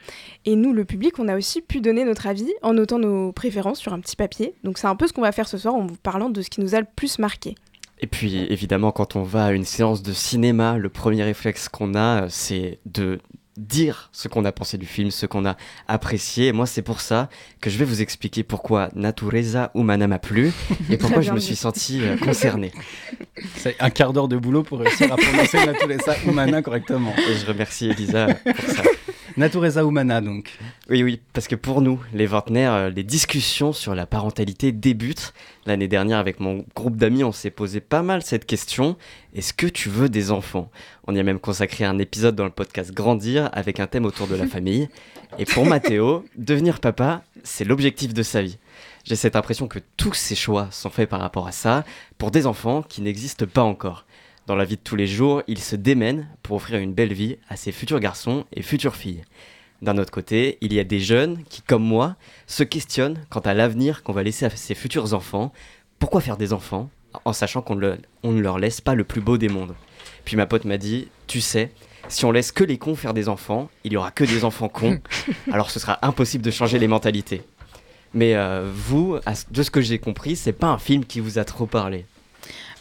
Et 0.45 0.55
nous, 0.55 0.71
le 0.71 0.85
public, 0.85 1.17
on 1.17 1.27
a 1.27 1.35
aussi 1.35 1.61
pu 1.61 1.81
donner 1.81 2.03
notre 2.03 2.27
avis 2.27 2.53
en 2.61 2.73
notant 2.73 2.99
nos 2.99 3.31
préférences 3.31 3.79
sur 3.79 3.91
un 3.91 3.99
petit 3.99 4.15
papier. 4.15 4.53
Donc 4.63 4.77
c'est 4.77 4.85
un 4.85 4.95
peu 4.95 5.07
ce 5.07 5.13
qu'on 5.13 5.21
va 5.21 5.31
faire 5.31 5.47
ce 5.47 5.57
soir 5.57 5.73
en 5.73 5.87
vous 5.87 5.97
parlant 6.03 6.29
de 6.29 6.43
ce 6.43 6.51
qui 6.51 6.61
nous 6.61 6.75
a 6.75 6.79
le 6.79 6.87
plus 6.95 7.17
marqué. 7.17 7.55
Et 8.01 8.07
puis 8.07 8.45
évidemment, 8.51 8.91
quand 8.91 9.15
on 9.15 9.23
va 9.23 9.45
à 9.45 9.51
une 9.51 9.65
séance 9.65 10.03
de 10.03 10.13
cinéma, 10.13 10.77
le 10.77 10.89
premier 10.89 11.23
réflexe 11.23 11.69
qu'on 11.69 11.95
a, 11.95 12.29
c'est 12.29 12.77
de 12.85 13.17
dire 13.57 14.09
ce 14.11 14.27
qu'on 14.27 14.45
a 14.45 14.51
pensé 14.51 14.77
du 14.77 14.85
film, 14.85 15.11
ce 15.11 15.25
qu'on 15.25 15.45
a 15.45 15.55
apprécié. 15.87 16.51
moi, 16.51 16.65
c'est 16.65 16.81
pour 16.81 17.01
ça 17.01 17.29
que 17.61 17.69
je 17.69 17.77
vais 17.77 17.85
vous 17.85 18.01
expliquer 18.01 18.43
pourquoi 18.43 18.89
Natureza 18.95 19.71
Humana 19.75 20.07
m'a 20.07 20.19
plu 20.19 20.51
et 20.89 20.97
pourquoi 20.97 21.21
je 21.21 21.31
me 21.31 21.39
suis 21.39 21.55
senti 21.55 22.01
euh, 22.01 22.17
concerné. 22.17 22.71
C'est 23.57 23.75
un 23.79 23.89
quart 23.89 24.13
d'heure 24.13 24.27
de 24.27 24.37
boulot 24.37 24.63
pour 24.63 24.79
réussir 24.79 25.11
à 25.11 25.15
prononcer 25.15 25.65
Natureza 25.65 26.15
Humana 26.25 26.61
correctement. 26.61 27.13
Et 27.29 27.35
je 27.35 27.45
remercie 27.45 27.89
Elisa 27.89 28.33
pour 28.33 28.69
ça. 28.69 28.83
Natureza 29.37 29.83
Humana, 29.83 30.21
donc. 30.21 30.57
Oui, 30.89 31.03
oui, 31.03 31.19
parce 31.33 31.49
que 31.49 31.55
pour 31.55 31.81
nous, 31.81 31.99
les 32.13 32.25
vingtenaires, 32.25 32.73
euh, 32.73 32.89
les 32.89 33.03
discussions 33.03 33.73
sur 33.73 33.93
la 33.93 34.05
parentalité 34.05 34.71
débutent. 34.71 35.33
L'année 35.65 35.89
dernière, 35.89 36.19
avec 36.19 36.39
mon 36.39 36.63
groupe 36.73 36.95
d'amis, 36.95 37.25
on 37.25 37.33
s'est 37.33 37.49
posé 37.49 37.81
pas 37.81 38.01
mal 38.01 38.21
cette 38.21 38.45
question. 38.45 38.95
Est-ce 39.33 39.53
que 39.53 39.67
tu 39.67 39.89
veux 39.89 40.07
des 40.07 40.31
enfants? 40.31 40.71
On 41.05 41.13
y 41.13 41.19
a 41.19 41.23
même 41.23 41.39
consacré 41.39 41.83
un 41.83 41.99
épisode 41.99 42.35
dans 42.35 42.45
le 42.45 42.49
podcast 42.49 42.93
Grandir 42.93 43.49
avec 43.51 43.81
un 43.81 43.87
thème 43.87 44.05
autour 44.05 44.27
de 44.27 44.35
la 44.35 44.47
famille. 44.47 44.87
Et 45.37 45.43
pour 45.43 45.65
Mathéo, 45.65 46.23
devenir 46.37 46.79
papa, 46.79 47.21
c'est 47.43 47.65
l'objectif 47.65 48.13
de 48.13 48.23
sa 48.23 48.41
vie. 48.41 48.57
J'ai 49.03 49.17
cette 49.17 49.35
impression 49.35 49.67
que 49.67 49.79
tous 49.97 50.13
ses 50.13 50.35
choix 50.35 50.69
sont 50.71 50.89
faits 50.89 51.09
par 51.09 51.19
rapport 51.19 51.45
à 51.45 51.51
ça, 51.51 51.83
pour 52.17 52.31
des 52.31 52.47
enfants 52.47 52.81
qui 52.81 53.01
n'existent 53.01 53.45
pas 53.45 53.63
encore. 53.63 54.04
Dans 54.47 54.55
la 54.55 54.65
vie 54.65 54.75
de 54.75 54.81
tous 54.81 54.95
les 54.95 55.07
jours, 55.07 55.41
il 55.47 55.57
se 55.57 55.75
démène 55.75 56.27
pour 56.43 56.57
offrir 56.57 56.79
une 56.79 56.93
belle 56.93 57.13
vie 57.13 57.37
à 57.49 57.55
ses 57.55 57.71
futurs 57.71 57.99
garçons 57.99 58.45
et 58.53 58.61
futures 58.61 58.95
filles. 58.95 59.23
D'un 59.81 59.97
autre 59.97 60.11
côté, 60.11 60.59
il 60.61 60.71
y 60.71 60.79
a 60.79 60.83
des 60.83 60.99
jeunes 60.99 61.43
qui, 61.49 61.63
comme 61.63 61.83
moi, 61.83 62.15
se 62.45 62.63
questionnent 62.63 63.25
quant 63.31 63.39
à 63.39 63.55
l'avenir 63.55 64.03
qu'on 64.03 64.13
va 64.13 64.21
laisser 64.21 64.45
à 64.45 64.51
ses 64.51 64.75
futurs 64.75 65.15
enfants. 65.15 65.51
Pourquoi 65.97 66.21
faire 66.21 66.37
des 66.37 66.53
enfants 66.53 66.91
en 67.23 67.33
sachant 67.33 67.63
qu'on 67.63 67.75
ne 67.75 68.39
leur 68.39 68.59
laisse 68.59 68.81
pas 68.81 68.93
le 68.93 69.03
plus 69.03 69.19
beau 69.19 69.39
des 69.39 69.49
mondes? 69.49 69.73
Puis 70.25 70.37
ma 70.37 70.45
pote 70.45 70.65
m'a 70.65 70.77
dit, 70.77 71.07
tu 71.25 71.41
sais, 71.41 71.71
si 72.07 72.23
on 72.23 72.31
laisse 72.31 72.51
que 72.51 72.63
les 72.63 72.77
cons 72.77 72.95
faire 72.95 73.15
des 73.15 73.29
enfants, 73.29 73.71
il 73.83 73.93
y 73.93 73.97
aura 73.97 74.11
que 74.11 74.23
des 74.25 74.43
enfants 74.43 74.69
cons, 74.69 74.99
alors 75.51 75.71
ce 75.71 75.79
sera 75.79 75.97
impossible 76.03 76.43
de 76.43 76.51
changer 76.51 76.77
les 76.77 76.87
mentalités. 76.87 77.41
Mais 78.13 78.35
euh, 78.35 78.69
vous, 78.71 79.17
de 79.49 79.63
ce 79.63 79.71
que 79.71 79.81
j'ai 79.81 79.97
compris, 79.97 80.35
c'est 80.35 80.53
pas 80.53 80.67
un 80.67 80.77
film 80.77 81.03
qui 81.03 81.19
vous 81.19 81.39
a 81.39 81.45
trop 81.45 81.65
parlé. 81.65 82.05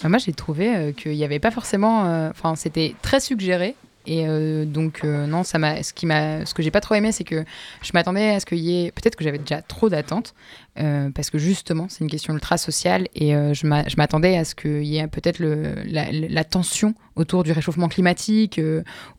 Bah, 0.04 0.10
moi, 0.10 0.18
j'ai 0.18 0.34
trouvé 0.34 0.76
euh, 0.76 0.92
qu'il 0.92 1.12
n'y 1.12 1.24
avait 1.24 1.38
pas 1.38 1.50
forcément. 1.50 2.04
Euh, 2.04 2.28
enfin, 2.28 2.56
c'était 2.56 2.94
très 3.00 3.20
suggéré. 3.20 3.74
Et 4.06 4.28
euh, 4.28 4.66
donc, 4.66 5.02
non, 5.02 5.44
ça 5.44 5.58
m'a, 5.58 5.82
ce, 5.82 5.94
qui 5.94 6.04
m'a, 6.04 6.44
ce 6.44 6.52
que 6.52 6.62
j'ai 6.62 6.70
pas 6.70 6.82
trop 6.82 6.94
aimé, 6.94 7.10
c'est 7.10 7.24
que 7.24 7.42
je 7.80 7.90
m'attendais 7.94 8.28
à 8.28 8.38
ce 8.38 8.44
qu'il 8.44 8.58
y 8.58 8.84
ait. 8.84 8.90
Peut-être 8.90 9.16
que 9.16 9.24
j'avais 9.24 9.38
déjà 9.38 9.62
trop 9.62 9.88
d'attentes, 9.88 10.34
parce 10.74 11.30
que 11.30 11.38
justement, 11.38 11.86
c'est 11.88 12.04
une 12.04 12.10
question 12.10 12.34
ultra 12.34 12.58
sociale, 12.58 13.08
et 13.14 13.30
je, 13.30 13.66
m'attendais 13.96 14.36
à 14.36 14.44
ce 14.44 14.54
qu'il 14.54 14.84
y 14.84 14.98
ait 14.98 15.06
peut-être 15.06 15.38
le, 15.38 15.76
la, 15.86 16.44
tension 16.44 16.92
autour 17.16 17.44
du 17.44 17.52
réchauffement 17.52 17.88
climatique, 17.88 18.60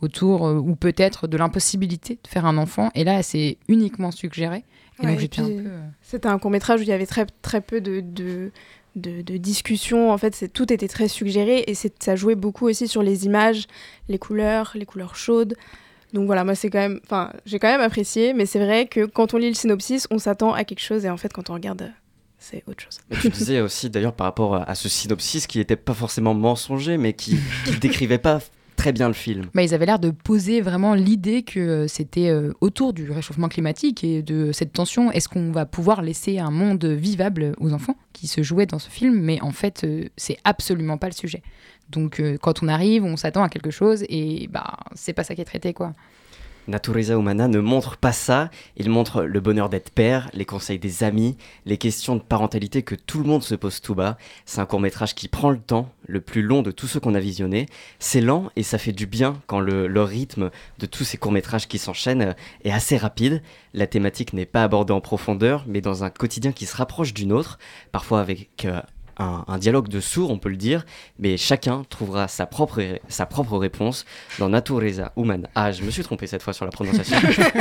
autour, 0.02 0.44
ou 0.44 0.76
peut-être 0.76 1.26
de 1.26 1.36
l'impossibilité 1.36 2.20
de 2.24 2.30
faire 2.30 2.46
un 2.46 2.60
enfant. 2.60 2.92
Et 2.94 3.04
là, 3.04 3.24
c'est 3.24 3.58
uniquement 3.68 4.12
suggéré. 4.12 4.66
Et 5.02 5.08
donc, 5.08 5.20
j'étais 5.20 5.42
un 5.42 5.48
peu. 5.48 5.70
C'était 6.02 6.28
un 6.28 6.38
court-métrage 6.38 6.80
où 6.80 6.84
il 6.84 6.90
y 6.90 6.94
avait 6.94 7.06
très, 7.06 7.26
très 7.42 7.60
peu 7.60 7.82
de 7.82 8.02
de, 8.02 8.52
de 8.96 9.38
discussion. 9.38 10.12
En 10.12 10.18
fait, 10.18 10.52
tout 10.54 10.72
était 10.72 10.88
très 10.88 11.08
suggéré 11.08 11.64
et 11.68 11.76
ça 11.76 12.16
jouait 12.16 12.36
beaucoup 12.36 12.68
aussi 12.68 12.88
sur 12.88 13.04
les 13.04 13.26
images, 13.26 13.68
les 14.08 14.18
couleurs, 14.18 14.72
les 14.76 14.86
couleurs 14.86 15.16
chaudes. 15.16 15.56
Donc 16.14 16.28
voilà, 16.28 16.46
moi 16.46 16.56
c'est 16.56 16.70
quand 16.70 16.80
même, 16.80 17.02
enfin, 17.04 17.34
j'ai 17.46 17.60
quand 17.60 17.68
même 17.68 17.82
apprécié, 17.82 18.34
mais 18.34 18.46
c'est 18.46 18.60
vrai 18.60 18.88
que 18.88 19.06
quand 19.06 19.34
on 19.34 19.38
lit 19.38 19.50
le 19.50 19.54
synopsis, 19.54 20.08
on 20.12 20.18
s'attend 20.18 20.54
à 20.54 20.64
quelque 20.64 20.80
chose 20.80 21.04
et 21.04 21.10
en 21.10 21.18
fait, 21.18 21.34
quand 21.34 21.50
on 21.50 21.54
regarde, 21.54 21.92
c'est 22.40 22.64
autre 22.68 22.84
chose. 22.84 23.00
tu 23.22 23.30
disais 23.30 23.60
aussi 23.60 23.90
d'ailleurs 23.90 24.14
par 24.14 24.26
rapport 24.26 24.56
à 24.56 24.76
ce 24.76 24.88
synopsis 24.88 25.46
qui 25.46 25.58
n'était 25.58 25.76
pas 25.76 25.94
forcément 25.94 26.34
mensonger, 26.34 26.98
mais 26.98 27.14
qui, 27.14 27.38
qui 27.66 27.76
décrivait 27.80 28.18
pas 28.18 28.40
très 28.76 28.92
bien 28.92 29.08
le 29.08 29.14
film. 29.14 29.46
Bah, 29.54 29.64
ils 29.64 29.74
avaient 29.74 29.86
l'air 29.86 30.00
de 30.00 30.12
poser 30.12 30.62
vraiment 30.62 30.94
l'idée 30.94 31.44
que 31.44 31.60
euh, 31.60 31.88
c'était 31.88 32.30
euh, 32.30 32.54
autour 32.62 32.94
du 32.94 33.10
réchauffement 33.12 33.48
climatique 33.50 34.04
et 34.04 34.22
de 34.22 34.52
cette 34.52 34.74
tension. 34.74 35.12
Est-ce 35.12 35.30
qu'on 35.30 35.52
va 35.52 35.66
pouvoir 35.66 36.02
laisser 36.02 36.40
un 36.40 36.52
monde 36.52 36.86
vivable 36.86 37.54
aux 37.60 37.74
enfants 37.74 37.98
qui 38.14 38.28
se 38.28 38.44
jouaient 38.44 38.66
dans 38.66 38.80
ce 38.80 38.90
film? 38.90 39.20
Mais 39.20 39.42
en 39.42 39.52
fait, 39.52 39.84
euh, 39.84 40.06
c'est 40.18 40.38
absolument 40.44 40.98
pas 40.98 41.08
le 41.08 41.14
sujet. 41.14 41.42
Donc 41.90 42.20
quand 42.42 42.64
on 42.64 42.68
arrive, 42.68 43.04
on 43.04 43.16
s'attend 43.16 43.44
à 43.44 43.50
quelque 43.50 43.70
chose 43.70 44.06
et 44.10 44.50
bah 44.52 44.78
c'est 44.96 45.14
pas 45.14 45.24
ça 45.24 45.36
qui 45.36 45.42
est 45.42 45.46
traité 45.46 45.72
quoi. 45.72 45.94
Natureza 46.68 47.16
Humana 47.16 47.48
ne 47.48 47.60
montre 47.60 47.98
pas 47.98 48.12
ça, 48.12 48.50
il 48.78 48.90
montre 48.90 49.24
le 49.24 49.40
bonheur 49.40 49.70
d'être 49.70 49.92
père, 49.92 50.30
les 50.34 50.46
conseils 50.46 50.80
des 50.80 51.04
amis, 51.04 51.38
les 51.66 51.78
questions 51.78 52.16
de 52.16 52.22
parentalité 52.22 52.82
que 52.82 52.96
tout 52.96 53.20
le 53.20 53.26
monde 53.26 53.44
se 53.44 53.56
pose 53.56 53.82
tout 53.82 53.96
bas. 53.96 54.18
C'est 54.46 54.60
un 54.60 54.66
court 54.66 54.80
métrage 54.80 55.16
qui 55.16 55.28
prend 55.28 55.52
le 55.52 55.60
temps, 55.60 55.92
le 56.08 56.22
plus 56.22 56.42
long 56.42 56.62
de 56.62 56.72
tous 56.72 56.88
ceux 56.88 57.00
qu'on 57.00 57.16
a 57.16 57.20
visionnés. 57.20 57.68
C'est 58.00 58.22
lent 58.22 58.50
et 58.56 58.64
ça 58.64 58.78
fait 58.78 58.92
du 58.92 59.06
bien 59.06 59.42
quand 59.48 59.60
le, 59.60 60.06
rythme 60.06 60.52
de 60.80 60.86
tous 60.86 61.04
ces 61.04 61.18
courts 61.18 61.32
métrages 61.32 61.68
qui 61.68 61.78
s'enchaînent 61.78 62.36
est 62.64 62.72
assez 62.72 62.98
rapide. 62.98 63.42
La 63.74 63.88
thématique 63.88 64.34
n'est 64.34 64.46
pas 64.46 64.64
abordée 64.64 64.94
en 64.94 65.02
profondeur, 65.02 65.66
mais 65.68 65.82
dans 65.82 66.04
un 66.04 66.10
quotidien 66.10 66.52
qui 66.52 66.66
se 66.66 66.76
rapproche 66.76 67.14
d'une 67.14 67.32
autre, 67.32 67.60
parfois 67.92 68.22
avec 68.22 68.66
euh, 68.66 68.82
un, 69.18 69.58
dialogue 69.58 69.88
de 69.88 70.00
sourds, 70.00 70.32
on 70.32 70.38
peut 70.38 70.50
le 70.50 70.58
dire, 70.58 70.86
mais 71.20 71.38
chacun 71.38 71.84
trouvera 71.90 72.28
sa 72.28 72.46
propre, 72.46 72.82
sa 73.08 73.26
propre 73.26 73.58
réponse 73.58 74.06
dans 74.40 74.50
Natureza 74.50 75.12
Humana. 75.18 75.50
Ah, 75.56 75.72
je 75.72 75.84
me 75.84 75.92
suis 75.92 76.04
trompé 76.04 76.28
cette 76.28 76.44
fois 76.44 76.54
sur 76.54 76.66
la 76.66 76.72
prononciation. 76.72 77.18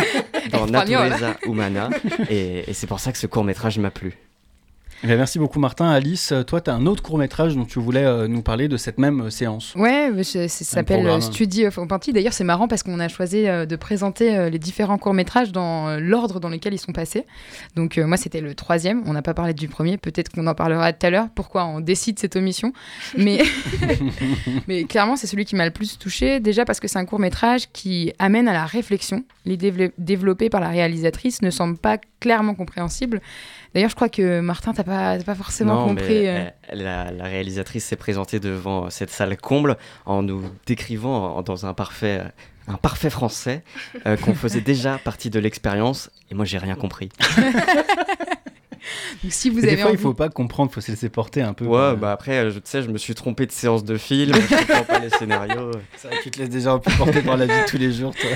dans 0.53 0.67
Natureza 0.67 1.37
Humana. 1.45 1.91
Et, 2.29 2.69
et 2.69 2.73
c'est 2.73 2.87
pour 2.87 3.01
ça 3.01 3.13
que 3.13 3.19
ce 3.19 3.27
court 3.27 3.45
métrage 3.45 3.79
m'a 3.79 3.91
plu. 3.91 4.19
Eh 5.03 5.09
merci 5.09 5.39
beaucoup 5.39 5.59
Martin. 5.59 5.91
Alice, 5.91 6.33
toi, 6.47 6.61
tu 6.61 6.71
as 6.71 6.75
un 6.75 6.87
autre 6.87 7.03
court 7.03 7.19
métrage 7.19 7.57
dont 7.57 7.65
tu 7.65 7.79
voulais 7.79 8.05
euh, 8.05 8.29
nous 8.29 8.43
parler 8.43 8.69
de 8.69 8.77
cette 8.77 8.99
même 8.99 9.23
euh, 9.23 9.31
séance. 9.31 9.75
Ouais, 9.75 10.11
ça 10.23 10.49
s'appelle 10.49 11.07
euh, 11.07 11.21
Study 11.21 11.67
of 11.67 11.79
Panty. 11.87 12.13
D'ailleurs, 12.13 12.33
c'est 12.33 12.45
marrant 12.45 12.69
parce 12.69 12.83
qu'on 12.83 13.01
a 13.01 13.09
choisi 13.09 13.45
de 13.45 13.77
présenter 13.77 14.51
les 14.51 14.59
différents 14.59 14.99
courts 14.99 15.15
métrages 15.15 15.53
dans 15.53 15.99
l'ordre 15.99 16.41
dans 16.41 16.49
lequel 16.49 16.75
ils 16.75 16.79
sont 16.79 16.93
passés. 16.93 17.27
Donc 17.77 17.99
moi, 17.99 18.17
c'était 18.17 18.41
le 18.41 18.55
troisième. 18.55 19.03
On 19.07 19.13
n'a 19.13 19.23
pas 19.23 19.35
parlé 19.35 19.53
du 19.55 19.69
premier. 19.69 19.99
Peut-être 19.99 20.31
qu'on 20.31 20.47
en 20.47 20.55
parlera 20.55 20.93
tout 20.93 21.07
à 21.07 21.11
l'heure. 21.11 21.29
Pourquoi 21.35 21.65
on 21.67 21.81
décide 21.81 22.19
cette 22.19 22.37
omission? 22.37 22.73
Mais, 23.17 23.43
mais 24.69 24.85
clairement, 24.85 25.17
c'est 25.17 25.27
celui 25.27 25.45
qui 25.45 25.57
m'a 25.57 25.65
le 25.65 25.71
plus 25.71 25.99
touché. 25.99 26.41
Déjà 26.41 26.65
parce 26.65 26.81
que 26.81 26.89
c'est 26.89 26.99
un 26.99 27.05
court 27.05 27.19
métrage 27.19 27.71
qui 27.73 28.13
amène 28.19 28.49
à 28.49 28.53
la 28.53 28.67
réflexion. 28.67 29.25
L'idée 29.45 29.93
développée 29.99 30.49
par 30.49 30.61
la 30.61 30.69
réalisatrice 30.69 31.43
ne 31.43 31.51
semble 31.51 31.77
pas 31.77 31.99
clairement 32.21 32.55
compréhensible. 32.55 33.21
D'ailleurs, 33.75 33.91
je 33.91 33.97
crois 33.97 34.09
que 34.09 34.41
Martin, 34.41 34.73
t'as 34.73 34.85
pas, 34.85 35.19
pas 35.19 35.35
forcément 35.35 35.87
compris. 35.87 36.29
Euh. 36.29 36.45
la, 36.73 37.11
réalisatrice 37.25 37.85
s'est 37.85 37.97
présentée 37.97 38.39
devant 38.39 38.89
cette 38.89 39.11
salle 39.11 39.37
comble 39.37 39.77
en 40.07 40.23
nous 40.23 40.43
décrivant 40.65 41.43
dans 41.43 41.67
un 41.67 41.75
parfait, 41.75 42.23
un 42.69 42.77
parfait 42.77 43.11
français 43.11 43.65
euh, 44.07 44.17
qu'on 44.17 44.35
faisait 44.35 44.61
déjà 44.63 44.99
partie 44.99 45.29
de 45.29 45.41
l'expérience. 45.41 46.11
Et 46.31 46.35
moi, 46.35 46.45
j'ai 46.45 46.59
rien 46.59 46.77
compris. 46.77 47.09
Donc, 49.23 49.33
si 49.33 49.51
vous 49.51 49.59
avez 49.59 49.77
des 49.77 49.83
fois, 49.83 49.91
il 49.93 49.99
faut 49.99 50.15
pas 50.15 50.29
comprendre, 50.29 50.71
il 50.71 50.75
faut 50.75 50.81
se 50.81 50.91
laisser 50.91 51.09
porter 51.09 51.43
un 51.43 51.55
peu. 51.55 51.65
Ouais, 51.65 51.97
bah 51.97 52.13
après, 52.13 52.51
je, 52.51 52.61
sais, 52.63 52.83
je 52.83 52.91
me 52.91 52.99
suis 52.99 53.15
trompé 53.15 53.47
de 53.47 53.53
séance 53.53 53.83
de 53.83 53.97
film, 53.97 54.35
je 54.35 54.57
comprends 54.57 54.85
pas 54.85 54.99
les 54.99 55.11
scénarios. 55.11 55.71
Ça, 55.97 56.11
tu 56.23 56.31
te 56.31 56.39
laisses 56.39 56.51
déjà 56.51 56.73
un 56.73 56.79
peu 56.79 56.91
porter 56.99 57.23
par 57.23 57.37
la 57.37 57.47
vie 57.47 57.61
de 57.63 57.67
tous 57.67 57.79
les 57.79 57.91
jours, 57.91 58.15
toi. 58.15 58.31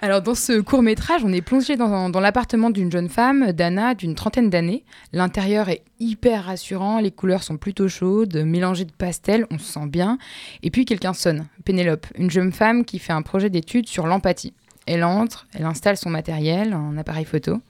Alors 0.00 0.22
dans 0.22 0.34
ce 0.34 0.60
court 0.60 0.82
métrage, 0.82 1.22
on 1.24 1.32
est 1.32 1.40
plongé 1.40 1.76
dans, 1.76 2.20
l'appartement 2.20 2.70
d'une 2.70 2.90
jeune 2.90 3.08
femme, 3.08 3.52
Dana, 3.52 3.94
d'une 3.94 4.16
trentaine 4.16 4.50
d'années. 4.50 4.84
L'intérieur 5.12 5.68
est 5.68 5.82
hyper 6.00 6.46
rassurant, 6.46 6.98
les 6.98 7.12
couleurs 7.12 7.44
sont 7.44 7.56
plutôt 7.56 7.88
chaudes, 7.88 8.36
mélangées 8.36 8.84
de 8.84 8.92
pastels, 8.92 9.46
on 9.50 9.58
se 9.58 9.72
sent 9.72 9.86
bien. 9.86 10.18
Et 10.62 10.70
puis 10.70 10.84
quelqu'un 10.84 11.14
sonne, 11.14 11.46
Pénélope, 11.64 12.06
une 12.16 12.30
jeune 12.30 12.52
femme 12.52 12.84
qui 12.84 12.98
fait 12.98 13.12
un 13.12 13.22
projet 13.22 13.50
d'étude 13.50 13.88
sur 13.88 14.06
l'empathie. 14.06 14.52
Elle 14.86 15.04
entre, 15.04 15.46
elle 15.54 15.64
installe 15.64 15.96
son 15.96 16.10
matériel, 16.10 16.72
un 16.72 16.98
appareil 16.98 17.24
photo. 17.24 17.60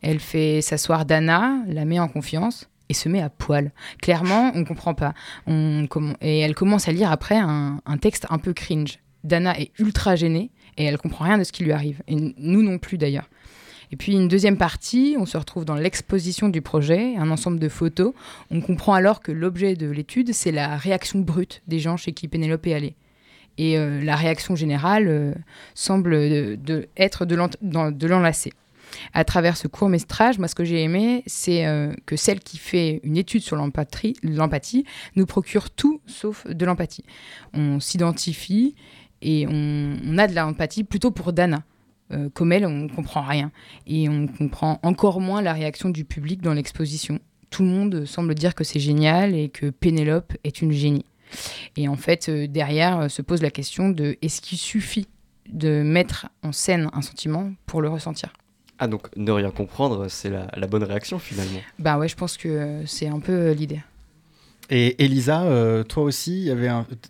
Elle 0.00 0.20
fait 0.20 0.60
s'asseoir 0.62 1.04
Dana, 1.04 1.56
la 1.66 1.84
met 1.84 1.98
en 1.98 2.08
confiance 2.08 2.68
et 2.88 2.94
se 2.94 3.08
met 3.08 3.20
à 3.20 3.30
poil. 3.30 3.72
Clairement, 4.00 4.52
on 4.54 4.64
comprend 4.64 4.94
pas. 4.94 5.12
et 5.48 6.40
elle 6.40 6.54
commence 6.54 6.88
à 6.88 6.92
lire 6.92 7.10
après 7.10 7.36
un, 7.36 7.80
un 7.84 7.98
texte 7.98 8.26
un 8.30 8.38
peu 8.38 8.52
cringe. 8.52 9.00
Dana 9.24 9.58
est 9.58 9.72
ultra 9.78 10.16
gênée 10.16 10.50
et 10.76 10.84
elle 10.84 10.98
comprend 10.98 11.24
rien 11.24 11.38
de 11.38 11.44
ce 11.44 11.52
qui 11.52 11.64
lui 11.64 11.72
arrive. 11.72 12.02
Et 12.08 12.16
nous 12.16 12.62
non 12.62 12.78
plus 12.78 12.98
d'ailleurs. 12.98 13.28
Et 13.92 13.96
puis 13.96 14.12
une 14.12 14.28
deuxième 14.28 14.56
partie, 14.56 15.16
on 15.18 15.26
se 15.26 15.36
retrouve 15.36 15.64
dans 15.64 15.76
l'exposition 15.76 16.48
du 16.48 16.62
projet, 16.62 17.14
un 17.16 17.30
ensemble 17.30 17.60
de 17.60 17.68
photos. 17.68 18.12
On 18.50 18.60
comprend 18.60 18.94
alors 18.94 19.20
que 19.20 19.30
l'objet 19.30 19.76
de 19.76 19.88
l'étude, 19.88 20.32
c'est 20.32 20.52
la 20.52 20.76
réaction 20.76 21.20
brute 21.20 21.62
des 21.68 21.78
gens 21.78 21.96
chez 21.96 22.12
qui 22.12 22.26
Pénélope 22.26 22.66
est 22.66 22.74
allée. 22.74 22.96
Et 23.56 23.78
euh, 23.78 24.02
la 24.02 24.16
réaction 24.16 24.56
générale 24.56 25.06
euh, 25.06 25.32
semble 25.74 26.14
être 26.96 27.24
de 27.24 28.06
l'enlacer. 28.06 28.52
À 29.12 29.24
travers 29.24 29.56
ce 29.56 29.68
court 29.68 29.88
métrage, 29.88 30.38
moi, 30.38 30.48
ce 30.48 30.54
que 30.54 30.64
j'ai 30.64 30.82
aimé, 30.82 31.22
c'est 31.26 31.66
que 32.06 32.14
celle 32.14 32.38
qui 32.38 32.58
fait 32.58 33.00
une 33.02 33.16
étude 33.16 33.42
sur 33.42 33.56
l'empathie 33.56 34.84
nous 35.16 35.26
procure 35.26 35.70
tout 35.70 36.00
sauf 36.06 36.46
de 36.46 36.64
l'empathie. 36.64 37.04
On 37.54 37.80
s'identifie 37.80 38.76
et 39.24 39.46
on, 39.48 39.96
on 40.06 40.18
a 40.18 40.28
de 40.28 40.34
l'empathie 40.34 40.84
plutôt 40.84 41.10
pour 41.10 41.32
Dana. 41.32 41.64
Euh, 42.12 42.28
comme 42.28 42.52
elle, 42.52 42.66
on 42.66 42.86
comprend 42.88 43.22
rien. 43.22 43.50
Et 43.86 44.08
on 44.08 44.26
comprend 44.26 44.78
encore 44.82 45.20
moins 45.20 45.42
la 45.42 45.52
réaction 45.52 45.88
du 45.88 46.04
public 46.04 46.42
dans 46.42 46.52
l'exposition. 46.52 47.18
Tout 47.50 47.62
le 47.62 47.70
monde 47.70 48.04
semble 48.04 48.34
dire 48.34 48.54
que 48.54 48.62
c'est 48.62 48.80
génial 48.80 49.34
et 49.34 49.48
que 49.48 49.70
Pénélope 49.70 50.34
est 50.44 50.60
une 50.60 50.72
génie. 50.72 51.06
Et 51.76 51.88
en 51.88 51.96
fait, 51.96 52.28
euh, 52.28 52.46
derrière 52.46 53.00
euh, 53.00 53.08
se 53.08 53.22
pose 53.22 53.42
la 53.42 53.50
question 53.50 53.88
de 53.88 54.16
est-ce 54.22 54.40
qu'il 54.42 54.58
suffit 54.58 55.08
de 55.48 55.82
mettre 55.82 56.28
en 56.42 56.52
scène 56.52 56.90
un 56.92 57.02
sentiment 57.02 57.52
pour 57.66 57.80
le 57.80 57.88
ressentir? 57.88 58.32
Ah 58.78 58.88
donc 58.88 59.06
ne 59.16 59.30
rien 59.30 59.50
comprendre, 59.50 60.08
c'est 60.08 60.30
la, 60.30 60.48
la, 60.56 60.66
bonne 60.66 60.82
réaction 60.82 61.20
finalement. 61.20 61.60
Bah 61.78 61.96
ouais, 61.96 62.08
je 62.08 62.16
pense 62.16 62.36
que 62.36 62.82
c'est 62.86 63.06
un 63.06 63.20
peu 63.20 63.52
l'idée. 63.52 63.80
Et 64.70 65.04
Elisa, 65.04 65.42
euh, 65.42 65.82
toi 65.82 66.04
aussi, 66.04 66.50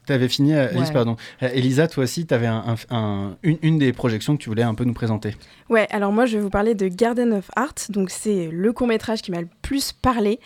tu 0.07 0.13
avais 0.13 0.29
fini, 0.29 0.53
pardon. 0.93 1.17
Elisa, 1.41 1.89
toi 1.89 2.05
aussi, 2.05 2.27
tu 2.27 2.35
avais 2.35 2.47
un, 2.47 3.37
une, 3.43 3.59
une, 3.63 3.79
des 3.79 3.93
projections 3.93 4.37
que 4.37 4.43
tu 4.43 4.49
voulais 4.49 4.63
un 4.63 4.75
peu 4.75 4.85
nous 4.85 4.95
présenter. 4.95 5.37
Ouais, 5.69 5.87
alors 5.91 6.13
moi, 6.13 6.27
je 6.27 6.37
vais 6.37 6.43
vous 6.43 6.51
parler 6.51 6.75
de 6.75 6.89
Garden 6.89 7.33
of 7.33 7.51
Art. 7.57 7.75
Donc, 7.89 8.11
c'est 8.11 8.49
le 8.53 8.73
court-métrage 8.73 9.23
qui 9.23 9.31
m'a 9.31 9.41
le 9.41 9.49
plus 9.63 9.93
parlé. 9.93 10.41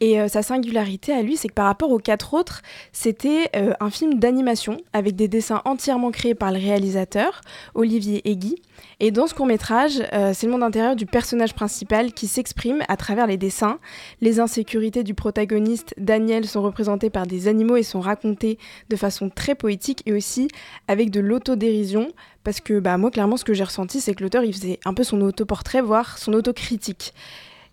Et 0.00 0.28
sa 0.28 0.42
singularité 0.42 1.12
à 1.12 1.22
lui, 1.22 1.36
c'est 1.36 1.48
que 1.48 1.54
par 1.54 1.66
rapport 1.66 1.90
aux 1.90 1.98
quatre 1.98 2.32
autres, 2.32 2.62
c'était 2.90 3.50
un 3.80 3.90
film 3.90 4.18
d'animation 4.18 4.78
avec 4.94 5.14
des 5.14 5.28
dessins 5.28 5.60
entièrement 5.66 6.10
créés 6.10 6.34
par 6.34 6.52
le 6.52 6.58
réalisateur, 6.58 7.42
Olivier 7.74 8.22
Egui. 8.24 8.56
Et 8.98 9.10
dans 9.10 9.26
ce 9.26 9.34
court 9.34 9.46
métrage, 9.46 10.02
euh, 10.12 10.32
c'est 10.34 10.46
le 10.46 10.52
monde 10.52 10.62
intérieur 10.62 10.96
du 10.96 11.06
personnage 11.06 11.54
principal 11.54 12.12
qui 12.12 12.26
s'exprime 12.26 12.82
à 12.88 12.96
travers 12.96 13.26
les 13.26 13.36
dessins. 13.36 13.78
Les 14.20 14.40
insécurités 14.40 15.04
du 15.04 15.14
protagoniste 15.14 15.94
Daniel 15.96 16.46
sont 16.46 16.62
représentées 16.62 17.10
par 17.10 17.26
des 17.26 17.48
animaux 17.48 17.76
et 17.76 17.82
sont 17.82 18.00
racontées 18.00 18.58
de 18.88 18.96
façon 18.96 19.30
très 19.30 19.54
poétique 19.54 20.02
et 20.06 20.12
aussi 20.12 20.48
avec 20.88 21.10
de 21.10 21.20
l'autodérision. 21.20 22.08
Parce 22.44 22.60
que 22.60 22.78
bah, 22.78 22.96
moi, 22.96 23.10
clairement, 23.10 23.36
ce 23.36 23.44
que 23.44 23.54
j'ai 23.54 23.64
ressenti, 23.64 24.00
c'est 24.00 24.14
que 24.14 24.22
l'auteur, 24.22 24.44
il 24.44 24.52
faisait 24.52 24.80
un 24.84 24.94
peu 24.94 25.04
son 25.04 25.20
autoportrait, 25.20 25.82
voire 25.82 26.18
son 26.18 26.32
autocritique. 26.32 27.12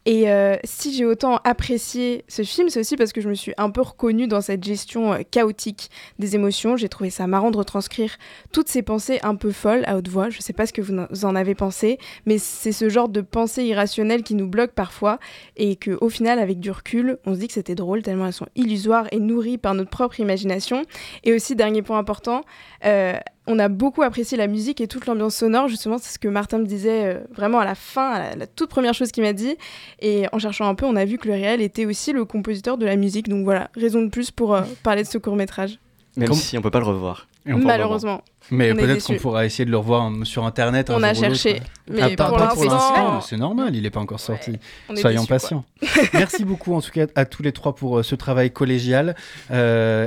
Et 0.09 0.31
euh, 0.31 0.55
si 0.63 0.93
j'ai 0.93 1.03
autant 1.03 1.41
apprécié 1.43 2.23
ce 2.29 2.41
film, 2.41 2.69
c'est 2.69 2.79
aussi 2.79 2.95
parce 2.95 3.11
que 3.11 3.19
je 3.19 3.27
me 3.27 3.33
suis 3.33 3.51
un 3.57 3.69
peu 3.69 3.81
reconnue 3.81 4.29
dans 4.29 4.39
cette 4.39 4.63
gestion 4.63 5.11
euh, 5.11 5.17
chaotique 5.29 5.91
des 6.17 6.33
émotions. 6.33 6.77
J'ai 6.77 6.87
trouvé 6.87 7.09
ça 7.09 7.27
marrant 7.27 7.51
de 7.51 7.57
retranscrire 7.57 8.17
toutes 8.53 8.69
ces 8.69 8.83
pensées 8.83 9.19
un 9.23 9.35
peu 9.35 9.51
folles 9.51 9.83
à 9.85 9.97
haute 9.97 10.07
voix. 10.07 10.29
Je 10.29 10.37
ne 10.37 10.41
sais 10.41 10.53
pas 10.53 10.65
ce 10.65 10.71
que 10.71 10.81
vous 10.81 11.25
en 11.25 11.35
avez 11.35 11.55
pensé, 11.55 11.97
mais 12.25 12.37
c'est 12.37 12.71
ce 12.71 12.87
genre 12.87 13.09
de 13.09 13.19
pensées 13.19 13.65
irrationnelles 13.65 14.23
qui 14.23 14.35
nous 14.35 14.47
bloquent 14.47 14.71
parfois 14.73 15.19
et 15.57 15.75
qu'au 15.75 16.07
final, 16.07 16.39
avec 16.39 16.61
du 16.61 16.71
recul, 16.71 17.17
on 17.25 17.33
se 17.33 17.39
dit 17.39 17.47
que 17.49 17.53
c'était 17.53 17.75
drôle 17.75 18.01
tellement 18.01 18.27
elles 18.27 18.33
sont 18.33 18.47
illusoires 18.55 19.09
et 19.11 19.19
nourries 19.19 19.57
par 19.57 19.73
notre 19.73 19.89
propre 19.89 20.21
imagination. 20.21 20.83
Et 21.25 21.33
aussi, 21.33 21.53
dernier 21.53 21.81
point 21.81 21.99
important, 21.99 22.45
euh, 22.85 23.17
on 23.47 23.59
a 23.59 23.69
beaucoup 23.69 24.03
apprécié 24.03 24.37
la 24.37 24.47
musique 24.47 24.81
et 24.81 24.87
toute 24.87 25.05
l'ambiance 25.05 25.35
sonore. 25.35 25.69
Justement, 25.69 25.97
c'est 25.97 26.13
ce 26.13 26.19
que 26.19 26.27
Martin 26.27 26.59
me 26.59 26.65
disait 26.65 27.05
euh, 27.05 27.19
vraiment 27.33 27.59
à 27.59 27.65
la 27.65 27.75
fin, 27.75 28.35
la, 28.35 28.45
toute 28.45 28.69
première 28.69 28.93
chose 28.93 29.11
qu'il 29.11 29.23
m'a 29.23 29.33
dit. 29.33 29.55
Et 29.99 30.25
en 30.33 30.39
cherchant 30.39 30.67
un 30.67 30.75
peu, 30.75 30.85
on 30.85 30.95
a 30.95 31.05
vu 31.05 31.17
que 31.17 31.27
le 31.27 31.33
réel 31.33 31.61
était 31.61 31.85
aussi 31.85 32.11
le 32.11 32.25
compositeur 32.25 32.77
de 32.77 32.85
la 32.85 32.97
musique. 32.97 33.29
Donc 33.29 33.45
voilà, 33.45 33.71
raison 33.75 34.01
de 34.01 34.09
plus 34.09 34.31
pour 34.31 34.53
euh, 34.53 34.63
parler 34.83 35.03
de 35.03 35.07
ce 35.07 35.17
court 35.17 35.37
métrage. 35.37 35.79
Même 36.17 36.33
si 36.33 36.57
on 36.57 36.61
peut 36.61 36.71
pas 36.71 36.79
le 36.79 36.85
revoir. 36.85 37.27
Malheureusement. 37.45 38.21
Mais 38.51 38.73
peut-être 38.73 39.05
qu'on 39.05 39.15
pourra 39.15 39.45
essayer 39.45 39.63
de 39.63 39.71
le 39.71 39.77
revoir 39.77 40.11
sur 40.23 40.45
internet. 40.45 40.89
On 40.89 41.01
a 41.01 41.13
cherché, 41.13 41.61
mais 41.89 42.01
ah, 42.19 42.27
pour 42.27 42.37
l'instant, 42.37 43.21
c'est 43.21 43.37
normal, 43.37 43.73
il 43.73 43.83
n'est 43.83 43.89
pas 43.89 44.01
encore 44.01 44.19
sorti. 44.19 44.57
Soyons 44.95 45.25
patients. 45.25 45.63
Merci 46.13 46.43
beaucoup 46.43 46.73
en 46.73 46.81
tout 46.81 46.91
cas 46.91 47.05
à 47.15 47.23
tous 47.23 47.43
les 47.43 47.53
trois 47.53 47.73
pour 47.73 48.03
ce 48.03 48.15
travail 48.15 48.51
collégial. 48.51 49.15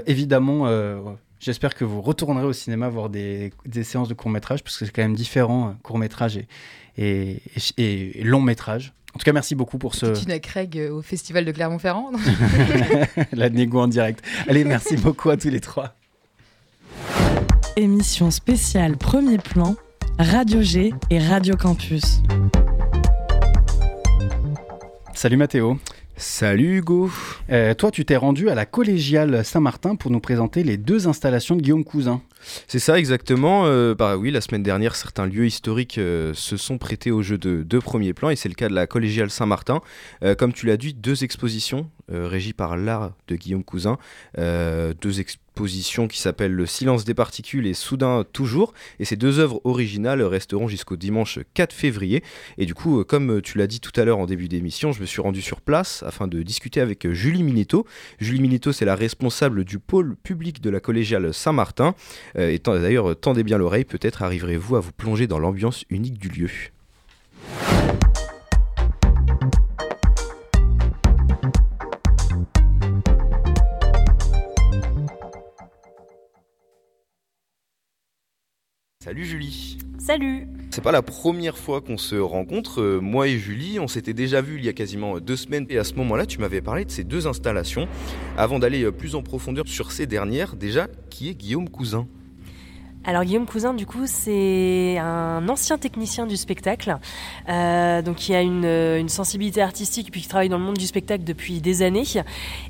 évidemment 0.07 0.67
J'espère 1.41 1.75
que 1.75 1.87
vous 1.87 2.03
retournerez 2.03 2.45
au 2.45 2.53
cinéma 2.53 2.91
voir 2.91 3.09
des, 3.09 3.51
des 3.65 3.83
séances 3.83 4.09
de 4.09 4.15
court-métrage, 4.15 4.63
parce 4.63 4.77
que 4.77 4.85
c'est 4.85 4.93
quand 4.93 5.01
même 5.01 5.17
différent, 5.17 5.71
euh, 5.71 5.73
court-métrage 5.83 6.37
et, 6.37 6.47
et, 6.99 7.41
et, 7.79 8.23
long-métrage. 8.25 8.93
En 9.15 9.19
tout 9.19 9.25
cas, 9.25 9.33
merci 9.33 9.55
beaucoup 9.55 9.79
pour 9.79 9.95
ce. 9.95 10.07
Tina 10.13 10.39
Craig 10.39 10.77
euh, 10.79 10.93
au 10.93 11.01
Festival 11.01 11.47
de 11.47 11.53
Clermont-Ferrand. 11.53 12.13
La 13.33 13.49
négo 13.49 13.81
en 13.81 13.89
direct. 13.89 14.23
Allez, 14.49 14.65
merci 14.65 14.97
beaucoup 14.99 15.31
à 15.31 15.39
tous 15.39 15.49
les 15.49 15.61
trois. 15.61 15.95
Émission 17.77 18.31
spéciale 18.31 18.99
Premier 18.99 19.39
Plan, 19.39 19.77
Radio 20.19 20.61
G 20.61 20.93
et 21.09 21.19
Radio 21.21 21.57
Campus. 21.57 22.21
Salut 25.15 25.39
Mathéo. 25.39 25.79
Salut 26.21 26.77
Hugo. 26.77 27.11
Euh, 27.49 27.73
toi, 27.73 27.91
tu 27.91 28.05
t'es 28.05 28.15
rendu 28.15 28.51
à 28.51 28.55
la 28.55 28.67
collégiale 28.67 29.43
Saint-Martin 29.43 29.97
pour 29.97 30.11
nous 30.11 30.21
présenter 30.21 30.63
les 30.63 30.77
deux 30.77 31.09
installations 31.09 31.57
de 31.57 31.63
Guillaume 31.63 31.83
Cousin. 31.83 32.21
C'est 32.69 32.79
ça 32.79 32.99
exactement. 32.99 33.65
Euh, 33.65 33.95
bah 33.95 34.19
oui, 34.19 34.31
la 34.31 34.43
semaine 34.43 34.63
dernière, 34.63 34.97
certains 34.97 35.25
lieux 35.25 35.47
historiques 35.47 35.97
euh, 35.97 36.35
se 36.35 36.59
sont 36.59 36.77
prêtés 36.77 37.11
au 37.11 37.23
jeu 37.23 37.39
de 37.39 37.63
deux 37.63 37.81
premiers 37.81 38.13
plans 38.13 38.29
et 38.29 38.37
c'est 38.37 38.51
le 38.51 38.55
cas 38.55 38.69
de 38.69 38.75
la 38.75 38.87
collégiale 38.87 39.31
Saint-Martin. 39.31 39.81
comme 40.37 40.53
tu 40.53 40.67
l'as 40.67 40.77
dit, 40.77 40.93
deux 40.93 41.25
expositions 41.25 41.89
régies 42.09 42.53
par 42.53 42.77
l'art 42.77 43.13
de 43.29 43.37
Guillaume 43.37 43.65
Cousin, 43.65 43.97
deux 44.37 45.21
expositions 45.21 45.41
qui 46.09 46.19
s'appelle 46.19 46.53
Le 46.53 46.67
silence 46.67 47.05
des 47.05 47.15
particules 47.15 47.67
et 47.67 47.75
Soudain 47.75 48.25
toujours. 48.33 48.73
Et 48.99 49.05
ces 49.05 49.17
deux 49.17 49.39
œuvres 49.39 49.61
originales 49.65 50.23
resteront 50.23 50.69
jusqu'au 50.69 50.97
dimanche 50.97 51.39
4 51.55 51.73
février. 51.73 52.23
Et 52.59 52.67
du 52.67 52.75
coup, 52.75 53.01
euh, 53.01 53.05
comme 53.05 53.43
tu 53.43 53.59
l'as 53.59 53.67
dit 53.67 53.81
tout 53.81 53.93
à 54.01 54.05
l'heure 54.05 54.19
en 54.19 54.27
début 54.27 54.49
d'émission, 54.49 54.93
je 54.93 55.01
me 55.01 55.07
suis 55.07 55.21
rendu 55.21 55.43
sur 55.43 55.61
place 55.61 56.03
afin 56.07 56.29
de 56.29 56.43
discuter 56.43 56.81
avec 56.81 57.07
euh, 57.07 57.13
Julie 57.13 57.43
Minito. 57.43 57.87
Julie 58.19 58.41
Minito, 58.41 58.73
c'est 58.73 58.85
la 58.85 58.95
responsable 58.95 59.65
du 59.65 59.79
pôle 59.79 60.17
public 60.17 60.61
de 60.61 60.71
la 60.71 60.81
collégiale 60.81 61.35
Saint-Martin. 61.35 61.95
Euh, 62.37 62.51
et 62.51 62.59
d'ailleurs, 62.59 63.19
tendez 63.19 63.43
bien 63.43 63.59
l'oreille, 63.59 63.85
peut-être 63.85 64.23
arriverez-vous 64.23 64.77
à 64.77 64.81
vous 64.81 64.93
plonger 64.93 65.27
dans 65.27 65.39
l'ambiance 65.39 65.85
unique 65.91 66.19
du 66.19 66.29
lieu. 66.29 66.51
Salut 79.11 79.27
Julie. 79.27 79.77
Salut. 79.99 80.47
C'est 80.71 80.85
pas 80.85 80.93
la 80.93 81.03
première 81.03 81.59
fois 81.59 81.81
qu'on 81.81 81.97
se 81.97 82.15
rencontre, 82.15 82.81
euh, 82.81 83.01
moi 83.01 83.27
et 83.27 83.39
Julie, 83.39 83.81
on 83.81 83.89
s'était 83.89 84.13
déjà 84.13 84.41
vu 84.41 84.59
il 84.59 84.65
y 84.65 84.69
a 84.69 84.73
quasiment 84.73 85.19
deux 85.19 85.35
semaines 85.35 85.67
et 85.69 85.79
à 85.79 85.83
ce 85.83 85.95
moment-là 85.95 86.27
tu 86.27 86.39
m'avais 86.39 86.61
parlé 86.61 86.85
de 86.85 86.93
ces 86.93 87.03
deux 87.03 87.27
installations. 87.27 87.89
Avant 88.37 88.61
d'aller 88.61 88.85
euh, 88.85 88.93
plus 88.93 89.17
en 89.17 89.23
profondeur 89.23 89.67
sur 89.67 89.91
ces 89.91 90.07
dernières, 90.07 90.55
déjà, 90.55 90.87
qui 91.11 91.29
est 91.29 91.35
Guillaume 91.35 91.69
Cousin 91.69 92.07
alors 93.07 93.25
Guillaume 93.25 93.47
Cousin, 93.47 93.73
du 93.73 93.87
coup, 93.87 94.03
c'est 94.05 94.99
un 94.99 95.49
ancien 95.49 95.79
technicien 95.79 96.27
du 96.27 96.37
spectacle, 96.37 96.99
euh, 97.49 98.03
donc 98.03 98.17
qui 98.17 98.35
a 98.35 98.43
une, 98.43 98.67
une, 98.67 99.09
sensibilité 99.09 99.63
artistique 99.63 100.11
puis 100.13 100.21
qui 100.21 100.29
travaille 100.29 100.51
dans 100.51 100.59
le 100.59 100.65
monde 100.65 100.77
du 100.77 100.87
spectacle 100.87 101.25
depuis 101.25 101.63
des 101.63 101.81
années. 101.81 102.05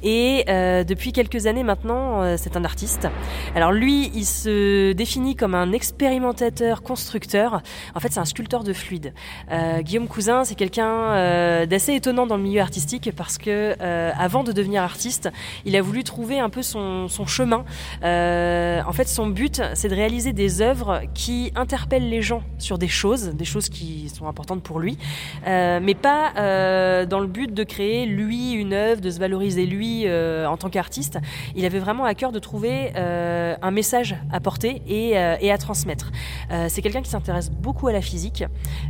Et 0.05 0.45
euh, 0.49 0.85
depuis 0.85 1.13
quelques 1.13 1.47
années 1.47 1.65
maintenant, 1.65 2.23
euh, 2.23 2.37
c'est 2.39 2.57
un 2.57 2.65
artiste. 2.65 3.09
Alors 3.57 3.73
lui, 3.73 4.13
il 4.15 4.25
se 4.25 4.93
définit 4.93 5.35
comme 5.35 5.57
un 5.57 5.73
expérimentateur 5.73 6.83
constructeur. 6.83 7.61
En 7.97 8.01
fait, 8.01 8.13
c'est 8.13 8.21
un 8.21 8.25
sculpteur 8.25 8.63
de 8.63 8.73
fluide. 8.73 9.13
Euh, 9.51 9.83
Guillaume 9.83 10.07
Cousin, 10.07 10.45
c'est 10.45 10.55
quelqu'un 10.55 10.91
euh, 10.91 11.67
d'assez 11.67 11.95
étonnant 11.95 12.29
dans 12.29 12.37
le 12.37 12.45
milieu 12.45 12.61
artistique 12.61 13.11
parce 13.17 13.37
que 13.37 13.75
avant 13.81 14.45
de 14.45 14.53
devenir 14.53 14.83
artiste, 14.83 15.29
il 15.65 15.75
a 15.75 15.83
voulu 15.83 16.05
trouver 16.05 16.39
un 16.39 16.51
peu 16.51 16.63
son, 16.63 17.09
son 17.09 17.27
chemin. 17.27 17.65
en 18.03 18.93
fait, 18.93 19.09
son 19.09 19.27
but, 19.27 19.61
c'est 19.75 19.89
de 19.89 19.95
réaliser 19.95 20.21
des 20.33 20.63
œuvres 20.63 21.03
qui 21.15 21.53
interpellent 21.55 22.09
les 22.09 22.23
gens 22.23 22.43
sur 22.59 22.79
des 22.79 22.89
choses, 22.89 23.31
des 23.31 23.45
choses 23.45 23.69
qui 23.69 24.09
sont 24.09 24.27
importantes 24.27 24.63
pour 24.63 24.81
lui, 24.81 24.99
euh, 25.47 25.81
mais 25.83 25.95
pas 25.95 26.33
euh, 26.37 27.07
dans 27.07 27.21
le 27.21 27.27
but 27.27 27.53
de 27.53 27.65
créer 27.65 28.07
lui 28.07 28.53
une 28.53 28.73
œuvre, 28.73 29.01
de 29.01 29.11
se 29.11 29.19
valoriser 29.19 29.67
lui 29.67 30.07
euh, 30.07 30.47
en 30.47 30.57
tant 30.57 30.71
qu'artiste. 30.71 31.19
Il 31.57 31.65
avait 31.65 31.79
vraiment 31.79 32.05
à 32.05 32.15
cœur 32.15 32.33
de 32.33 32.39
trouver 32.39 32.93
un 32.95 33.71
message 33.71 34.17
à 34.33 34.41
porter 34.41 34.83
et, 34.87 35.17
à 35.17 35.59
transmettre. 35.59 36.11
C'est 36.69 36.83
quelqu'un 36.83 37.03
qui 37.03 37.11
s'intéresse 37.11 37.51
beaucoup 37.51 37.89
à 37.89 37.93
la 37.93 38.01
physique, 38.01 38.45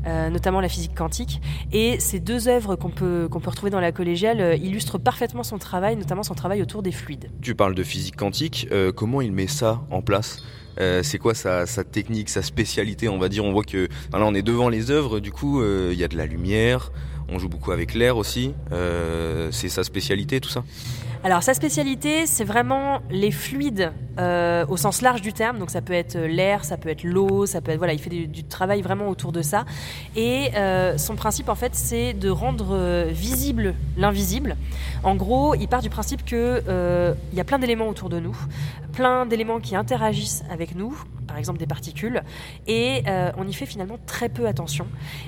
notamment 0.05 0.61
la 0.61 0.69
physique 0.69 0.95
quantique, 0.95 1.41
et 1.73 1.99
ces 2.01 2.21
deux 2.21 2.49
œuvres 2.49 2.77
qu'on 2.77 2.91
peut, 2.91 3.29
qu'on 3.31 3.41
peut 3.41 3.51
retrouver 3.51 3.71
dans 3.71 3.81
la 3.81 3.93
collégiale 3.93 4.59
illustrent 4.63 4.99
parfaitement 4.99 5.43
son 5.43 5.59
travail, 5.59 5.97
notamment 5.97 6.23
son 6.23 6.35
travail 6.35 6.63
autour 6.63 6.83
des 6.83 6.93
fluides. 6.93 7.31
Tu 7.41 7.55
parles 7.55 7.75
de 7.75 7.83
physique 7.83 8.17
quantique, 8.17 8.69
comment 8.97 9.21
il 9.21 9.33
met 9.33 9.47
ça 9.47 9.83
en 9.91 10.03
place? 10.03 10.43
Euh, 10.79 11.03
c'est 11.03 11.19
quoi 11.19 11.35
sa, 11.35 11.67
technique, 11.85 12.29
sa 12.29 12.43
spécialité, 12.43 13.09
on 13.09 13.19
va 13.19 13.29
dire? 13.29 13.45
On 13.45 13.53
voit 13.53 13.65
que 13.65 13.89
là, 14.13 14.21
on 14.21 14.35
est 14.35 14.43
devant 14.43 14.69
les 14.69 14.91
œuvres, 14.91 15.21
du 15.21 15.33
coup, 15.33 15.61
euh, 15.61 15.91
il 15.93 15.99
y 15.99 16.05
a 16.05 16.09
de 16.09 16.17
la 16.17 16.27
lumière, 16.27 16.93
On 17.29 17.39
joue 17.39 17.49
beaucoup 17.49 17.73
avec 17.73 17.95
l'air 17.95 18.17
aussi. 18.17 18.55
c'est 19.51 19.69
sa 19.69 19.85
spécialité, 19.85 20.41
tout 20.41 20.51
ça? 20.51 20.65
Alors 21.23 21.43
sa 21.43 21.53
spécialité, 21.53 22.25
c'est 22.25 22.45
vraiment 22.45 23.01
les 23.11 23.31
fluides 23.31 23.93
euh, 24.19 24.65
au 24.69 24.79
sens 24.79 25.03
large 25.03 25.21
du 25.21 25.35
terme. 25.35 25.59
Donc 25.59 25.69
ça 25.69 25.83
peut 25.83 25.93
être 25.93 26.17
l'air, 26.17 26.65
ça 26.65 26.79
peut 26.79 26.89
être 26.89 27.05
l'eau, 27.05 27.45
ça 27.45 27.61
peut 27.61 27.73
être 27.73 27.79
voilà, 27.79 27.93
il 27.93 27.99
fait 27.99 28.09
du, 28.09 28.45
travail 28.45 28.81
vraiment 28.81 29.09
autour 29.09 29.31
de 29.31 29.43
ça. 29.43 29.67
Et 30.17 30.49
euh, 30.55 30.97
son 30.97 31.17
principe 31.17 31.51
en 31.51 31.55
fait, 31.55 31.75
c'est 31.75 32.15
de 32.15 32.31
rendre 32.31 32.69
euh, 32.73 33.09
visible 33.11 33.75
l'invisible. 33.99 34.57
En 35.03 35.15
gros, 35.15 35.55
il 35.55 35.69
part 35.69 35.83
du 35.83 35.91
principe 35.91 36.25
que 36.25 36.63
il 37.33 37.37
y 37.37 37.41
a 37.41 37.45
plein 37.45 37.59
d'éléments 37.59 37.89
autour 37.89 38.09
de 38.09 38.19
nous, 38.19 38.37
plein 38.95 39.27
d'éléments 39.27 39.61
qui 39.61 39.77
interagissent 39.77 40.43
avec 40.51 40.75
nous, 40.75 40.97
par 41.31 41.39
exemple 41.39 41.61
des 41.61 41.67
particules, 41.67 42.23
et 42.67 43.05
on 43.39 43.47
y 43.47 43.53
fait 43.53 43.67
finalement 43.67 43.99
très 44.05 44.29
peu 44.29 44.49
attention. 44.49 44.87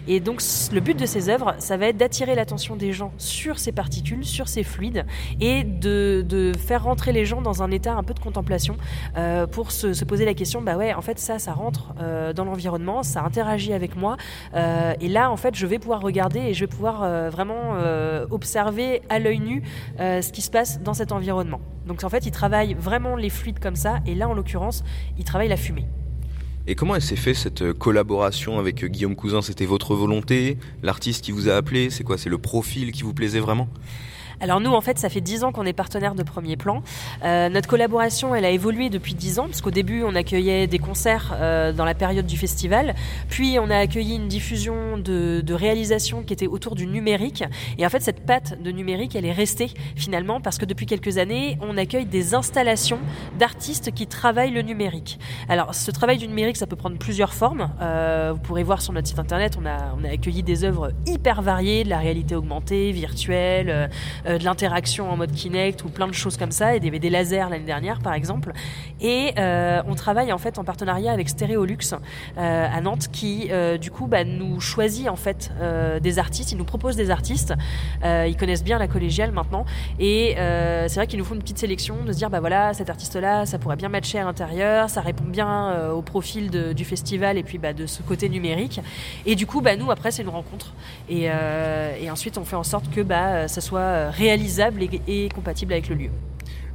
Et 0.09 0.19
donc 0.19 0.43
le 0.73 0.81
but 0.81 0.99
de 0.99 1.07
ces 1.07 1.29
œuvres, 1.29 1.55
ça 1.59 1.77
va 1.77 1.87
être 1.87 1.97
d'attirer 1.97 2.35
l'attention 2.35 2.75
des 2.75 2.93
gens 2.93 3.13
sur 3.19 3.61
ces 3.61 3.71
particules, 3.71 4.25
sur 4.25 4.49
ces 4.49 4.65
fluides, 4.65 5.07
et 5.41 5.63
de, 5.65 6.53
faire 6.59 6.85
rentrer 6.85 7.13
les 7.13 7.25
gens 7.25 7.41
dans 7.41 7.63
un 7.63 7.71
état 7.71 7.95
un 7.95 8.03
peu 8.03 8.15
de 8.15 8.19
contemplation 8.19 8.77
euh, 9.17 9.47
pour 9.47 9.71
se, 9.71 10.05
poser 10.05 10.25
la 10.25 10.35
question, 10.35 10.61
bah 10.61 10.77
ouais, 10.77 10.93
en 10.95 11.01
fait 11.01 11.19
ça, 11.19 11.39
ça 11.39 11.53
rentre 11.53 11.95
euh, 12.01 12.33
dans 12.33 12.45
l'environnement, 12.45 13.03
ça 13.03 13.23
interagit 13.23 13.73
avec 13.73 13.97
moi, 13.97 14.17
euh, 14.55 14.95
et 15.01 15.09
là 15.09 15.31
en 15.31 15.37
fait 15.37 15.55
je 15.55 15.67
vais 15.67 15.79
pouvoir 15.79 16.01
regarder 16.01 16.41
et 16.41 16.55
je 16.55 16.61
vais 16.61 16.67
pouvoir 16.67 17.31
vraiment 17.31 17.77
observer 18.31 19.03
à 19.09 19.19
l'œil 19.19 19.41
nu 19.41 19.63
ce 19.99 20.33
qui 20.33 20.43
se 20.43 20.51
passe 20.51 20.81
dans 20.81 20.95
cet 20.95 21.13
environnement. 21.13 21.61
Donc 21.87 22.05
en 22.05 22.09
fait 22.09 22.27
il 22.27 22.33
travaille 22.33 22.75
vraiment 22.75 23.17
les 23.17 23.31
fluides 23.31 23.59
comme 23.59 23.77
ça, 23.77 24.01
et 24.07 24.15
là 24.15 24.29
en 24.29 24.35
l'occurrence 24.35 24.85
il 25.19 25.25
travaille 25.25 25.49
la 25.49 25.57
fumée. 25.57 25.87
Et 26.69 26.77
comment 26.77 26.95
elle 26.95 27.03
s'est 27.03 27.17
fait 27.17 27.35
cette 27.35 27.73
collaboration 27.73 28.61
avec 28.61 28.85
Guillaume 28.85 29.17
Cousin? 29.17 29.43
C'était 29.43 29.67
votre 29.67 29.97
volonté? 29.97 30.59
L'artiste 30.85 31.25
qui 31.25 31.33
vous 31.33 31.49
a 31.49 31.55
appelé? 31.55 31.91
C'est 31.91 32.05
quoi? 32.05 32.17
C'est 32.19 32.31
le 32.31 32.39
profil 32.39 32.93
qui 32.93 33.03
vous 33.03 33.13
plaisait 33.13 33.41
vraiment? 33.41 33.69
Alors 34.43 34.61
nous, 34.61 34.73
en 34.73 34.81
fait, 34.81 34.99
ça 34.99 35.09
fait 35.09 35.21
10 35.21 35.45
ans 35.45 35.53
qu'on 35.53 35.65
est 35.65 35.73
partenaire 35.73 36.17
de 36.17 36.25
Premier 36.25 36.57
Plan. 36.57 36.83
Euh, 37.23 37.49
notre 37.49 37.69
collaboration, 37.69 38.35
elle 38.35 38.45
a 38.45 38.51
évolué 38.51 38.91
depuis 38.91 39.15
10 39.15 39.39
ans, 39.39 39.45
parce 39.45 39.61
qu'au 39.61 39.71
début, 39.71 40.03
on 40.03 40.17
accueillait 40.17 40.67
des 40.67 40.81
concerts 40.81 41.33
euh, 41.35 41.73
dans 41.73 41.85
la 41.85 41.95
période 41.95 42.27
du 42.27 42.37
festival, 42.37 42.97
puis 43.29 43.59
on 43.61 43.71
a 43.71 43.77
accueilli 43.77 44.17
une 44.17 44.27
diffusion 44.27 44.99
de, 44.99 45.43
de 45.43 45.55
réalisation 45.55 46.25
qui 46.25 46.33
était 46.33 46.49
autour 46.49 46.75
du 46.75 46.89
numérique. 46.89 47.45
Et 47.79 47.87
en 47.87 47.89
fait, 47.89 48.01
cette 48.03 48.27
patte 48.27 48.61
de 48.61 48.73
numérique, 48.73 49.15
elle 49.15 49.27
est 49.27 49.33
restée 49.33 49.71
finalement, 49.95 50.41
parce 50.41 50.59
que 50.59 50.65
depuis 50.65 50.87
quelques 50.87 51.19
années, 51.19 51.57
on 51.61 51.77
accueille 51.77 52.07
des 52.07 52.35
installations 52.35 52.99
d'artistes 53.39 53.93
qui 53.93 54.09
travaillent 54.09 54.51
le 54.51 54.63
numérique. 54.63 55.21
Alors, 55.49 55.73
ce 55.73 55.93
travail 55.93 56.19
du 56.19 56.27
numérique, 56.27 56.57
ça 56.57 56.67
peut 56.67 56.75
prendre 56.75 56.99
plusieurs 56.99 57.33
formes. 57.33 57.71
Euh, 57.81 58.33
vous 58.35 58.41
pourrez 58.41 58.65
voir 58.65 58.83
sur 58.83 58.93
notre 58.93 59.07
site 59.07 59.21
internet, 59.21 59.57
on 59.57 59.67
a, 59.67 59.95
on 59.97 60.03
accueilli 60.03 60.43
des 60.43 60.65
œuvres 60.65 60.91
hyper 61.07 61.43
variées, 61.43 61.85
de 61.85 61.91
la 61.91 61.99
réalité 61.99 62.35
augmentée, 62.35 62.91
virtuelle, 62.91 63.89
euh, 64.32 64.32
de 64.39 64.45
l'interaction 64.45 65.11
en 65.11 65.17
mode 65.17 65.33
Kinect 65.33 65.85
ou 65.85 65.89
plein 65.89 66.07
de 66.07 66.13
choses 66.13 66.37
comme 66.37 66.53
ça, 66.53 66.75
et 66.75 66.81
des, 66.81 66.91
des 66.91 67.11
lasers 67.11 67.49
l'année 67.51 67.65
dernière 67.65 68.01
par 68.01 68.15
exemple. 68.15 68.53
Et 69.01 69.33
euh, 69.39 69.83
on 69.87 69.95
travaille 69.95 70.33
en 70.33 70.39
fait 70.39 70.59
en 70.59 70.65
partenariat 70.65 71.13
avec 71.13 71.29
Stéréolux 71.29 71.95
euh, 72.39 72.67
à 72.73 72.81
Nantes 72.81 73.09
qui 73.13 73.51
du 73.81 73.91
coup 73.91 74.07
bah, 74.07 74.25
nous 74.25 74.61
choisit 74.61 75.09
en 75.09 75.17
fait 75.17 75.53
des 76.01 76.19
artistes, 76.19 76.53
ils 76.53 76.59
nous 76.59 76.65
proposent 76.65 76.97
des 76.97 77.11
artistes, 77.11 77.55
ils 78.05 78.37
connaissent 78.37 78.65
bien 78.65 78.79
la 78.79 78.89
collégiale 78.89 79.33
maintenant, 79.33 79.65
et 79.99 80.35
c'est 80.37 80.95
vrai 80.95 81.07
qu'ils 81.07 81.19
nous 81.19 81.25
font 81.25 81.35
une 81.35 81.43
petite 81.43 81.59
sélection 81.59 82.05
de 82.05 82.13
se 82.13 82.19
dire 82.19 82.31
bah 82.31 82.41
voilà 82.41 82.75
cet 82.75 82.91
artiste 82.91 83.17
là 83.17 83.47
ça 83.47 83.59
pourrait 83.59 83.77
bien 83.77 83.89
matcher 83.89 84.19
à 84.19 84.25
l'intérieur, 84.25 84.91
ça 84.91 85.01
répond 85.01 85.25
bien 85.25 85.91
au 85.91 86.03
profil 86.03 86.51
du 86.75 86.85
festival 86.85 87.39
et 87.39 87.43
puis 87.43 87.59
bah, 87.59 87.73
de 87.73 87.87
ce 87.87 88.03
côté 88.03 88.29
numérique. 88.29 88.81
Et 89.27 89.35
du 89.35 89.47
coup 89.47 89.61
bah, 89.61 89.77
nous 89.77 89.91
après 89.91 90.11
c'est 90.11 90.23
une 90.23 90.29
rencontre 90.29 90.73
et, 91.09 91.25
et, 91.25 92.11
ensuite 92.11 92.39
on 92.39 92.45
fait 92.45 92.57
en 92.57 92.65
sorte 92.65 92.91
que 92.91 93.01
bah, 93.01 93.49
ça 93.49 93.61
soit 93.61 94.11
réalisable 94.23 94.85
et, 95.09 95.29
compatible 95.35 95.73
avec 95.73 95.89
le 95.89 95.97
lieu. 95.97 96.11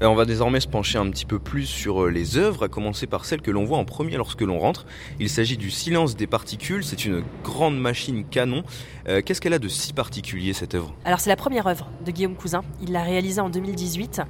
Euh, 0.02 0.06
on 0.06 0.16
va 0.16 0.26
désormais 0.26 0.60
se 0.60 0.68
pencher 0.68 1.00
un 1.00 1.10
petit 1.10 1.26
peu 1.26 1.39
plus 1.39 1.66
sur 1.66 2.04
euh, 2.04 2.10
les 2.10 2.38
œuvres, 2.38 2.66
à 2.66 2.68
commencer 2.68 3.08
par 3.08 3.26
celle 3.26 3.41
que 3.41 3.50
l'on 3.50 3.66
voit 3.66 3.80
en 3.80 3.86
premier 3.86 4.16
lorsque 4.16 4.41
l'on 4.41 4.60
rentre. 4.60 4.86
Il 5.20 5.28
s'agit 5.30 5.58
du 5.58 5.72
Silence 5.72 6.16
des 6.16 6.28
particules, 6.28 6.84
c'est 6.84 7.06
une 7.06 7.24
grande 7.43 7.80
machine 7.80 8.24
canon. 8.24 8.64
Euh, 9.08 9.22
qu'est-ce 9.26 9.41
qu'elle 9.41 9.54
a 9.54 9.60
de 9.60 9.68
si 9.68 9.93
particulier 9.93 10.54
cette 10.54 10.76
œuvre? 10.76 10.93
Alors 11.04 11.20
c'est 11.20 11.32
la 11.32 11.36
première 11.36 11.66
œuvre 11.66 11.89
de 12.06 12.12
Guillaume 12.12 12.36
Cousin, 12.36 12.62
il 12.80 12.91
l'a 12.91 13.02
réalisée 13.02 13.41
en 13.41 13.50
2018 13.50 14.22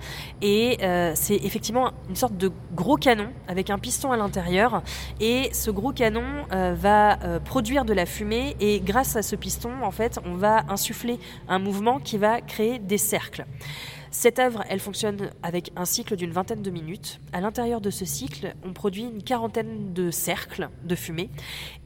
et 0.41 0.77
c'est 1.15 1.35
effectivement 1.35 1.91
une 2.09 2.15
sorte 2.15 2.37
de 2.37 2.51
gros 2.73 2.97
canon 2.97 3.29
avec 3.47 3.69
un 3.69 3.77
piston 3.77 4.11
à 4.11 4.17
l'intérieur 4.17 4.83
et 5.19 5.49
ce 5.53 5.71
gros 5.71 5.91
canon 5.91 6.23
va 6.51 7.17
produire 7.43 7.85
de 7.85 7.93
la 7.93 8.05
fumée 8.05 8.55
et 8.59 8.79
grâce 8.79 9.15
à 9.15 9.21
ce 9.21 9.35
piston 9.35 9.71
en 9.83 9.91
fait 9.91 10.19
on 10.25 10.35
va 10.35 10.63
insuffler 10.69 11.19
un 11.47 11.59
mouvement 11.59 11.99
qui 11.99 12.17
va 12.17 12.41
créer 12.41 12.79
des 12.79 12.97
cercles. 12.97 13.45
Cette 14.19 14.39
œuvre, 14.39 14.63
elle 14.67 14.79
fonctionne 14.79 15.29
avec 15.43 15.71
un 15.75 15.85
cycle 15.85 16.15
d'une 16.15 16.31
vingtaine 16.31 16.63
de 16.63 16.71
minutes. 16.71 17.19
À 17.33 17.39
l'intérieur 17.39 17.81
de 17.81 17.91
ce 17.91 18.03
cycle, 18.03 18.55
on 18.65 18.73
produit 18.73 19.03
une 19.03 19.21
quarantaine 19.21 19.93
de 19.93 20.09
cercles 20.09 20.69
de 20.85 20.95
fumée. 20.95 21.29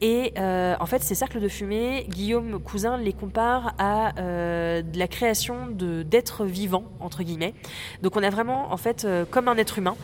Et 0.00 0.32
euh, 0.38 0.74
en 0.80 0.86
fait, 0.86 1.02
ces 1.02 1.14
cercles 1.14 1.40
de 1.40 1.48
fumée, 1.48 2.06
Guillaume 2.08 2.58
Cousin 2.58 2.96
les 2.96 3.12
compare 3.12 3.74
à 3.76 4.18
euh, 4.18 4.80
de 4.80 4.98
la 4.98 5.08
création 5.08 5.66
d'êtres 5.66 6.46
vivants, 6.46 6.84
entre 7.00 7.22
guillemets. 7.22 7.52
Donc 8.00 8.16
on 8.16 8.22
a 8.22 8.30
vraiment, 8.30 8.72
en 8.72 8.78
fait, 8.78 9.04
euh, 9.04 9.26
comme 9.30 9.46
un 9.48 9.58
être 9.58 9.76
humain. 9.76 9.96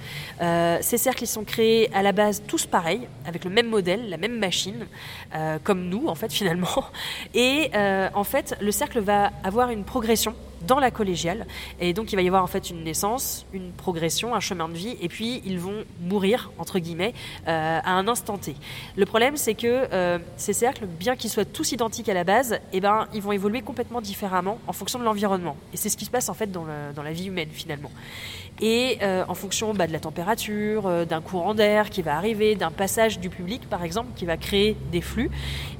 ces 0.82 0.98
cercles, 0.98 1.24
ils 1.24 1.28
sont 1.28 1.44
créés 1.44 1.90
à 1.94 2.02
la 2.02 2.12
base 2.12 2.42
tous 2.46 2.66
pareils, 2.66 3.08
avec 3.24 3.46
le 3.46 3.50
même 3.50 3.70
modèle, 3.70 4.10
la 4.10 4.18
même 4.18 4.38
machine, 4.38 4.86
comme 5.64 5.88
nous, 5.88 6.08
en 6.08 6.14
fait, 6.14 6.30
finalement. 6.40 6.84
Et 7.32 7.70
en 7.74 8.24
fait, 8.24 8.54
le 8.60 8.70
cercle 8.70 9.00
va 9.00 9.30
avoir 9.44 9.70
une 9.70 9.84
progression 9.84 10.34
dans 10.66 10.78
la 10.78 10.90
collégiale. 10.90 11.46
Et 11.80 11.92
donc 11.92 12.12
il 12.12 12.16
va 12.16 12.22
y 12.22 12.26
avoir 12.28 12.42
en 12.42 12.46
fait 12.46 12.70
une 12.70 12.84
naissance, 12.84 13.46
une 13.52 13.72
progression, 13.72 14.34
un 14.34 14.40
chemin 14.40 14.68
de 14.68 14.74
vie, 14.74 14.96
et 15.00 15.08
puis 15.08 15.42
ils 15.44 15.58
vont 15.58 15.84
mourir, 16.00 16.50
entre 16.58 16.78
guillemets, 16.78 17.14
euh, 17.46 17.80
à 17.82 17.92
un 17.92 18.08
instant 18.08 18.38
T. 18.38 18.54
Le 18.96 19.06
problème 19.06 19.36
c'est 19.36 19.54
que 19.54 19.88
euh, 19.92 20.18
ces 20.36 20.52
cercles, 20.52 20.86
bien 20.86 21.16
qu'ils 21.16 21.30
soient 21.30 21.44
tous 21.44 21.72
identiques 21.72 22.08
à 22.08 22.14
la 22.14 22.24
base, 22.24 22.60
eh 22.72 22.80
ben, 22.80 23.08
ils 23.14 23.22
vont 23.22 23.32
évoluer 23.32 23.62
complètement 23.62 24.00
différemment 24.00 24.58
en 24.66 24.72
fonction 24.72 24.98
de 24.98 25.04
l'environnement. 25.04 25.56
Et 25.72 25.76
c'est 25.76 25.88
ce 25.88 25.96
qui 25.96 26.04
se 26.04 26.10
passe 26.10 26.28
en 26.28 26.34
fait 26.34 26.50
dans, 26.50 26.66
dans 26.94 27.02
la 27.02 27.12
vie 27.12 27.26
humaine 27.26 27.50
finalement. 27.52 27.90
Et 28.60 28.98
euh, 29.02 29.24
en 29.28 29.34
fonction 29.34 29.72
bah, 29.74 29.86
de 29.86 29.92
la 29.92 30.00
température, 30.00 31.06
d'un 31.06 31.20
courant 31.20 31.54
d'air 31.54 31.90
qui 31.90 32.02
va 32.02 32.16
arriver, 32.16 32.54
d'un 32.54 32.70
passage 32.70 33.20
du 33.20 33.30
public 33.30 33.68
par 33.68 33.84
exemple 33.84 34.08
qui 34.16 34.24
va 34.24 34.36
créer 34.36 34.76
des 34.90 35.00
flux, 35.00 35.30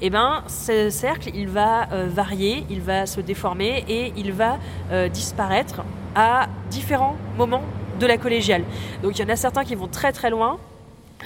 eh 0.01 0.09
ben, 0.09 0.43
ce 0.47 0.89
cercle 0.89 1.29
il 1.33 1.47
va 1.47 1.87
varier, 2.07 2.65
il 2.69 2.81
va 2.81 3.05
se 3.05 3.21
déformer 3.21 3.83
et 3.87 4.13
il 4.17 4.31
va 4.31 4.59
euh, 4.91 5.07
disparaître 5.07 5.83
à 6.15 6.47
différents 6.69 7.15
moments 7.37 7.63
de 7.99 8.05
la 8.05 8.17
collégiale. 8.17 8.63
Donc 9.03 9.17
il 9.17 9.21
y 9.21 9.25
en 9.25 9.29
a 9.29 9.35
certains 9.35 9.63
qui 9.63 9.75
vont 9.75 9.87
très 9.87 10.11
très 10.11 10.29
loin, 10.29 10.53
euh, 10.53 10.68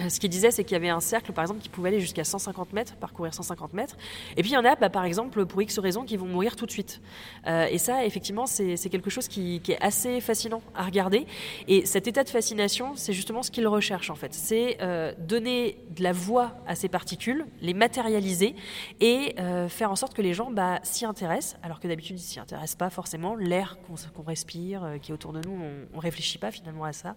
ce 0.09 0.19
qu'il 0.19 0.29
disait, 0.29 0.51
c'est 0.51 0.63
qu'il 0.63 0.73
y 0.73 0.75
avait 0.75 0.89
un 0.89 0.99
cercle, 0.99 1.31
par 1.33 1.43
exemple, 1.43 1.61
qui 1.61 1.69
pouvait 1.69 1.89
aller 1.89 1.99
jusqu'à 1.99 2.23
150 2.23 2.73
mètres, 2.73 2.95
parcourir 2.95 3.33
150 3.33 3.73
mètres. 3.73 3.95
Et 4.37 4.41
puis 4.41 4.51
il 4.51 4.53
y 4.53 4.57
en 4.57 4.65
a, 4.65 4.75
bah, 4.75 4.89
par 4.89 5.05
exemple, 5.05 5.45
pour 5.45 5.61
X 5.61 5.77
raisons, 5.79 6.03
qui 6.03 6.17
vont 6.17 6.25
mourir 6.25 6.55
tout 6.55 6.65
de 6.65 6.71
suite. 6.71 7.01
Euh, 7.47 7.67
et 7.69 7.77
ça, 7.77 8.05
effectivement, 8.05 8.45
c'est 8.45 8.89
quelque 8.89 9.09
chose 9.09 9.27
qui, 9.27 9.61
est 9.67 9.81
assez 9.81 10.19
fascinant 10.21 10.61
à 10.75 10.83
regarder. 10.83 11.25
Et 11.67 11.85
cet 11.85 12.07
état 12.07 12.23
de 12.23 12.29
fascination, 12.29 12.93
c'est 12.95 13.13
justement 13.13 13.43
ce 13.43 13.51
qu'il 13.51 13.67
recherche, 13.67 14.09
en 14.09 14.15
fait. 14.15 14.33
C'est 14.33 14.77
euh, 14.81 15.13
donner 15.17 15.77
de 15.91 16.03
la 16.03 16.11
voix 16.11 16.53
à 16.67 16.75
ces 16.75 16.89
particules, 16.89 17.45
les 17.61 17.73
matérialiser 17.73 18.55
et 18.99 19.35
faire 19.69 19.91
en 19.91 19.95
sorte 19.95 20.13
que 20.13 20.21
les 20.21 20.33
gens 20.33 20.51
bah, 20.51 20.79
s'y 20.83 21.05
intéressent, 21.05 21.57
alors 21.63 21.79
que 21.79 21.87
d'habitude, 21.87 22.17
ils 22.17 22.23
s'y 22.23 22.39
intéressent 22.39 22.75
pas 22.75 22.89
forcément. 22.89 23.35
L'air 23.35 23.77
qu'on 24.15 24.23
respire, 24.23 24.97
qui 25.01 25.11
est 25.11 25.13
autour 25.13 25.33
de 25.33 25.41
nous, 25.45 25.53
on, 25.53 25.97
on 25.97 25.99
réfléchit 25.99 26.37
pas 26.37 26.51
finalement 26.51 26.83
à 26.83 26.93
ça. 26.93 27.15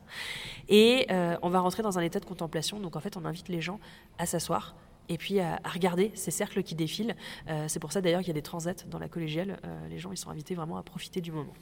Et 0.69 1.07
on 1.43 1.49
va 1.49 1.61
rentrer 1.61 1.83
dans 1.83 1.99
un 1.99 2.03
état 2.03 2.21
de 2.21 2.25
contemplation 2.25 2.66
donc 2.75 2.97
en 2.97 3.01
fait, 3.01 3.17
on 3.17 3.25
invite 3.25 3.49
les 3.49 3.61
gens 3.61 3.81
à 4.19 4.27
s'asseoir 4.27 4.75
et 5.09 5.19
puis 5.19 5.41
à, 5.41 5.61
regarder 5.73 6.11
ces 6.15 6.31
cercles 6.31 6.63
qui 6.63 6.75
défilent. 6.75 7.17
Euh, 7.49 7.67
c'est 7.69 7.81
pour 7.81 7.93
ça 7.93 8.01
d'ailleurs 8.01 8.21
qu'il 8.21 8.29
y 8.29 8.33
a 8.33 8.35
des 8.35 8.43
transats 8.43 8.85
dans 8.89 8.99
la 8.99 9.09
collégiale. 9.09 9.59
Euh, 9.65 9.89
les 9.89 9.99
gens, 9.99 10.13
ils 10.13 10.17
sont 10.17 10.31
invités 10.31 10.55
vraiment 10.55 10.77
à 10.77 10.83
profiter 10.83 11.21
du 11.21 11.33
moment. 11.33 11.53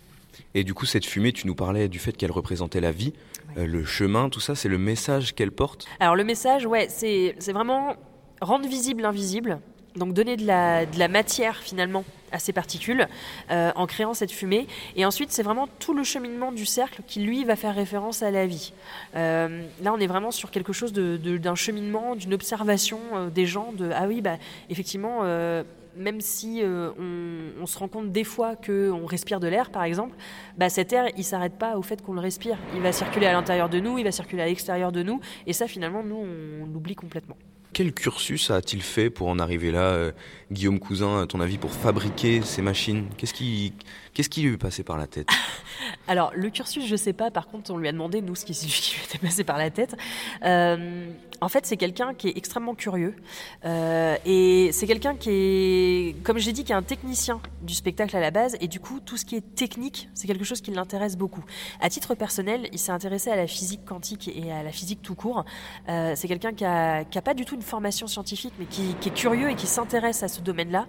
Et 0.55 0.64
du 0.64 0.74
coup, 0.74 0.86
cette 0.86 1.05
fumée, 1.05 1.32
tu 1.32 1.46
nous 1.46 1.55
parlais 1.55 1.88
du 1.88 1.98
fait 1.98 2.16
qu'elle 2.16 2.32
représentait 2.32 2.80
la 2.80 2.90
vie, 2.90 3.12
euh, 3.57 3.66
le 3.66 3.84
chemin, 3.84 4.28
tout 4.28 4.40
ça, 4.40 4.55
c'est 4.55 4.68
le 4.68 4.78
message 4.78 5.34
qu'elle 5.34 5.52
porte? 5.52 5.86
Alors 6.00 6.16
le 6.16 6.24
message, 6.24 6.66
ouais, 6.66 6.88
c'est 6.88 7.34
vraiment 7.52 7.94
rendre 8.40 8.68
visible 8.68 9.02
l'invisible, 9.02 9.61
donc 9.97 10.12
donner 10.12 10.36
de 10.36 10.47
la, 10.47 11.09
matière 11.09 11.57
finalement 11.57 12.05
à 12.32 12.38
ces 12.38 12.53
particules 12.53 13.07
euh, 13.51 13.70
en 13.76 13.86
créant 13.86 14.14
cette 14.14 14.32
fumée. 14.32 14.66
Et 14.97 15.05
ensuite, 15.05 15.30
c'est 15.30 15.42
vraiment 15.42 15.68
tout 15.78 15.95
le 15.95 16.03
cheminement 16.03 16.51
du 16.51 16.66
cercle 16.66 17.03
qui, 17.07 17.20
lui, 17.20 17.45
va 17.45 17.57
faire 17.57 17.74
référence 17.74 18.22
à 18.22 18.30
la 18.30 18.47
vie. 18.47 18.72
Euh, 19.14 19.64
là, 19.82 19.92
on 19.92 19.99
est 19.99 20.07
vraiment 20.07 20.30
sur 20.30 20.51
quelque 20.51 20.72
chose 20.72 20.92
d'un 20.92 21.55
cheminement, 21.55 22.16
d'une 22.16 22.34
observation 22.34 22.99
euh, 23.14 23.30
des 23.30 23.47
gens, 23.47 23.72
de 23.72 23.90
ah 23.95 24.07
oui, 24.09 24.20
bah, 24.20 24.36
effectivement, 24.68 25.22
même 25.97 26.20
si 26.20 26.62
on, 26.64 27.66
se 27.66 27.78
rend 27.78 27.88
compte 27.88 28.11
des 28.11 28.24
fois 28.24 28.57
qu'on 28.57 29.07
respire 29.07 29.38
de 29.38 29.47
l'air, 29.47 29.70
par 29.70 29.84
exemple, 29.84 30.16
bah, 30.59 30.68
cet 30.68 30.92
air, 30.92 31.07
il 31.16 31.24
s'arrête 31.24 31.57
pas 31.57 31.76
au 31.76 31.82
fait 31.82 32.03
qu'on 32.03 32.14
le 32.14 32.20
respire. 32.20 32.59
Il 32.74 32.80
va 32.80 32.90
circuler 32.90 33.26
à 33.26 33.32
l'intérieur 33.32 33.68
de 33.68 33.78
nous, 33.78 33.99
il 33.99 34.05
va 34.05 34.12
circuler 34.12 34.42
à 34.42 34.47
l'extérieur 34.47 34.90
de 34.90 35.03
nous, 35.03 35.20
et 35.47 35.53
ça, 35.53 35.68
finalement, 35.68 36.03
nous, 36.03 36.16
on 36.16 36.66
l'oublie 36.66 36.97
complètement. 36.97 37.36
Quel 37.74 37.92
cursus 37.92 38.50
a-t-il 38.50 38.82
fait 38.82 39.10
pour 39.10 39.28
en 39.28 39.38
arriver 39.38 39.70
là 39.70 40.12
Guillaume 40.55 40.78
Cousin, 40.78 41.22
à 41.22 41.26
ton 41.26 41.40
avis, 41.40 41.59
pour 41.59 41.72
fabriquer 41.72 42.40
ces 42.42 42.62
machines 42.62 43.07
Qu'est-ce 43.16 43.34
qui, 43.34 43.74
qu'est-ce 44.14 44.28
qui 44.28 44.42
lui 44.42 44.55
est 44.55 44.59
passé 44.59 44.82
par 44.82 44.96
la 44.96 45.07
tête? 45.07 45.28
Alors, 46.09 46.32
le 46.34 46.48
cursus, 46.50 46.86
je 46.86 46.96
sais 46.96 47.12
pas. 47.12 47.30
Par 47.30 47.48
contre, 47.48 47.70
on 47.70 47.76
lui 47.76 47.88
a 47.88 47.92
demandé, 47.92 48.22
nous, 48.22 48.34
ce 48.34 48.44
qui, 48.44 48.52
lui 48.52 49.05
était 49.05 49.18
passé 49.18 49.44
par 49.44 49.59
la 49.59 49.70
tête. 49.70 49.96
Euh, 50.44 51.07
en 51.40 51.48
fait, 51.48 51.66
c'est 51.66 51.76
quelqu'un 51.76 52.14
qui 52.14 52.28
est 52.28 52.36
extrêmement 52.36 52.74
curieux. 52.74 53.14
Euh, 53.64 54.16
et 54.24 54.70
c'est 54.72 54.86
quelqu'un 54.86 55.14
qui 55.14 55.30
est, 55.30 56.22
comme 56.22 56.38
j'ai 56.38 56.52
dit, 56.52 56.64
qui 56.64 56.72
est 56.72 56.76
un 56.76 56.82
technicien 56.82 57.40
du 57.62 57.74
spectacle 57.74 58.16
à 58.16 58.20
la 58.20 58.30
base. 58.30 58.57
Et 58.61 58.68
du 58.68 58.80
coup, 58.80 59.00
tout 59.00 59.16
ce 59.16 59.24
qui 59.24 59.36
est 59.36 59.55
technique, 59.55 60.09
c'est 60.14 60.26
quelque 60.26 60.44
chose 60.44 60.61
qui 60.61 60.70
l'intéresse 60.70 61.16
beaucoup. 61.16 61.44
À 61.80 61.90
titre 61.90 62.14
personnel, 62.14 62.68
il 62.72 62.78
s'est 62.78 62.92
intéressé 62.92 63.30
à 63.30 63.36
la 63.36 63.46
physique 63.46 63.84
quantique 63.84 64.30
et 64.34 64.52
à 64.52 64.62
la 64.62 64.70
physique 64.70 65.02
tout 65.02 65.14
court. 65.14 65.44
Euh, 65.88 66.12
c'est 66.16 66.28
quelqu'un 66.28 66.52
qui 66.52 66.64
a, 66.64 67.05
qui 67.05 67.18
a, 67.18 67.22
pas 67.22 67.34
du 67.34 67.44
tout 67.44 67.55
une 67.55 67.62
formation 67.62 68.07
scientifique, 68.07 68.55
mais 68.59 68.66
qui, 68.66 68.94
qui 69.00 69.09
est 69.09 69.14
curieux 69.14 69.50
et 69.50 69.55
qui 69.55 69.66
s'intéresse 69.66 70.22
à 70.22 70.28
ce 70.28 70.40
domaine-là. 70.45 70.86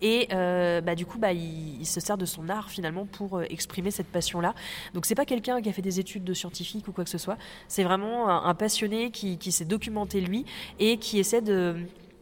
Et 0.00 0.28
euh, 0.32 0.80
bah, 0.80 0.94
du 0.94 1.06
coup, 1.06 1.18
bah, 1.18 1.32
il, 1.32 1.86
se 1.86 2.00
sert 2.00 2.18
de 2.18 2.24
son 2.24 2.48
art 2.48 2.70
finalement 2.70 3.06
pour 3.06 3.38
euh, 3.38 3.44
exprimer 3.50 3.90
cette 3.90 4.06
passion-là. 4.06 4.54
Donc 4.94 5.06
c'est 5.06 5.14
pas 5.14 5.24
quelqu'un 5.24 5.60
qui 5.60 5.68
a 5.68 5.72
fait 5.72 5.82
des 5.82 6.00
études 6.00 6.24
de 6.24 6.34
scientifique 6.34 6.86
ou 6.88 6.92
quoi 6.92 7.04
que 7.04 7.10
ce 7.10 7.18
soit. 7.18 7.38
C'est 7.66 7.84
vraiment 7.84 8.28
un, 8.28 8.54
passionné 8.54 9.10
qui, 9.10 9.38
qui 9.38 9.52
s'est 9.52 9.64
documenté 9.64 10.20
lui 10.20 10.44
et 10.78 10.98
qui 10.98 11.18
essaie 11.18 11.40
de 11.40 11.76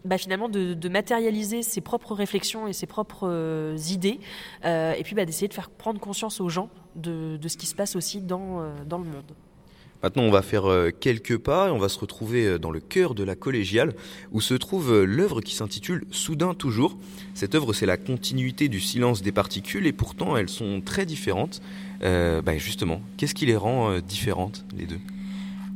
bah, 0.05 0.19
finalement 0.19 0.49
de, 0.49 0.89
matérialiser 0.89 1.63
ses 1.63 1.81
propres 1.81 2.15
réflexions 2.15 2.69
et 2.69 2.73
ses 2.73 2.87
propres 2.87 3.29
euh, 3.29 3.77
idées, 3.91 4.21
et 4.65 5.03
puis 5.03 5.15
bah, 5.15 5.25
d'essayer 5.25 5.49
de 5.49 5.55
faire 5.55 5.71
prendre 5.71 5.99
conscience 5.99 6.41
aux 6.41 6.49
gens 6.49 6.71
de, 6.95 7.37
de 7.37 7.49
ce 7.49 7.57
qui 7.57 7.67
se 7.67 7.75
passe 7.75 7.97
aussi 7.97 8.21
dans, 8.21 8.73
dans 8.87 8.99
le 8.99 9.05
monde. 9.05 9.33
Maintenant, 10.03 10.23
on 10.23 10.31
va 10.31 10.43
faire 10.43 10.67
euh, 10.67 10.91
quelques 10.91 11.39
pas 11.39 11.69
et 11.69 11.71
on 11.71 11.79
va 11.79 11.89
se 11.89 11.99
retrouver 11.99 12.47
euh, 12.47 12.59
dans 12.59 12.71
le 12.71 12.81
cœur 12.81 13.15
de 13.15 13.25
la 13.25 13.35
collégiale 13.35 13.95
où 14.33 14.41
se 14.41 14.55
trouve 14.55 14.93
euh, 14.93 15.05
l'œuvre 15.05 15.41
qui 15.41 15.55
s'intitule 15.55 16.05
Soudain 16.11 16.55
toujours. 16.55 16.97
Cette 17.35 17.55
œuvre, 17.55 17.73
c'est 17.73 17.87
la 17.87 17.97
continuité 17.97 18.69
du 18.69 18.81
silence 18.81 19.23
des 19.23 19.33
particules 19.33 19.87
et 19.87 19.93
pourtant 19.93 20.37
elles 20.37 20.49
sont 20.49 20.81
très 20.85 21.07
différentes. 21.07 21.61
bah 22.01 22.59
justement, 22.59 23.01
qu'est-ce 23.17 23.35
qui 23.35 23.47
les 23.47 23.57
rend 23.57 23.99
différentes, 24.01 24.65
les 24.77 24.87
deux? 24.87 25.01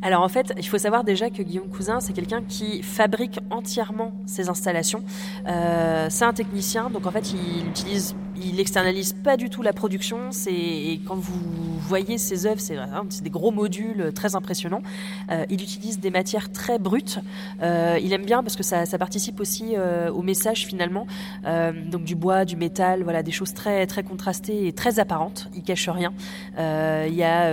Alors 0.02 0.22
en 0.22 0.28
fait, 0.28 0.52
il 0.58 0.66
faut 0.66 0.78
savoir 0.78 1.04
déjà 1.04 1.30
que 1.30 1.42
Guillaume 1.42 1.68
Cousin, 1.68 2.00
c'est 2.00 2.12
quelqu'un 2.12 2.42
qui 2.42 2.82
fabrique 2.82 3.38
entièrement 3.50 4.12
ses 4.26 4.48
installations. 4.48 5.02
Euh, 5.46 6.06
c'est 6.08 6.24
un 6.24 6.32
technicien, 6.32 6.90
donc 6.90 7.06
en 7.06 7.10
fait, 7.10 7.32
il 7.32 7.66
utilise 7.68 8.14
il 8.42 8.60
externalise 8.60 9.12
pas 9.12 9.36
du 9.36 9.50
tout 9.50 9.62
la 9.62 9.72
production. 9.72 10.30
C'est 10.30 11.00
quand 11.06 11.16
vous 11.16 11.78
voyez 11.80 12.18
ses 12.18 12.46
œuvres, 12.46 12.60
c'est 12.60 12.78
des 13.22 13.30
gros 13.30 13.50
modules 13.50 14.12
très 14.14 14.34
impressionnants. 14.34 14.82
Euh, 15.30 15.44
il 15.50 15.62
utilise 15.62 15.98
des 15.98 16.10
matières 16.10 16.50
très 16.50 16.78
brutes. 16.78 17.18
Euh, 17.62 17.98
il 18.02 18.12
aime 18.12 18.24
bien 18.24 18.42
parce 18.42 18.56
que 18.56 18.62
ça, 18.62 18.86
ça 18.86 18.98
participe 18.98 19.40
aussi 19.40 19.74
euh, 19.76 20.10
au 20.10 20.22
message 20.22 20.66
finalement. 20.66 21.06
Euh, 21.44 21.72
donc 21.90 22.04
du 22.04 22.14
bois, 22.14 22.44
du 22.44 22.56
métal, 22.56 23.02
voilà 23.02 23.22
des 23.22 23.32
choses 23.32 23.54
très 23.54 23.86
très 23.86 24.02
contrastées 24.02 24.66
et 24.66 24.72
très 24.72 24.98
apparentes. 24.98 25.48
Il 25.54 25.62
cache 25.62 25.88
rien. 25.88 26.12
Euh, 26.58 27.06
il 27.08 27.14
y 27.14 27.24
a 27.24 27.50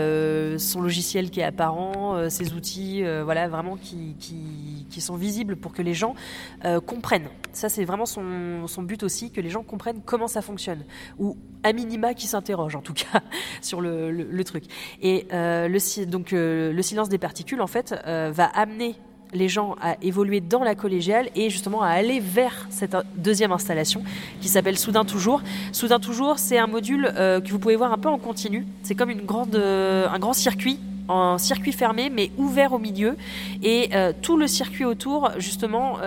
son 0.59 0.81
logiciel 0.81 1.29
qui 1.29 1.39
est 1.39 1.43
apparent, 1.43 2.29
ses 2.37 2.53
outils, 2.53 3.03
voilà 3.23 3.47
vraiment 3.47 3.77
qui, 3.77 4.15
sont 4.99 5.15
visibles 5.15 5.55
pour 5.55 5.73
que 5.73 5.81
les 5.81 5.93
gens 5.93 6.15
comprennent. 6.85 7.29
Ça 7.53 7.69
c'est 7.69 7.85
vraiment 7.85 8.05
son, 8.05 8.83
but 8.83 9.03
aussi, 9.03 9.31
que 9.31 9.41
les 9.41 9.49
gens 9.49 9.63
comprennent 9.63 10.01
comment 10.05 10.27
ça 10.27 10.41
fonctionne 10.41 10.83
ou 11.19 11.37
à 11.63 11.73
minima 11.73 12.13
qui 12.13 12.27
s'interroge 12.27 12.75
en 12.75 12.81
tout 12.81 12.93
cas 12.93 13.21
sur 13.61 13.81
le, 13.81 14.43
truc. 14.43 14.65
Et 15.01 15.27
euh, 15.33 15.67
le, 15.67 16.05
donc 16.05 16.33
euh, 16.33 16.71
le 16.71 16.81
silence 16.81 17.09
des 17.09 17.17
particules 17.17 17.61
en 17.61 17.67
fait 17.67 17.93
euh, 18.05 18.31
va 18.33 18.45
amener 18.45 18.95
les 19.33 19.49
gens 19.49 19.75
à 19.81 19.97
évoluer 20.01 20.39
dans 20.39 20.63
la 20.63 20.73
collégiale 20.73 21.29
et 21.35 21.49
justement 21.49 21.81
à 21.81 21.89
aller 21.89 22.21
vers 22.21 22.67
cette 22.69 22.95
deuxième 23.17 23.51
installation 23.51 24.03
qui 24.39 24.47
s'appelle 24.47 24.77
Soudain 24.77 25.03
Toujours. 25.03 25.41
Soudain 25.73 25.99
Toujours, 25.99 26.39
c'est 26.39 26.57
un 26.57 26.67
module 26.67 27.11
que 27.13 27.51
vous 27.51 27.59
pouvez 27.59 27.75
voir 27.75 27.91
un 27.91 27.97
peu 27.97 28.07
en 28.07 28.19
continu. 28.19 28.65
C'est 28.83 28.95
comme 28.95 29.09
une 29.09 29.25
grande, 29.25 29.57
un 29.57 30.17
grand 30.19 30.31
circuit 30.31 30.79
en 31.07 31.37
circuit 31.37 31.71
fermé 31.71 32.09
mais 32.09 32.31
ouvert 32.37 32.73
au 32.73 32.79
milieu 32.79 33.17
et 33.63 33.89
tout 34.21 34.37
le 34.37 34.47
circuit 34.47 34.85
autour 34.85 35.31
justement 35.37 35.97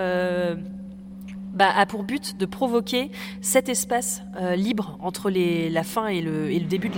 bah, 1.53 1.69
a 1.77 1.85
pour 1.85 2.05
but 2.05 2.39
de 2.39 2.47
provoquer 2.47 3.11
cet 3.41 3.69
espace 3.69 4.23
euh, 4.41 4.55
libre 4.55 4.97
entre 5.01 5.31
la 5.31 5.83
fin 5.83 6.07
et 6.07 6.21
le, 6.21 6.59
début 6.61 6.91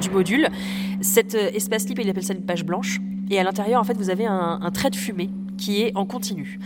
du 0.00 0.10
module. 0.10 0.48
Cet 1.00 1.34
euh, 1.34 1.50
espace 1.54 1.88
libre, 1.88 2.02
il 2.02 2.10
appelle 2.10 2.24
ça 2.24 2.34
une 2.34 2.44
page 2.44 2.64
blanche. 2.64 2.98
Et 3.30 3.38
à 3.38 3.44
l'intérieur, 3.44 3.80
en 3.80 3.84
fait, 3.84 3.96
vous 3.96 4.10
avez 4.10 4.26
un 4.26 4.70
trait 4.72 4.90
de 4.90 4.96
fumée 4.96 5.30
qui 5.56 5.82
est 5.82 5.92
en 5.94 6.06
continu. 6.06 6.58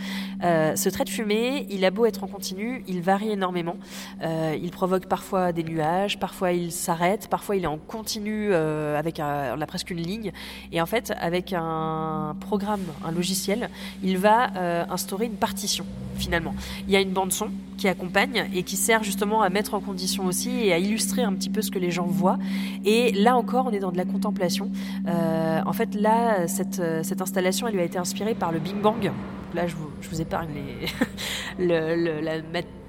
Euh, 0.43 0.75
ce 0.75 0.89
trait 0.89 1.03
de 1.03 1.09
fumée, 1.09 1.67
il 1.69 1.85
a 1.85 1.91
beau 1.91 2.05
être 2.05 2.23
en 2.23 2.27
continu, 2.27 2.83
il 2.87 3.01
varie 3.01 3.31
énormément. 3.31 3.77
Euh, 4.23 4.57
il 4.61 4.71
provoque 4.71 5.05
parfois 5.05 5.51
des 5.51 5.63
nuages, 5.63 6.19
parfois 6.19 6.51
il 6.51 6.71
s'arrête, 6.71 7.27
parfois 7.27 7.55
il 7.55 7.63
est 7.63 7.67
en 7.67 7.77
continu 7.77 8.49
euh, 8.51 8.97
avec 8.97 9.19
on 9.19 9.61
a 9.61 9.65
presque 9.65 9.91
une 9.91 10.01
ligne. 10.01 10.31
Et 10.71 10.81
en 10.81 10.85
fait, 10.85 11.13
avec 11.19 11.53
un 11.53 12.35
programme, 12.39 12.81
un 13.05 13.11
logiciel, 13.11 13.69
il 14.03 14.17
va 14.17 14.51
instaurer 14.89 15.25
une 15.25 15.35
partition 15.35 15.85
finalement. 16.15 16.53
Il 16.87 16.93
y 16.93 16.95
a 16.95 17.01
une 17.01 17.11
bande 17.11 17.31
son 17.31 17.49
qui 17.77 17.87
accompagne 17.87 18.47
et 18.53 18.63
qui 18.63 18.75
sert 18.75 19.03
justement 19.03 19.41
à 19.41 19.49
mettre 19.49 19.73
en 19.73 19.79
condition 19.79 20.25
aussi 20.25 20.51
et 20.65 20.73
à 20.73 20.77
illustrer 20.77 21.23
un 21.23 21.33
petit 21.33 21.49
peu 21.49 21.61
ce 21.61 21.71
que 21.71 21.79
les 21.79 21.89
gens 21.89 22.05
voient. 22.05 22.37
Et 22.85 23.11
là 23.13 23.35
encore, 23.35 23.67
on 23.67 23.71
est 23.71 23.79
dans 23.79 23.91
de 23.91 23.97
la 23.97 24.05
contemplation. 24.05 24.69
En 25.07 25.73
fait, 25.73 25.95
là, 25.95 26.47
cette, 26.47 26.81
installation, 27.21 27.67
elle 27.67 27.73
lui 27.73 27.81
a 27.81 27.85
été 27.85 27.97
inspirée 27.97 28.35
par 28.35 28.51
le 28.51 28.59
Bing 28.59 28.80
Là, 29.53 29.67
je 29.67 29.75
vous, 29.75 30.21
épargne 30.21 30.49
les, 31.59 32.15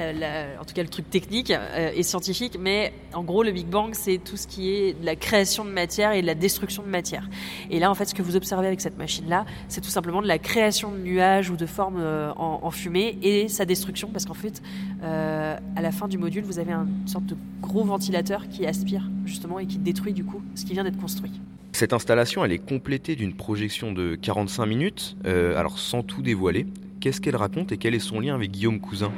en 0.00 0.64
tout 0.64 0.74
cas 0.74 0.82
le 0.82 0.88
truc 0.88 1.08
technique 1.10 1.50
euh, 1.50 1.90
et 1.94 2.02
scientifique, 2.02 2.56
mais 2.60 2.92
en 3.14 3.22
gros 3.22 3.42
le 3.42 3.52
Big 3.52 3.66
Bang 3.66 3.94
c'est 3.94 4.18
tout 4.18 4.36
ce 4.36 4.46
qui 4.46 4.70
est 4.70 5.00
de 5.00 5.04
la 5.04 5.16
création 5.16 5.64
de 5.64 5.70
matière 5.70 6.12
et 6.12 6.22
de 6.22 6.26
la 6.26 6.34
destruction 6.34 6.82
de 6.82 6.88
matière. 6.88 7.28
Et 7.70 7.78
là 7.78 7.90
en 7.90 7.94
fait 7.94 8.06
ce 8.06 8.14
que 8.14 8.22
vous 8.22 8.36
observez 8.36 8.66
avec 8.66 8.80
cette 8.80 8.98
machine 8.98 9.28
là, 9.28 9.44
c'est 9.68 9.80
tout 9.80 9.90
simplement 9.90 10.22
de 10.22 10.26
la 10.26 10.38
création 10.38 10.90
de 10.90 10.98
nuages 10.98 11.50
ou 11.50 11.56
de 11.56 11.66
formes 11.66 11.98
euh, 11.98 12.32
en, 12.36 12.70
fumée 12.70 13.18
et 13.22 13.48
sa 13.48 13.64
destruction 13.64 14.08
parce 14.12 14.24
qu'en 14.24 14.34
fait 14.34 14.62
euh, 15.02 15.56
à 15.76 15.82
la 15.82 15.92
fin 15.92 16.08
du 16.08 16.18
module 16.18 16.44
vous 16.44 16.58
avez 16.58 16.72
une 16.72 17.06
sorte 17.06 17.26
de 17.26 17.36
gros 17.62 17.84
ventilateur 17.84 18.48
qui 18.48 18.66
aspire 18.66 19.08
justement 19.24 19.58
et 19.58 19.66
qui 19.66 19.78
détruit 19.78 20.12
du 20.12 20.24
coup 20.24 20.42
ce 20.54 20.64
qui 20.64 20.72
vient 20.72 20.84
d'être 20.84 21.00
construit. 21.00 21.32
Cette 21.72 21.92
installation, 21.92 22.42
elle 22.42 22.52
est 22.52 22.58
complétée 22.58 23.16
d'une 23.16 23.34
projection 23.34 23.92
de 23.92 24.14
45 24.14 24.64
minutes, 24.64 25.16
alors 25.24 25.78
sans 25.78 26.02
tout 26.02 26.22
dévoiler. 26.22 26.66
Qu'est-ce 27.00 27.20
qu'elle 27.20 27.36
raconte 27.36 27.70
et 27.72 27.76
quel 27.76 27.94
est 27.94 28.00
son 28.00 28.20
lien 28.20 28.34
avec 28.34 28.50
Guillaume 28.50 28.80
Cousin? 28.80 29.12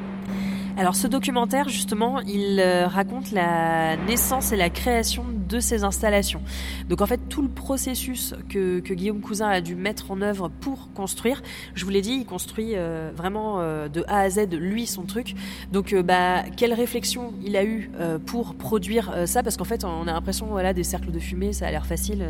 Alors 0.78 0.94
ce 0.94 1.08
documentaire, 1.08 1.68
justement, 1.68 2.20
il 2.20 2.60
euh, 2.60 2.86
raconte 2.86 3.32
la 3.32 3.96
naissance 3.96 4.52
et 4.52 4.56
la 4.56 4.70
création 4.70 5.24
de 5.48 5.58
ces 5.58 5.82
installations. 5.82 6.40
Donc 6.88 7.00
en 7.00 7.06
fait, 7.06 7.20
tout 7.28 7.42
le 7.42 7.48
processus 7.48 8.36
que, 8.48 8.78
que 8.78 8.94
Guillaume 8.94 9.20
Cousin 9.20 9.48
a 9.48 9.60
dû 9.60 9.74
mettre 9.74 10.12
en 10.12 10.22
œuvre 10.22 10.48
pour 10.48 10.92
construire, 10.92 11.42
je 11.74 11.84
vous 11.84 11.90
l'ai 11.90 12.00
dit, 12.00 12.18
il 12.20 12.26
construit 12.26 12.74
euh, 12.76 13.10
vraiment 13.12 13.56
euh, 13.58 13.88
de 13.88 14.04
A 14.06 14.20
à 14.20 14.30
Z, 14.30 14.50
lui, 14.52 14.86
son 14.86 15.02
truc. 15.02 15.34
Donc 15.72 15.92
bah, 15.96 16.44
quelle 16.56 16.72
réflexion 16.72 17.34
il 17.44 17.56
a 17.56 17.64
eu 17.64 17.90
pour 18.26 18.54
produire 18.54 19.12
ça? 19.26 19.42
Parce 19.42 19.56
qu'en 19.56 19.64
fait, 19.64 19.84
on 19.84 20.02
a 20.02 20.12
l'impression, 20.12 20.46
voilà, 20.46 20.72
des 20.72 20.84
cercles 20.84 21.10
de 21.10 21.18
fumée, 21.18 21.52
ça 21.52 21.66
a 21.66 21.72
l'air 21.72 21.86
facile. 21.86 22.24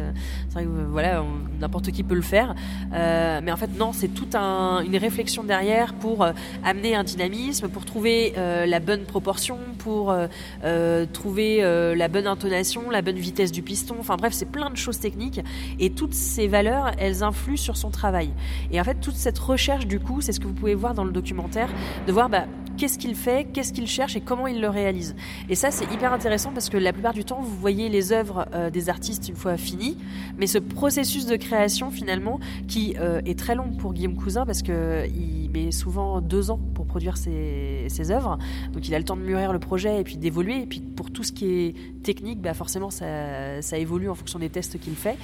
c'est 0.48 0.54
vrai 0.54 0.64
que, 0.64 0.90
voilà, 0.90 1.22
n'importe 1.60 1.90
qui 1.90 2.02
peut 2.02 2.14
le 2.14 2.22
faire. 2.22 2.54
mais 2.92 3.52
en 3.52 3.56
fait, 3.56 3.76
non, 3.78 3.92
c'est 3.92 4.08
toute 4.08 4.34
un, 4.34 4.80
une 4.80 4.96
réflexion 4.96 5.44
derrière 5.44 5.92
pour 5.92 6.26
amener 6.64 6.94
un 6.94 7.04
dynamisme, 7.04 7.68
pour 7.68 7.84
trouver 7.84 8.32
la 8.38 8.80
bonne 8.80 9.02
proportion, 9.02 9.58
pour 9.78 10.14
trouver 11.12 11.60
la 11.94 12.08
bonne 12.08 12.26
intonation, 12.26 12.90
la 12.90 13.02
bonne 13.02 13.16
vitesse 13.16 13.52
du 13.52 13.62
piston. 13.62 13.96
Enfin 13.98 14.16
bref, 14.16 14.32
c'est 14.32 14.50
plein 14.50 14.70
de 14.70 14.76
choses 14.76 14.98
techniques. 14.98 15.40
Et 15.78 15.90
toutes 15.90 16.14
ces 16.14 16.48
valeurs, 16.48 16.92
elles 16.98 17.22
influent 17.22 17.56
sur 17.56 17.76
son 17.76 17.90
travail. 17.90 18.30
Et 18.70 18.80
en 18.80 18.84
fait, 18.84 19.00
toute 19.00 19.16
cette 19.16 19.38
recherche, 19.38 19.86
du 19.86 20.00
coup, 20.00 20.20
c'est 20.20 20.32
ce 20.32 20.40
que 20.40 20.46
vous 20.46 20.54
pouvez 20.54 20.74
voir 20.74 20.94
dans 20.94 21.04
le 21.04 21.12
documentaire, 21.12 21.68
de 22.06 22.12
voir 22.12 22.28
bah, 22.28 22.46
qu'est-ce 22.78 22.98
qu'il 22.98 23.14
fait, 23.14 23.46
qu'est-ce 23.52 23.72
qu'il 23.72 23.86
cherche 23.86 24.16
et 24.16 24.20
comment 24.20 24.46
il 24.46 24.60
le 24.60 24.68
réalise. 24.68 25.14
Et 25.48 25.54
ça, 25.54 25.70
c'est 25.70 25.84
hyper 25.92 26.12
intéressant 26.12 26.52
parce 26.52 26.70
que 26.70 26.76
la 26.76 26.92
plupart 26.92 27.12
du 27.12 27.24
temps, 27.24 27.40
vous 27.42 27.56
voyez 27.56 27.88
les 27.88 28.12
œuvres 28.12 28.46
euh, 28.54 28.70
des 28.70 28.88
artistes 28.88 29.28
une 29.28 29.36
fois 29.36 29.56
finies, 29.56 29.98
mais 30.38 30.46
ce 30.46 30.58
processus 30.58 31.26
de 31.26 31.36
création, 31.36 31.90
finalement, 31.90 32.38
qui 32.68 32.94
euh, 32.98 33.20
est 33.26 33.38
très 33.38 33.54
long 33.54 33.70
pour 33.70 33.92
Guillaume 33.92 34.16
Cousin 34.16 34.46
parce 34.46 34.62
qu'il 34.62 35.50
met 35.52 35.72
souvent 35.72 36.20
deux 36.20 36.50
ans 36.50 36.60
pour 36.74 36.86
produire 36.86 37.16
ses, 37.16 37.88
œuvres. 38.10 38.38
Donc 38.72 38.86
il 38.86 38.94
a 38.94 38.98
le 38.98 39.04
temps 39.04 39.16
de 39.16 39.22
mûrir 39.22 39.52
le 39.52 39.58
projet 39.58 40.00
et 40.00 40.04
puis 40.04 40.16
d'évoluer. 40.16 40.62
Et 40.62 40.66
puis 40.66 40.80
pour 40.80 41.10
tout 41.10 41.24
ce 41.24 41.32
qui 41.32 41.46
est 41.46 41.74
technique, 42.04 42.40
bah 42.40 42.54
forcément, 42.54 42.90
ça, 42.90 43.60
ça 43.60 43.76
évolue 43.76 44.08
en 44.08 44.14
fonction 44.14 44.38
des 44.38 44.48
tests 44.48 44.78
qu'il 44.78 44.94
fait. 44.94 45.16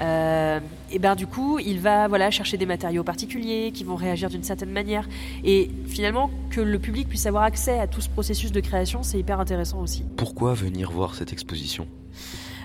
Euh, 0.00 0.60
et 0.92 0.98
ben 0.98 1.16
du 1.16 1.26
coup, 1.26 1.58
il 1.58 1.80
va 1.80 2.06
voilà 2.06 2.30
chercher 2.30 2.56
des 2.56 2.66
matériaux 2.66 3.02
particuliers 3.02 3.72
qui 3.74 3.82
vont 3.82 3.96
réagir 3.96 4.30
d'une 4.30 4.44
certaine 4.44 4.70
manière. 4.70 5.08
Et 5.44 5.70
finalement, 5.86 6.30
que 6.50 6.60
le 6.60 6.78
public 6.78 6.99
puisse 7.08 7.26
avoir 7.26 7.44
accès 7.44 7.78
à 7.78 7.86
tout 7.86 8.00
ce 8.00 8.08
processus 8.08 8.52
de 8.52 8.60
création, 8.60 9.02
c'est 9.02 9.18
hyper 9.18 9.40
intéressant 9.40 9.80
aussi. 9.80 10.04
Pourquoi 10.16 10.54
venir 10.54 10.90
voir 10.90 11.14
cette 11.14 11.32
exposition? 11.32 11.86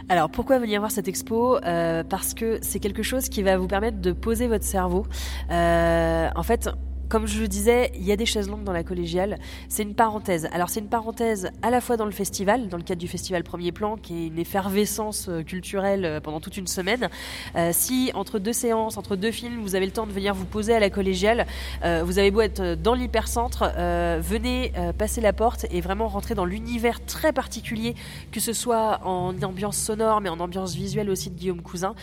Alors 0.07 0.29
pourquoi 0.29 0.59
venir 0.59 0.79
voir 0.81 0.91
cette 0.91 1.07
expo? 1.07 1.57
Euh, 1.63 2.03
Parce 2.03 2.33
que 2.33 2.59
c'est 2.61 2.79
quelque 2.79 3.01
chose 3.01 3.27
qui 3.27 3.41
va 3.41 3.57
vous 3.57 3.67
permettre 3.67 3.99
de 3.99 4.11
poser 4.11 4.47
votre 4.47 4.63
cerveau. 4.63 5.05
Euh, 5.49 6.29
en 6.35 6.43
fait, 6.43 6.69
comme 7.09 7.27
je 7.27 7.39
le 7.39 7.47
disais, 7.47 7.91
il 7.95 8.03
y 8.03 8.11
a 8.11 8.15
des 8.15 8.25
chaises 8.25 8.49
longues 8.49 8.63
dans 8.63 8.73
la 8.73 8.83
collégiale. 8.83 9.37
C'est 9.69 9.83
une 9.83 9.95
parenthèse. 9.95 10.47
Alors 10.51 10.69
c'est 10.69 10.79
une 10.79 10.89
parenthèse 10.89 11.49
à 11.61 11.69
la 11.69 11.81
fois 11.81 11.97
dans 11.97 12.05
le 12.05 12.11
festival, 12.11 12.67
dans 12.67 12.77
le 12.77 12.83
cadre 12.83 12.99
du 12.99 13.07
festival 13.07 13.43
Premier 13.43 13.71
Plan, 13.71 13.97
qui 13.97 14.23
est 14.23 14.27
une 14.27 14.39
effervescence 14.39 15.29
euh, 15.29 15.43
culturelle 15.43 16.05
euh, 16.05 16.19
pendant 16.19 16.39
toute 16.39 16.57
une 16.57 16.67
semaine. 16.67 17.09
Euh, 17.55 17.71
si 17.73 18.11
entre 18.13 18.39
deux 18.39 18.53
séances, 18.53 18.97
entre 18.97 19.15
deux 19.15 19.31
films, 19.31 19.61
vous 19.61 19.75
avez 19.75 19.85
le 19.85 19.91
temps 19.91 20.07
de 20.07 20.11
venir 20.11 20.33
vous 20.33 20.45
poser 20.45 20.73
à 20.73 20.79
la 20.79 20.89
collégiale, 20.89 21.45
vous 21.83 22.19
avez 22.19 22.31
beau 22.31 22.41
être 22.41 22.75
dans 22.75 22.93
l'hypercentre, 22.93 23.71
venez 23.75 24.71
passer 24.97 25.21
la 25.21 25.33
porte 25.33 25.65
et 25.71 25.81
vraiment 25.81 26.07
rentrer 26.07 26.35
dans 26.35 26.45
l'univers 26.45 27.03
très 27.05 27.33
particulier, 27.33 27.95
que 28.31 28.39
ce 28.39 28.53
soit 28.53 29.01
en 29.03 29.33
ambiance 29.41 29.77
sonore, 29.77 30.21
mais 30.21 30.29
en 30.29 30.39
ambiance 30.39 30.75
visuelle 30.75 31.09
aussi 31.09 31.29
de 31.29 31.35
Guillaume 31.35 31.61
Cousin. 31.61 31.95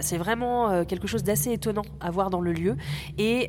c'est 0.00 0.18
vraiment 0.18 0.84
quelque 0.84 1.06
chose 1.06 1.22
d'assez 1.22 1.52
étonnant 1.52 1.84
à 2.00 2.10
voir 2.10 2.30
dans 2.30 2.40
le 2.40 2.52
lieu. 2.52 2.76
Et 3.18 3.48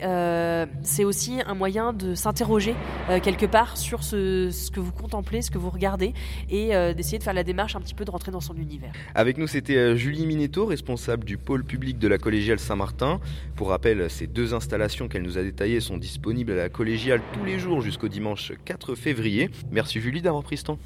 c'est 0.83 1.03
aussi 1.03 1.41
un 1.45 1.55
moyen 1.55 1.93
de 1.93 2.15
s'interroger 2.15 2.75
euh, 3.09 3.19
quelque 3.19 3.45
part 3.45 3.77
sur 3.77 4.03
ce, 4.03 4.71
que 4.71 4.79
vous 4.79 4.91
contemplez, 4.91 5.41
ce 5.41 5.51
que 5.51 5.57
vous 5.57 5.69
regardez, 5.69 6.13
et 6.49 6.75
euh, 6.75 6.93
d'essayer 6.93 7.17
de 7.17 7.23
faire 7.23 7.33
la 7.33 7.43
démarche 7.43 7.75
un 7.75 7.81
petit 7.81 7.93
peu 7.93 8.05
de 8.05 8.11
rentrer 8.11 8.31
dans 8.31 8.41
son 8.41 8.55
univers. 8.55 8.91
Avec 9.15 9.37
nous, 9.37 9.47
c'était 9.47 9.77
euh, 9.77 9.95
Julie 9.95 10.25
Minetto, 10.25 10.65
responsable 10.65 11.25
du 11.25 11.37
pôle 11.37 11.63
public 11.63 11.97
de 11.97 12.07
la 12.07 12.17
collégiale 12.17 12.59
Saint-Martin. 12.59 13.19
Pour 13.55 13.69
rappel, 13.69 14.09
ces 14.09 14.27
deux 14.27 14.53
installations 14.53 15.07
qu'elle 15.07 15.23
nous 15.23 15.37
a 15.37 15.43
détaillées 15.43 15.79
sont 15.79 15.97
disponibles 15.97 16.51
à 16.51 16.55
la 16.55 16.69
collégiale 16.69 17.21
tous 17.33 17.45
les 17.45 17.59
jours 17.59 17.81
jusqu'au 17.81 18.07
dimanche 18.07 18.53
4 18.65 18.95
février. 18.95 19.49
Merci 19.71 19.99
Julie 19.99 20.21
d'avoir 20.21 20.43
pris 20.43 20.57
ce 20.57 20.63
temps. 20.63 20.79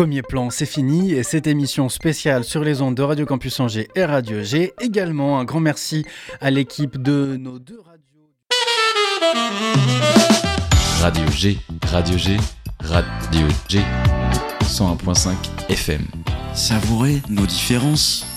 Premier 0.00 0.22
plan, 0.22 0.48
c'est 0.48 0.64
fini 0.64 1.12
et 1.12 1.22
cette 1.22 1.46
émission 1.46 1.90
spéciale 1.90 2.42
sur 2.42 2.64
les 2.64 2.80
ondes 2.80 2.94
de 2.94 3.02
Radio 3.02 3.26
Campus 3.26 3.60
Angers 3.60 3.86
et 3.94 4.06
Radio 4.06 4.42
G. 4.42 4.72
Également 4.80 5.38
un 5.38 5.44
grand 5.44 5.60
merci 5.60 6.06
à 6.40 6.50
l'équipe 6.50 6.96
de 6.96 7.36
nos 7.38 7.58
deux 7.58 7.78
radios. 7.80 8.00
Radio 11.02 11.26
G, 11.32 11.58
Radio 11.82 12.16
G, 12.16 12.38
Radio 12.78 13.46
G, 13.68 13.80
101.5 14.62 15.34
FM. 15.68 16.06
Savourez 16.54 17.20
nos 17.28 17.44
différences. 17.44 18.29